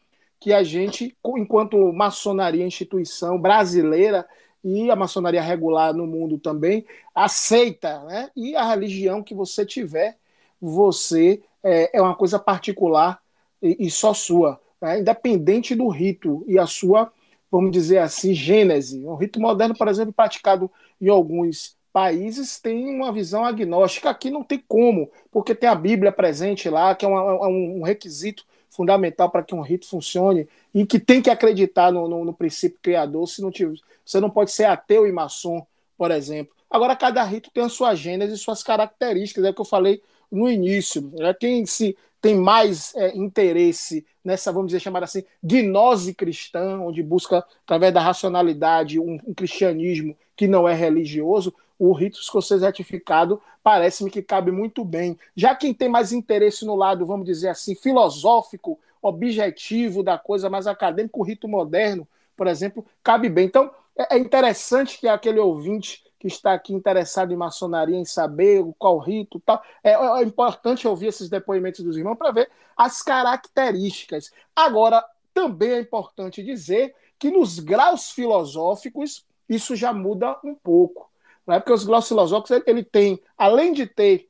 que 0.43 0.53
a 0.53 0.65
gente, 0.65 1.17
enquanto 1.37 1.93
maçonaria, 1.93 2.67
instituição 2.67 3.39
brasileira 3.39 4.27
e 4.65 4.91
a 4.91 4.97
maçonaria 4.97 5.41
regular 5.41 5.95
no 5.95 6.05
mundo 6.05 6.37
também, 6.37 6.85
aceita. 7.15 8.01
Né? 8.01 8.29
E 8.35 8.57
a 8.57 8.69
religião 8.69 9.23
que 9.23 9.37
você 9.37 9.65
tiver, 9.65 10.19
você 10.61 11.41
é, 11.63 11.97
é 11.97 12.03
uma 12.03 12.17
coisa 12.17 12.41
particular 12.41 13.21
e, 13.63 13.89
só 13.89 14.13
sua, 14.13 14.61
né? 14.81 14.99
independente 14.99 15.77
do 15.77 15.87
rito 15.87 16.45
e 16.49 16.59
a 16.59 16.67
sua 16.67 17.13
vamos 17.49 17.71
dizer 17.71 17.99
assim, 17.99 18.33
gênese. 18.33 19.05
O 19.05 19.15
rito 19.15 19.39
moderno, 19.39 19.77
por 19.77 19.87
exemplo, 19.87 20.11
praticado 20.11 20.71
em 20.99 21.11
alguns 21.11 21.77
países, 21.93 22.59
tem 22.59 22.89
uma 22.89 23.13
visão 23.13 23.45
agnóstica. 23.45 24.09
Aqui 24.09 24.31
não 24.31 24.43
tem 24.43 24.59
como, 24.67 25.11
porque 25.31 25.55
tem 25.55 25.69
a 25.69 25.75
Bíblia 25.75 26.11
presente 26.11 26.71
lá, 26.71 26.95
que 26.95 27.05
é, 27.05 27.09
é 27.09 27.13
um 27.13 27.83
requisito 27.83 28.47
fundamental 28.73 29.31
para 29.31 29.43
que 29.43 29.55
um 29.55 29.61
rito 29.61 29.87
funcione 29.87 30.49
e 30.75 30.85
que 30.85 30.99
tem 30.99 31.23
que 31.23 31.31
acreditar 31.31 31.93
no, 31.93 32.09
no, 32.09 32.25
no 32.25 32.33
princípio 32.33 32.79
criador. 32.83 33.29
Se 33.29 33.41
não 33.41 33.51
tiver, 33.51 33.75
você 34.05 34.19
não 34.19 34.31
pode 34.31 34.51
ser 34.51 34.65
ateu 34.65 35.07
e 35.07 35.13
maçom, 35.13 35.65
por 35.97 36.11
exemplo. 36.11 36.55
Agora, 36.71 36.97
cada 36.97 37.23
rito 37.23 37.51
tem 37.53 37.63
a 37.63 37.69
sua 37.69 37.95
gênese 37.95 38.35
e 38.35 38.39
suas 38.39 38.63
características, 38.63 39.45
é 39.45 39.51
o 39.51 39.55
que 39.55 39.61
eu 39.61 39.65
falei 39.67 40.03
no 40.31 40.51
início. 40.51 41.13
Né? 41.15 41.35
Quem 41.35 41.67
se 41.67 41.97
tem 42.23 42.37
mais 42.37 42.95
é, 42.95 43.15
interesse 43.17 44.07
nessa, 44.25 44.53
vamos 44.53 44.69
dizer, 44.69 44.81
chamar 44.81 45.03
assim, 45.03 45.25
gnose 45.43 46.15
cristã, 46.15 46.79
onde 46.79 47.03
busca, 47.03 47.45
através 47.65 47.93
da 47.93 48.01
racionalidade, 48.01 48.99
um, 48.99 49.19
um, 49.27 49.35
cristianismo 49.35 50.17
que 50.37 50.47
não 50.47 50.69
é 50.69 50.73
religioso, 50.73 51.53
o 51.79 51.93
rito 51.93 52.19
escocês 52.21 52.63
retificado 52.63 53.41
parece-me 53.63 54.11
que 54.11 54.23
cabe 54.23 54.51
muito 54.51 54.85
bem. 54.85 55.19
Já 55.37 55.55
quem 55.55 55.73
tem 55.73 55.89
mais 55.89 56.13
interesse 56.13 56.65
no 56.65 56.75
lado, 56.75 57.07
vamos 57.07 57.27
dizer 57.27 57.49
assim, 57.49 57.75
filosófico, 57.75 58.79
objetivo 59.01 60.03
da 60.03 60.19
coisa 60.19 60.49
mais 60.49 60.67
acadêmica, 60.67 61.19
o 61.19 61.23
rito 61.23 61.49
moderno, 61.49 62.07
por 62.37 62.47
exemplo, 62.47 62.85
cabe 63.03 63.29
bem. 63.29 63.47
Então, 63.47 63.71
é, 63.97 64.17
é 64.17 64.19
interessante 64.19 64.99
que 64.99 65.09
aquele 65.09 65.39
ouvinte 65.39 66.03
que 66.23 66.29
está 66.29 66.53
aqui 66.53 66.73
interessado 66.73 67.33
em 67.33 67.37
maçonaria, 67.37 67.97
em 67.97 68.05
saber 68.05 68.65
qual 68.79 68.97
rito 68.99 69.41
tal. 69.41 69.61
É, 69.83 69.93
é 69.93 70.23
importante 70.23 70.87
ouvir 70.87 71.09
esses 71.09 71.29
depoimentos 71.29 71.85
dos 71.85 71.97
irmãos 71.97 72.15
para 72.15 72.31
ver 72.31 72.49
as 72.77 73.03
características. 73.03 74.31
Agora, 74.55 75.05
também 75.35 75.71
é 75.71 75.81
importante 75.81 76.41
dizer 76.41 76.95
que 77.19 77.29
nos 77.29 77.59
graus 77.59 78.13
filosóficos 78.13 79.27
isso 79.49 79.75
já 79.75 79.93
muda 79.93 80.39
um 80.45 80.55
pouco. 80.55 81.11
Né? 81.47 81.59
Porque 81.59 81.73
os 81.73 81.85
graus 81.85 82.09
filosóficos 82.09 82.63
ele 82.67 82.85
tem, 82.85 83.21
além 83.37 83.73
de 83.73 83.87
ter 83.87 84.29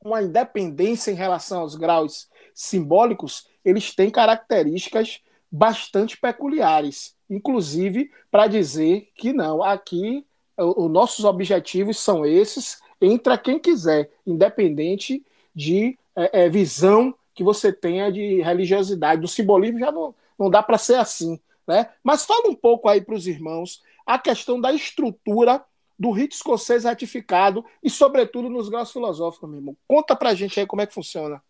uma 0.00 0.22
independência 0.22 1.10
em 1.10 1.14
relação 1.14 1.60
aos 1.60 1.74
graus 1.74 2.28
simbólicos, 2.54 3.48
eles 3.64 3.94
têm 3.94 4.10
características 4.10 5.20
bastante 5.50 6.16
peculiares, 6.16 7.16
inclusive 7.28 8.10
para 8.30 8.46
dizer 8.46 9.10
que 9.14 9.32
não, 9.32 9.62
aqui 9.62 10.24
os 10.56 10.90
nossos 10.90 11.24
objetivos 11.24 11.98
são 11.98 12.26
esses, 12.26 12.80
entra 13.00 13.38
quem 13.38 13.58
quiser, 13.58 14.10
independente 14.26 15.24
de 15.54 15.96
é, 16.16 16.44
é, 16.44 16.48
visão 16.48 17.14
que 17.32 17.44
você 17.44 17.72
tenha 17.72 18.10
de 18.10 18.42
religiosidade. 18.42 19.20
Do 19.20 19.28
simbolismo 19.28 19.78
já 19.78 19.92
não, 19.92 20.14
não 20.36 20.50
dá 20.50 20.62
para 20.62 20.76
ser 20.76 20.96
assim. 20.96 21.38
Né? 21.66 21.88
Mas 22.02 22.24
fala 22.24 22.48
um 22.48 22.54
pouco 22.54 22.88
aí 22.88 23.00
para 23.00 23.14
os 23.14 23.26
irmãos 23.28 23.82
a 24.04 24.18
questão 24.18 24.60
da 24.60 24.72
estrutura 24.72 25.62
do 25.98 26.10
rito 26.10 26.34
escocês 26.34 26.84
ratificado 26.84 27.64
e, 27.82 27.90
sobretudo, 27.90 28.48
nos 28.48 28.68
graus 28.68 28.92
filosóficos, 28.92 29.48
meu 29.48 29.58
irmão. 29.58 29.76
Conta 29.86 30.14
para 30.14 30.30
a 30.30 30.34
gente 30.34 30.60
aí 30.60 30.66
como 30.66 30.82
é 30.82 30.86
que 30.86 30.94
funciona. 30.94 31.42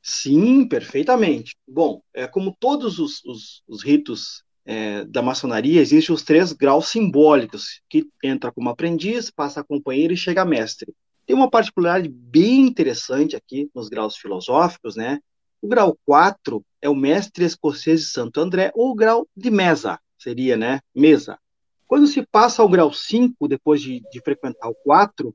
Sim, 0.00 0.66
perfeitamente. 0.66 1.56
Bom, 1.66 2.02
é 2.12 2.26
como 2.26 2.56
todos 2.58 2.98
os, 2.98 3.24
os, 3.24 3.62
os 3.66 3.82
ritos 3.82 4.44
é, 4.64 5.04
da 5.04 5.22
maçonaria, 5.22 5.80
existem 5.80 6.14
os 6.14 6.22
três 6.22 6.52
graus 6.52 6.88
simbólicos, 6.88 7.80
que 7.88 8.08
entra 8.22 8.52
como 8.52 8.68
aprendiz, 8.68 9.30
passa 9.30 9.60
a 9.60 9.64
companheiro 9.64 10.12
e 10.12 10.16
chega 10.16 10.42
a 10.42 10.46
mestre. 10.46 10.94
Tem 11.26 11.36
uma 11.36 11.50
particularidade 11.50 12.08
bem 12.08 12.66
interessante 12.66 13.36
aqui 13.36 13.70
nos 13.74 13.88
graus 13.88 14.16
filosóficos, 14.16 14.96
né? 14.96 15.20
O 15.60 15.68
grau 15.68 15.96
4 16.04 16.64
é 16.80 16.88
o 16.88 16.94
mestre 16.94 17.44
escocês 17.44 18.00
de 18.00 18.06
Santo 18.06 18.40
André, 18.40 18.72
ou 18.74 18.90
o 18.90 18.94
grau 18.94 19.26
de 19.36 19.50
mesa, 19.50 20.00
seria, 20.18 20.56
né? 20.56 20.80
Mesa. 20.94 21.38
Quando 21.86 22.06
se 22.06 22.26
passa 22.26 22.62
ao 22.62 22.68
grau 22.68 22.92
5, 22.92 23.46
depois 23.48 23.80
de, 23.80 24.00
de 24.10 24.20
frequentar 24.20 24.68
o 24.68 24.74
4, 24.74 25.34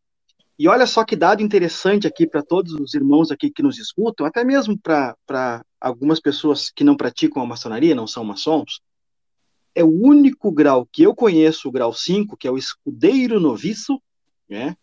e 0.60 0.68
olha 0.68 0.88
só 0.88 1.06
que 1.06 1.16
dado 1.16 1.44
interessante 1.44 2.08
aqui 2.08 2.26
para 2.26 2.42
todos 2.42 2.74
os 2.74 2.94
irmãos 2.96 3.30
aqui 3.30 3.52
que 3.52 3.62
nos 3.62 3.78
escutam, 3.78 4.26
até 4.26 4.44
mesmo 4.44 4.78
para 4.78 5.64
algumas 5.80 6.20
pessoas 6.20 6.72
que 6.72 6.84
não 6.84 6.98
praticam 6.98 7.44
a 7.44 7.46
maçonaria, 7.46 7.94
não 7.94 8.08
são 8.08 8.24
maçons, 8.24 8.82
é 9.76 9.84
o 9.84 9.90
único 9.90 10.52
grau 10.52 10.88
que 10.92 11.04
eu 11.04 11.14
conheço, 11.14 11.70
o 11.70 11.72
grau 11.72 11.94
5, 11.94 12.36
que 12.36 12.48
é 12.48 12.52
o 12.52 12.58
escudeiro 12.58 13.40
noviço, 13.40 14.02
né? 14.50 14.76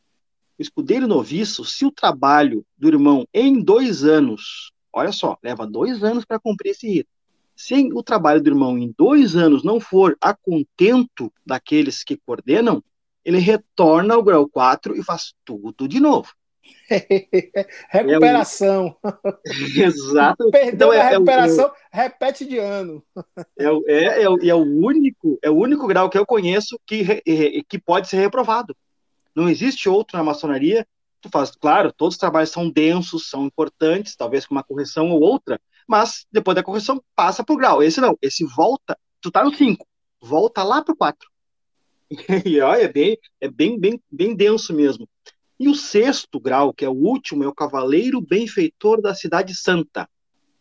O 0.57 0.63
escudeiro 0.63 1.09
noviço, 1.09 1.65
se 1.65 1.85
o 1.85 1.91
trabalho 1.91 2.65
do 2.79 2.87
irmão 2.87 3.27
em 3.35 3.61
dois 3.61 4.05
anos, 4.05 4.73
olha 4.93 5.11
só, 5.11 5.37
leva 5.43 5.67
dois 5.67 6.05
anos 6.05 6.25
para 6.25 6.39
cumprir 6.39 6.71
esse 6.71 6.87
rito. 6.87 7.11
Se 7.57 7.89
o 7.93 8.03
trabalho 8.03 8.43
do 8.43 8.51
irmão 8.51 8.77
em 8.77 8.93
dois 8.97 9.37
anos 9.37 9.63
não 9.63 9.79
for 9.79 10.17
a 10.21 10.35
contento 10.35 11.33
daqueles 11.47 12.03
que 12.03 12.17
coordenam, 12.17 12.83
ele 13.25 13.39
retorna 13.39 14.15
ao 14.15 14.23
grau 14.23 14.49
4 14.49 14.97
e 14.97 15.03
faz 15.03 15.33
tudo 15.45 15.89
de 15.89 16.01
novo. 16.01 16.33
recuperação. 17.89 18.97
É 19.47 19.51
Exato. 19.85 20.51
Perdeu 20.51 20.73
então, 20.73 20.91
a 20.91 20.97
é, 20.97 21.09
recuperação, 21.11 21.67
é, 21.67 22.03
repete 22.03 22.45
de 22.45 22.59
ano. 22.59 23.03
É, 23.57 23.65
é, 23.87 24.23
é, 24.23 24.49
é, 24.49 24.55
o 24.55 24.65
único, 24.65 25.39
é 25.43 25.51
o 25.51 25.55
único 25.55 25.87
grau 25.87 26.11
que 26.11 26.19
eu 26.19 26.27
conheço 26.27 26.79
que, 26.87 27.23
que 27.69 27.79
pode 27.79 28.09
ser 28.09 28.17
reprovado. 28.17 28.77
Não 29.35 29.49
existe 29.49 29.89
outro 29.89 30.17
na 30.17 30.25
maçonaria. 30.25 30.87
Tu 31.21 31.29
faz, 31.31 31.53
claro, 31.53 31.93
todos 31.93 32.15
os 32.15 32.19
trabalhos 32.19 32.51
são 32.51 32.69
densos, 32.69 33.29
são 33.29 33.47
importantes, 33.47 34.17
talvez 34.17 34.45
com 34.45 34.55
uma 34.55 34.63
correção 34.63 35.11
ou 35.11 35.21
outra, 35.21 35.61
mas 35.87 36.27
depois 36.31 36.55
da 36.55 36.63
correção 36.63 37.03
passa 37.15 37.45
para 37.45 37.55
o 37.55 37.59
grau. 37.59 37.83
Esse 37.83 38.01
não, 38.01 38.17
esse 38.21 38.45
volta, 38.45 38.99
tu 39.21 39.31
tá 39.31 39.45
no 39.45 39.55
5, 39.55 39.87
volta 40.21 40.63
lá 40.63 40.83
para 40.83 40.93
o 40.93 40.97
4. 40.97 41.29
E 42.45 42.61
olha, 42.61 42.83
é 42.83 42.93
bem, 42.93 43.19
é 43.41 43.49
bem, 43.49 43.79
bem, 43.79 44.01
bem 44.11 44.35
denso 44.35 44.73
mesmo. 44.73 45.09
E 45.59 45.69
o 45.69 45.75
sexto 45.75 46.41
grau, 46.41 46.73
que 46.73 46.85
é 46.85 46.89
o 46.89 46.93
último, 46.93 47.45
é 47.45 47.49
o 47.49 47.55
cavaleiro 47.55 48.21
benfeitor 48.21 49.01
da 49.01 49.15
cidade 49.15 49.55
santa. 49.55 50.09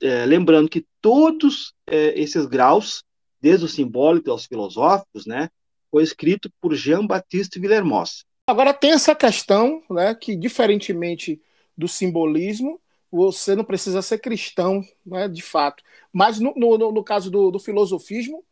É, 0.02 0.26
lembrando 0.26 0.70
que 0.70 0.86
todos 1.02 1.74
é, 1.88 2.20
esses 2.20 2.46
graus, 2.46 3.04
desde 3.42 3.66
o 3.66 3.70
simbólico 3.70 4.30
aos 4.30 4.46
filosóficos, 4.46 5.26
né, 5.26 5.50
foi 5.90 6.04
escrito 6.04 6.52
por 6.62 6.74
Jean-Baptiste 6.74 7.60
Villermoz. 7.60 8.26
Agora 8.48 8.74
tem 8.74 8.92
essa 8.92 9.16
questão, 9.16 9.82
né, 9.90 10.14
que 10.14 10.36
diferentemente 10.36 11.42
do 11.78 11.88
simbolismo, 11.88 12.80
você 13.14 13.56
não 13.56 13.64
precisa 13.64 14.02
ser 14.02 14.18
cristão, 14.18 14.84
né, 15.06 15.28
de 15.28 15.44
fato. 15.44 15.84
Mas 16.12 16.40
no, 16.40 16.52
no, 16.56 16.92
no 16.92 17.04
caso 17.04 17.30
do, 17.30 17.52
do, 17.52 17.60
filosofismo, 17.60 18.44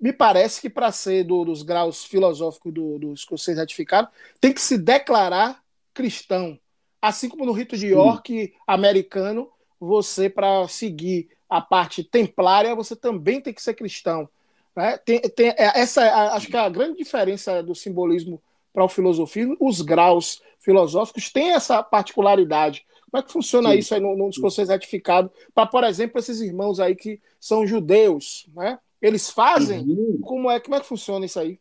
me 0.00 0.12
parece 0.12 0.60
que 0.60 0.70
para 0.70 0.92
ser 0.92 1.24
do, 1.24 1.44
dos 1.44 1.64
graus 1.64 2.04
filosóficos 2.04 2.72
do, 2.72 2.96
dos 2.96 3.20
escocês 3.20 3.58
ratificados, 3.58 4.12
tem 4.40 4.52
que 4.52 4.60
se 4.60 4.78
declarar 4.78 5.60
cristão. 5.92 6.56
Assim 7.02 7.28
como 7.28 7.44
no 7.44 7.50
rito 7.50 7.76
de 7.76 7.88
York 7.88 8.54
americano, 8.68 9.50
você, 9.80 10.30
para 10.30 10.68
seguir 10.68 11.28
a 11.50 11.60
parte 11.60 12.04
templária, 12.04 12.74
você 12.74 12.94
também 12.94 13.40
tem 13.40 13.52
que 13.52 13.62
ser 13.62 13.74
cristão. 13.74 14.28
Né? 14.76 14.96
Tem, 14.98 15.20
tem, 15.22 15.48
é, 15.48 15.80
essa 15.80 16.04
é, 16.04 16.10
acho 16.10 16.46
que 16.46 16.56
é 16.56 16.60
a 16.60 16.68
grande 16.68 16.98
diferença 16.98 17.60
do 17.64 17.74
simbolismo 17.74 18.40
para 18.72 18.84
o 18.84 18.88
filosofismo. 18.88 19.56
Os 19.58 19.80
graus 19.80 20.40
filosóficos 20.60 21.30
têm 21.32 21.50
essa 21.50 21.82
particularidade. 21.82 22.86
Como 23.14 23.22
é 23.22 23.26
que 23.26 23.32
funciona 23.32 23.70
Sim. 23.70 23.78
isso 23.78 23.94
aí 23.94 24.00
no, 24.00 24.16
no 24.16 24.28
escocês 24.28 24.68
retificado? 24.68 25.30
Para, 25.54 25.68
por 25.68 25.84
exemplo, 25.84 26.18
esses 26.18 26.40
irmãos 26.40 26.80
aí 26.80 26.96
que 26.96 27.20
são 27.38 27.64
judeus, 27.64 28.48
né? 28.52 28.76
Eles 29.00 29.30
fazem? 29.30 29.82
Uhum. 29.82 30.18
Como, 30.20 30.50
é, 30.50 30.58
como 30.58 30.74
é 30.74 30.80
que 30.80 30.86
funciona 30.86 31.24
isso 31.24 31.38
aí? 31.38 31.60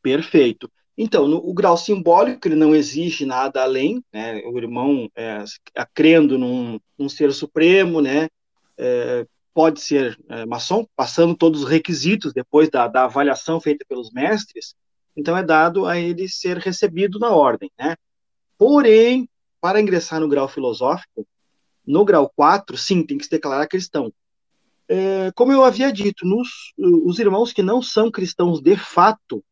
Perfeito. 0.00 0.72
Então, 0.96 1.28
no, 1.28 1.46
o 1.46 1.52
grau 1.52 1.76
simbólico, 1.76 2.48
ele 2.48 2.54
não 2.54 2.74
exige 2.74 3.26
nada 3.26 3.62
além, 3.62 4.02
né? 4.10 4.40
O 4.46 4.56
irmão, 4.56 5.10
é, 5.14 5.44
crendo 5.92 6.38
num, 6.38 6.80
num, 6.96 7.08
ser 7.10 7.34
supremo, 7.34 8.00
né? 8.00 8.26
É, 8.78 9.26
pode 9.52 9.82
ser 9.82 10.18
é, 10.30 10.46
maçom, 10.46 10.86
passando 10.96 11.36
todos 11.36 11.64
os 11.64 11.68
requisitos 11.68 12.32
depois 12.32 12.70
da, 12.70 12.88
da, 12.88 13.04
avaliação 13.04 13.60
feita 13.60 13.84
pelos 13.86 14.10
mestres, 14.10 14.74
então 15.14 15.36
é 15.36 15.42
dado 15.42 15.84
a 15.84 15.98
ele 15.98 16.26
ser 16.26 16.56
recebido 16.56 17.18
na 17.18 17.28
ordem, 17.28 17.70
né? 17.78 17.94
Porém, 18.56 19.28
para 19.60 19.80
ingressar 19.80 20.20
no 20.20 20.28
grau 20.28 20.48
filosófico, 20.48 21.26
no 21.86 22.04
grau 22.04 22.30
4, 22.34 22.76
sim, 22.76 23.04
tem 23.04 23.18
que 23.18 23.24
se 23.24 23.30
declarar 23.30 23.66
cristão. 23.66 24.12
É, 24.88 25.32
como 25.34 25.52
eu 25.52 25.64
havia 25.64 25.92
dito, 25.92 26.26
nos, 26.26 26.72
os 26.76 27.18
irmãos 27.18 27.52
que 27.52 27.62
não 27.62 27.82
são 27.82 28.10
cristãos 28.10 28.60
de 28.60 28.76
fato, 28.76 29.42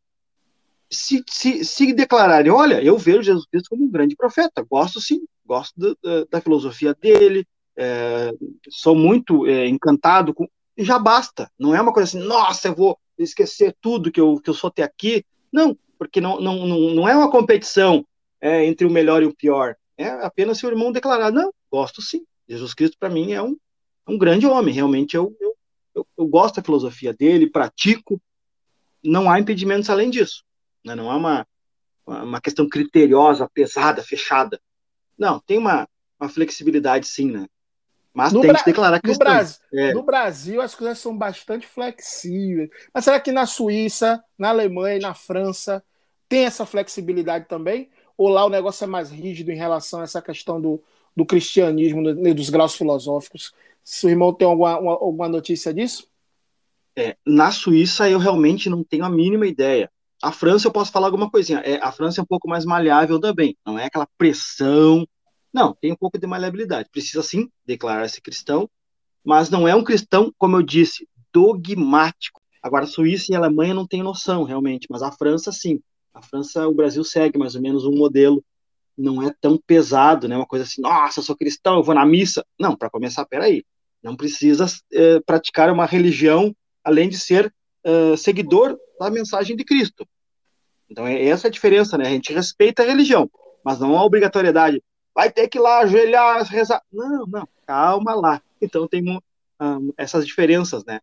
se, 0.90 1.24
se, 1.28 1.64
se 1.64 1.92
declararem, 1.92 2.52
olha, 2.52 2.82
eu 2.82 2.96
vejo 2.96 3.22
Jesus 3.22 3.46
Cristo 3.46 3.70
como 3.70 3.84
um 3.84 3.90
grande 3.90 4.14
profeta, 4.14 4.64
gosto 4.68 5.00
sim, 5.00 5.24
gosto 5.44 5.74
da, 5.76 6.24
da 6.30 6.40
filosofia 6.40 6.94
dele, 6.94 7.46
é, 7.76 8.32
sou 8.70 8.94
muito 8.94 9.46
é, 9.46 9.66
encantado 9.66 10.32
com. 10.32 10.46
Já 10.76 10.98
basta, 10.98 11.50
não 11.58 11.74
é 11.74 11.80
uma 11.80 11.92
coisa 11.92 12.08
assim, 12.08 12.26
nossa, 12.26 12.68
eu 12.68 12.74
vou 12.74 12.98
esquecer 13.18 13.76
tudo 13.80 14.10
que 14.10 14.20
eu, 14.20 14.40
que 14.40 14.50
eu 14.50 14.54
sou 14.54 14.68
até 14.68 14.82
aqui. 14.82 15.24
Não, 15.52 15.76
porque 15.98 16.20
não, 16.20 16.40
não, 16.40 16.66
não, 16.66 16.80
não 16.94 17.08
é 17.08 17.14
uma 17.14 17.30
competição 17.30 18.04
é, 18.40 18.64
entre 18.64 18.86
o 18.86 18.90
melhor 18.90 19.22
e 19.22 19.26
o 19.26 19.34
pior. 19.34 19.76
É 19.96 20.08
apenas 20.08 20.58
se 20.58 20.66
o 20.66 20.70
irmão 20.70 20.92
declarar, 20.92 21.30
não, 21.30 21.52
gosto 21.70 22.02
sim. 22.02 22.24
Jesus 22.48 22.74
Cristo, 22.74 22.96
para 22.98 23.08
mim, 23.08 23.32
é 23.32 23.42
um, 23.42 23.56
um 24.06 24.18
grande 24.18 24.46
homem. 24.46 24.74
Realmente, 24.74 25.16
eu, 25.16 25.34
eu, 25.40 25.54
eu, 25.94 26.06
eu 26.18 26.26
gosto 26.26 26.56
da 26.56 26.62
filosofia 26.62 27.12
dele, 27.14 27.50
pratico. 27.50 28.20
Não 29.02 29.30
há 29.30 29.38
impedimentos 29.38 29.88
além 29.88 30.10
disso. 30.10 30.42
Né? 30.84 30.94
Não 30.94 31.10
é 31.10 31.14
uma, 31.14 31.46
uma 32.06 32.40
questão 32.40 32.68
criteriosa, 32.68 33.48
pesada, 33.52 34.02
fechada. 34.02 34.60
Não, 35.16 35.40
tem 35.40 35.58
uma, 35.58 35.88
uma 36.18 36.28
flexibilidade 36.28 37.06
sim, 37.06 37.30
né? 37.30 37.46
Mas 38.12 38.32
no 38.32 38.42
tem 38.42 38.54
que 38.54 38.64
declarar 38.64 39.00
que 39.00 39.10
no, 39.10 39.18
Brasil, 39.18 39.58
é. 39.72 39.92
no 39.92 40.02
Brasil 40.04 40.60
as 40.60 40.72
coisas 40.72 40.98
são 41.00 41.18
bastante 41.18 41.66
flexíveis. 41.66 42.70
Mas 42.92 43.04
será 43.04 43.18
que 43.18 43.32
na 43.32 43.44
Suíça, 43.44 44.22
na 44.38 44.50
Alemanha 44.50 44.96
e 44.96 45.00
na 45.00 45.14
França 45.14 45.82
tem 46.28 46.44
essa 46.44 46.64
flexibilidade 46.64 47.46
também? 47.48 47.90
Ou 48.16 48.28
lá 48.28 48.44
o 48.44 48.50
negócio 48.50 48.84
é 48.84 48.86
mais 48.86 49.10
rígido 49.10 49.50
em 49.50 49.56
relação 49.56 50.00
a 50.00 50.04
essa 50.04 50.22
questão 50.22 50.60
do, 50.60 50.82
do 51.16 51.26
cristianismo, 51.26 52.02
dos 52.34 52.50
graus 52.50 52.74
filosóficos? 52.74 53.52
Se 53.82 54.06
o 54.06 54.10
irmão 54.10 54.32
tem 54.32 54.46
alguma, 54.46 54.78
uma, 54.78 54.92
alguma 54.92 55.28
notícia 55.28 55.72
disso? 55.74 56.08
É, 56.96 57.16
na 57.26 57.50
Suíça 57.50 58.08
eu 58.08 58.18
realmente 58.18 58.70
não 58.70 58.84
tenho 58.84 59.04
a 59.04 59.10
mínima 59.10 59.46
ideia 59.46 59.90
A 60.22 60.32
França, 60.32 60.68
eu 60.68 60.72
posso 60.72 60.92
falar 60.92 61.08
alguma 61.08 61.30
coisinha. 61.30 61.60
É, 61.60 61.76
a 61.82 61.92
França 61.92 62.20
é 62.20 62.24
um 62.24 62.26
pouco 62.26 62.48
mais 62.48 62.64
maleável 62.64 63.20
também. 63.20 63.56
Não 63.66 63.78
é 63.78 63.86
aquela 63.86 64.08
pressão. 64.18 65.06
Não, 65.52 65.74
tem 65.80 65.92
um 65.92 65.96
pouco 65.96 66.18
de 66.18 66.26
maleabilidade. 66.26 66.88
Precisa, 66.90 67.22
sim, 67.22 67.48
declarar-se 67.66 68.20
cristão, 68.22 68.68
mas 69.24 69.50
não 69.50 69.68
é 69.68 69.74
um 69.76 69.84
cristão, 69.84 70.32
como 70.38 70.56
eu 70.56 70.62
disse, 70.62 71.08
dogmático. 71.32 72.40
Agora, 72.62 72.86
Suíça 72.86 73.32
e 73.32 73.36
Alemanha 73.36 73.74
não 73.74 73.86
têm 73.86 74.02
noção, 74.02 74.44
realmente, 74.44 74.86
mas 74.90 75.02
a 75.02 75.12
França, 75.12 75.52
sim. 75.52 75.80
A 76.14 76.22
França, 76.22 76.66
o 76.68 76.74
Brasil 76.74 77.02
segue 77.02 77.36
mais 77.36 77.56
ou 77.56 77.60
menos 77.60 77.84
um 77.84 77.90
modelo, 77.90 78.42
não 78.96 79.20
é 79.20 79.34
tão 79.40 79.58
pesado, 79.58 80.28
né? 80.28 80.36
Uma 80.36 80.46
coisa 80.46 80.64
assim, 80.64 80.80
nossa, 80.80 81.18
eu 81.18 81.24
sou 81.24 81.36
cristão, 81.36 81.76
eu 81.76 81.82
vou 81.82 81.94
na 81.94 82.06
missa. 82.06 82.46
Não, 82.58 82.76
para 82.76 82.88
começar, 82.88 83.26
peraí. 83.26 83.64
Não 84.00 84.14
precisa 84.14 84.66
é, 84.92 85.18
praticar 85.20 85.70
uma 85.70 85.84
religião 85.84 86.54
além 86.84 87.08
de 87.08 87.18
ser 87.18 87.52
é, 87.82 88.16
seguidor 88.16 88.78
da 89.00 89.10
mensagem 89.10 89.56
de 89.56 89.64
Cristo. 89.64 90.06
Então, 90.88 91.06
é 91.06 91.24
essa 91.24 91.48
a 91.48 91.50
diferença, 91.50 91.98
né? 91.98 92.06
A 92.06 92.10
gente 92.10 92.32
respeita 92.32 92.82
a 92.82 92.86
religião, 92.86 93.28
mas 93.64 93.80
não 93.80 93.96
há 93.98 94.04
obrigatoriedade. 94.04 94.82
Vai 95.14 95.32
ter 95.32 95.48
que 95.48 95.58
ir 95.58 95.60
lá 95.60 95.80
ajoelhar, 95.80 96.44
rezar. 96.44 96.82
Não, 96.92 97.26
não, 97.26 97.48
calma 97.66 98.14
lá. 98.14 98.42
Então, 98.60 98.86
tem 98.86 99.02
um, 99.08 99.18
um, 99.60 99.92
essas 99.96 100.24
diferenças, 100.24 100.84
né? 100.84 101.00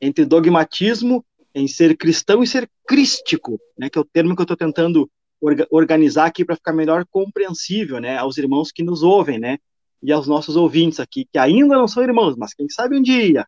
Entre 0.00 0.24
dogmatismo 0.24 1.24
em 1.54 1.66
ser 1.66 1.96
cristão 1.96 2.42
e 2.42 2.46
ser 2.46 2.68
crístico, 2.86 3.60
né? 3.78 3.88
Que 3.90 3.98
é 3.98 4.00
o 4.00 4.04
termo 4.04 4.34
que 4.34 4.42
eu 4.42 4.44
estou 4.44 4.56
tentando 4.56 5.10
orga 5.40 5.66
organizar 5.70 6.26
aqui 6.26 6.44
para 6.44 6.56
ficar 6.56 6.72
melhor 6.72 7.04
compreensível, 7.10 8.00
né? 8.00 8.16
Aos 8.16 8.36
irmãos 8.38 8.70
que 8.70 8.82
nos 8.82 9.02
ouvem, 9.02 9.38
né? 9.38 9.58
E 10.02 10.12
aos 10.12 10.26
nossos 10.26 10.56
ouvintes 10.56 11.00
aqui, 11.00 11.26
que 11.30 11.38
ainda 11.38 11.76
não 11.76 11.88
são 11.88 12.02
irmãos, 12.02 12.36
mas 12.36 12.54
quem 12.54 12.68
sabe 12.68 12.96
um 12.96 13.02
dia. 13.02 13.46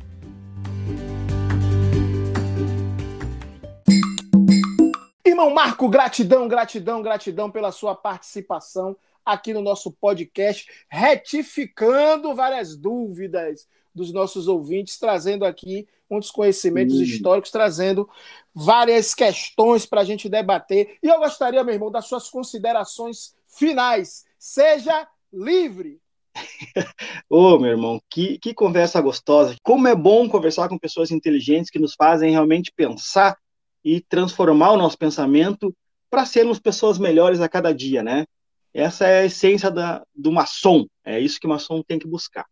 Irmão 5.25 5.53
Marco, 5.53 5.89
gratidão, 5.89 6.47
gratidão, 6.47 7.01
gratidão 7.01 7.49
pela 7.49 7.71
sua 7.71 7.95
participação 7.95 8.95
aqui 9.25 9.53
no 9.53 9.61
nosso 9.61 9.91
podcast, 9.91 10.69
retificando 10.89 12.35
várias 12.35 12.75
dúvidas 12.75 13.67
dos 13.93 14.11
nossos 14.11 14.47
ouvintes, 14.47 14.97
trazendo 14.97 15.45
aqui 15.45 15.87
muitos 16.09 16.31
conhecimentos 16.31 16.97
uhum. 16.97 17.03
históricos, 17.03 17.51
trazendo 17.51 18.09
várias 18.53 19.13
questões 19.13 19.85
para 19.85 20.01
a 20.01 20.03
gente 20.03 20.29
debater. 20.29 20.97
E 21.01 21.07
eu 21.07 21.19
gostaria, 21.19 21.63
meu 21.63 21.73
irmão, 21.73 21.91
das 21.91 22.05
suas 22.05 22.29
considerações 22.29 23.35
finais. 23.47 24.25
Seja 24.37 25.07
livre. 25.31 25.99
Ô, 27.29 27.53
oh, 27.53 27.59
meu 27.59 27.71
irmão, 27.71 28.01
que, 28.09 28.37
que 28.39 28.53
conversa 28.53 29.01
gostosa. 29.01 29.55
Como 29.63 29.87
é 29.87 29.95
bom 29.95 30.27
conversar 30.29 30.67
com 30.69 30.77
pessoas 30.77 31.11
inteligentes 31.11 31.69
que 31.69 31.79
nos 31.79 31.93
fazem 31.95 32.31
realmente 32.31 32.71
pensar 32.75 33.37
e 33.83 34.01
transformar 34.01 34.71
o 34.71 34.77
nosso 34.77 34.97
pensamento 34.97 35.75
para 36.09 36.25
sermos 36.25 36.59
pessoas 36.59 36.97
melhores 36.97 37.41
a 37.41 37.49
cada 37.49 37.73
dia, 37.73 38.01
né? 38.01 38.25
Essa 38.73 39.07
é 39.07 39.19
a 39.19 39.25
essência 39.25 39.69
da, 39.69 40.03
do 40.15 40.31
maçom, 40.31 40.85
é 41.05 41.19
isso 41.19 41.39
que 41.39 41.45
o 41.45 41.49
maçom 41.49 41.83
tem 41.83 41.99
que 41.99 42.07
buscar. 42.07 42.45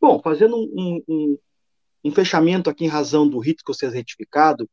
Bom, 0.00 0.20
fazendo 0.22 0.56
um, 0.56 1.02
um, 1.06 1.38
um 2.04 2.10
fechamento 2.10 2.70
aqui 2.70 2.84
em 2.84 2.88
razão 2.88 3.28
do 3.28 3.38
rito 3.38 3.58
escocês 3.58 3.92
retificado, 3.92 4.68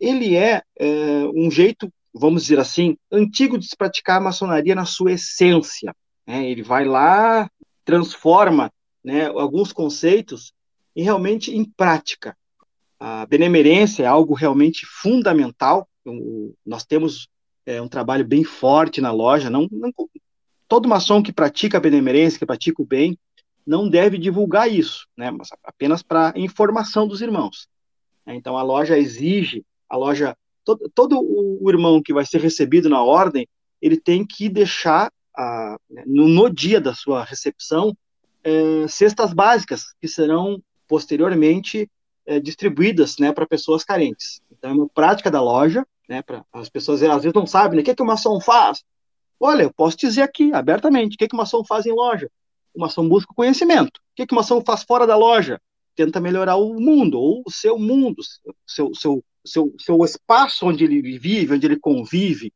ele 0.00 0.36
é, 0.36 0.62
é, 0.78 1.24
um 1.34 1.50
jeito, 1.50 1.92
vamos 2.12 2.42
dizer 2.42 2.58
assim, 2.58 2.96
antigo 3.12 3.58
de 3.58 3.66
se 3.66 3.76
praticar 3.76 4.18
a 4.18 4.24
maçonaria 4.24 4.74
na 4.74 4.84
sua 4.84 5.12
essência. 5.12 5.94
Né? 6.26 6.48
Ele 6.48 6.62
vai 6.62 6.84
lá, 6.84 7.48
transforma 7.84 8.72
né, 9.02 9.26
alguns 9.26 9.72
conceitos 9.72 10.52
e 10.96 11.02
realmente 11.02 11.54
em 11.54 11.64
prática. 11.64 12.36
A 12.98 13.26
benemerência 13.26 14.04
é 14.04 14.06
algo 14.06 14.32
realmente 14.32 14.86
fundamental. 14.86 15.86
Nós 16.64 16.84
temos 16.84 17.28
é, 17.66 17.82
um 17.82 17.88
trabalho 17.88 18.24
bem 18.24 18.44
forte 18.44 19.00
na 19.00 19.12
loja. 19.12 19.50
Não, 19.50 19.68
não, 19.70 19.92
todo 20.66 20.88
maçom 20.88 21.22
que 21.22 21.32
pratica 21.32 21.76
a 21.76 21.80
benemerência, 21.80 22.38
que 22.38 22.46
pratica 22.46 22.80
o 22.80 22.86
bem, 22.86 23.18
não 23.66 23.88
deve 23.88 24.18
divulgar 24.18 24.70
isso, 24.70 25.06
né? 25.16 25.30
Mas 25.30 25.48
apenas 25.62 26.02
para 26.02 26.32
informação 26.36 27.06
dos 27.06 27.20
irmãos. 27.20 27.68
Então 28.26 28.56
a 28.56 28.62
loja 28.62 28.98
exige, 28.98 29.64
a 29.88 29.96
loja, 29.96 30.36
todo, 30.64 30.90
todo 30.94 31.20
o 31.20 31.70
irmão 31.70 32.02
que 32.02 32.12
vai 32.12 32.24
ser 32.24 32.40
recebido 32.40 32.88
na 32.88 33.02
ordem, 33.02 33.46
ele 33.80 33.98
tem 33.98 34.26
que 34.26 34.48
deixar 34.48 35.10
a, 35.36 35.76
né, 35.90 36.04
no, 36.06 36.28
no, 36.28 36.48
dia 36.48 36.80
da 36.80 36.94
sua 36.94 37.24
recepção 37.24 37.94
é, 38.42 38.86
cestas 38.88 39.32
básicas 39.32 39.94
que 40.00 40.08
serão 40.08 40.62
posteriormente 40.88 41.88
é, 42.26 42.40
distribuídas, 42.40 43.18
né, 43.18 43.32
para 43.32 43.46
pessoas 43.46 43.84
carentes. 43.84 44.40
Então 44.50 44.70
é 44.70 44.74
uma 44.74 44.88
prática 44.88 45.30
da 45.30 45.42
loja 45.42 45.84
né? 46.08 46.22
Pra, 46.22 46.44
as 46.52 46.68
pessoas 46.68 47.02
às 47.02 47.22
vezes 47.22 47.34
não 47.34 47.46
sabem 47.46 47.76
né, 47.76 47.82
o 47.82 47.84
que, 47.84 47.94
que 47.94 48.02
uma 48.02 48.14
ação 48.14 48.40
faz. 48.40 48.84
Olha, 49.38 49.64
eu 49.64 49.72
posso 49.72 49.96
dizer 49.96 50.22
aqui 50.22 50.52
abertamente 50.52 51.14
o 51.14 51.18
que, 51.18 51.28
que 51.28 51.34
uma 51.34 51.42
ação 51.42 51.64
faz 51.64 51.86
em 51.86 51.92
loja. 51.92 52.30
Uma 52.74 52.86
ação 52.86 53.08
busca 53.08 53.32
conhecimento. 53.34 53.98
O 53.98 54.26
que, 54.26 54.32
uma 54.32 54.40
ação 54.40 54.62
faz 54.64 54.82
fora 54.82 55.06
da 55.06 55.16
loja? 55.16 55.60
Tenta 55.94 56.20
melhorar 56.20 56.56
o 56.56 56.74
mundo, 56.80 57.18
ou 57.18 57.42
o 57.46 57.50
seu 57.50 57.78
mundo, 57.78 58.22
seu, 58.66 58.94
seu, 58.94 59.24
seu, 59.44 59.74
seu 59.78 60.04
espaço 60.04 60.66
onde 60.66 60.84
ele 60.84 61.18
vive, 61.18 61.54
onde 61.54 61.66
ele 61.66 61.78
convive. 61.78 62.52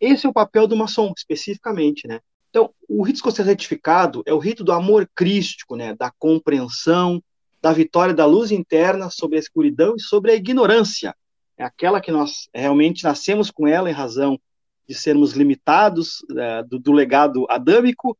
Esse 0.00 0.26
é 0.26 0.28
o 0.28 0.32
papel 0.32 0.66
do 0.66 0.76
maçom, 0.76 1.12
especificamente, 1.16 2.06
né? 2.06 2.20
Então, 2.50 2.72
o 2.88 3.02
rito 3.02 3.16
escocês 3.16 3.46
retificado 3.46 4.22
é 4.24 4.32
o 4.32 4.38
rito 4.38 4.62
do 4.62 4.72
amor 4.72 5.10
crístico, 5.14 5.74
né? 5.74 5.94
Da 5.94 6.12
compreensão, 6.18 7.22
da 7.60 7.72
vitória 7.72 8.14
da 8.14 8.24
luz 8.24 8.52
interna 8.52 9.10
sobre 9.10 9.36
a 9.36 9.40
escuridão 9.40 9.94
e 9.96 10.00
sobre 10.00 10.30
a 10.30 10.34
ignorância 10.34 11.14
é 11.56 11.64
aquela 11.64 12.00
que 12.00 12.12
nós 12.12 12.48
realmente 12.54 13.02
nascemos 13.02 13.50
com 13.50 13.66
ela 13.66 13.88
em 13.88 13.94
razão 13.94 14.38
de 14.86 14.94
sermos 14.94 15.32
limitados 15.32 16.18
é, 16.36 16.62
do, 16.62 16.78
do, 16.78 16.92
legado 16.92 17.46
adâmico, 17.48 18.16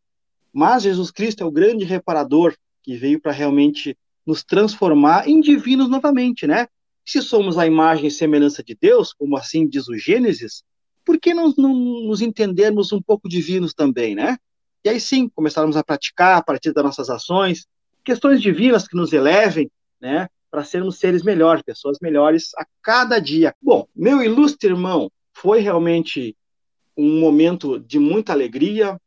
mas 0.57 0.85
Jesus 0.85 1.11
Cristo 1.11 1.43
é 1.43 1.47
o 1.47 1.51
grande 1.51 1.85
reparador 1.85 2.57
que 2.83 2.97
veio 2.97 3.21
para 3.21 3.31
realmente 3.31 3.95
nos 4.27 4.43
transformar 4.43 5.29
em 5.29 5.39
divinos 5.39 5.87
novamente, 5.91 6.47
né? 6.47 6.67
Se 7.05 7.21
somos 7.21 7.59
a 7.59 7.67
imagem 7.67 8.07
e 8.07 8.11
semelhança 8.11 8.63
de 8.63 8.75
Deus, 8.75 9.13
como 9.13 9.37
assim 9.37 9.69
diz 9.69 9.87
o 9.87 9.99
Gênesis, 9.99 10.65
por 11.05 11.21
que 11.21 11.35
não, 11.35 11.53
não 11.59 11.75
nos 12.07 12.23
entendermos 12.23 12.91
um 12.91 13.03
pouco 13.03 13.29
divinos 13.29 13.75
também, 13.75 14.15
né? 14.15 14.39
E 14.83 14.89
aí 14.89 14.99
sim, 14.99 15.29
começarmos 15.29 15.77
a 15.77 15.85
praticar 15.85 16.39
a 16.39 16.43
partir 16.43 16.73
das 16.73 16.83
nossas 16.83 17.11
ações, 17.11 17.67
questões 18.03 18.41
divinas 18.41 18.89
que 18.89 18.97
nos 18.97 19.13
elevem, 19.13 19.71
né? 20.01 20.27
para 20.51 20.65
sermos 20.65 20.99
seres 20.99 21.23
melhores, 21.23 21.63
pessoas 21.63 21.99
melhores 22.01 22.53
a 22.57 22.65
cada 22.81 23.19
dia. 23.19 23.55
Bom, 23.61 23.87
meu 23.95 24.23
ilustre 24.23 24.71
irmão, 24.71 25.13
foi 25.35 25.61
realmente 25.61 26.35
um 26.97 27.21
momento 27.21 27.79
de 27.79 27.99
muita 27.99 28.33
alegria. 28.33 28.99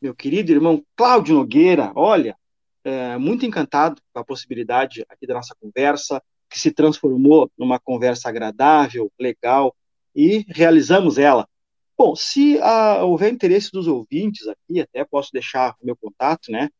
Meu 0.00 0.14
querido 0.14 0.52
irmão 0.52 0.80
Cláudio 0.94 1.34
Nogueira, 1.34 1.90
olha, 1.96 2.36
é, 2.84 3.18
muito 3.18 3.44
encantado 3.44 4.00
com 4.12 4.20
a 4.20 4.24
possibilidade 4.24 5.04
aqui 5.08 5.26
da 5.26 5.34
nossa 5.34 5.56
conversa, 5.60 6.22
que 6.48 6.56
se 6.58 6.70
transformou 6.70 7.50
numa 7.58 7.80
conversa 7.80 8.28
agradável, 8.28 9.10
legal, 9.18 9.74
e 10.14 10.44
realizamos 10.48 11.18
ela. 11.18 11.48
Bom, 11.96 12.14
se 12.14 12.60
ah, 12.62 13.02
houver 13.04 13.32
interesse 13.32 13.72
dos 13.72 13.88
ouvintes 13.88 14.46
aqui, 14.46 14.80
até 14.80 15.04
posso 15.04 15.32
deixar 15.32 15.74
o 15.80 15.86
meu 15.86 15.96
contato, 15.96 16.52
né, 16.52 16.70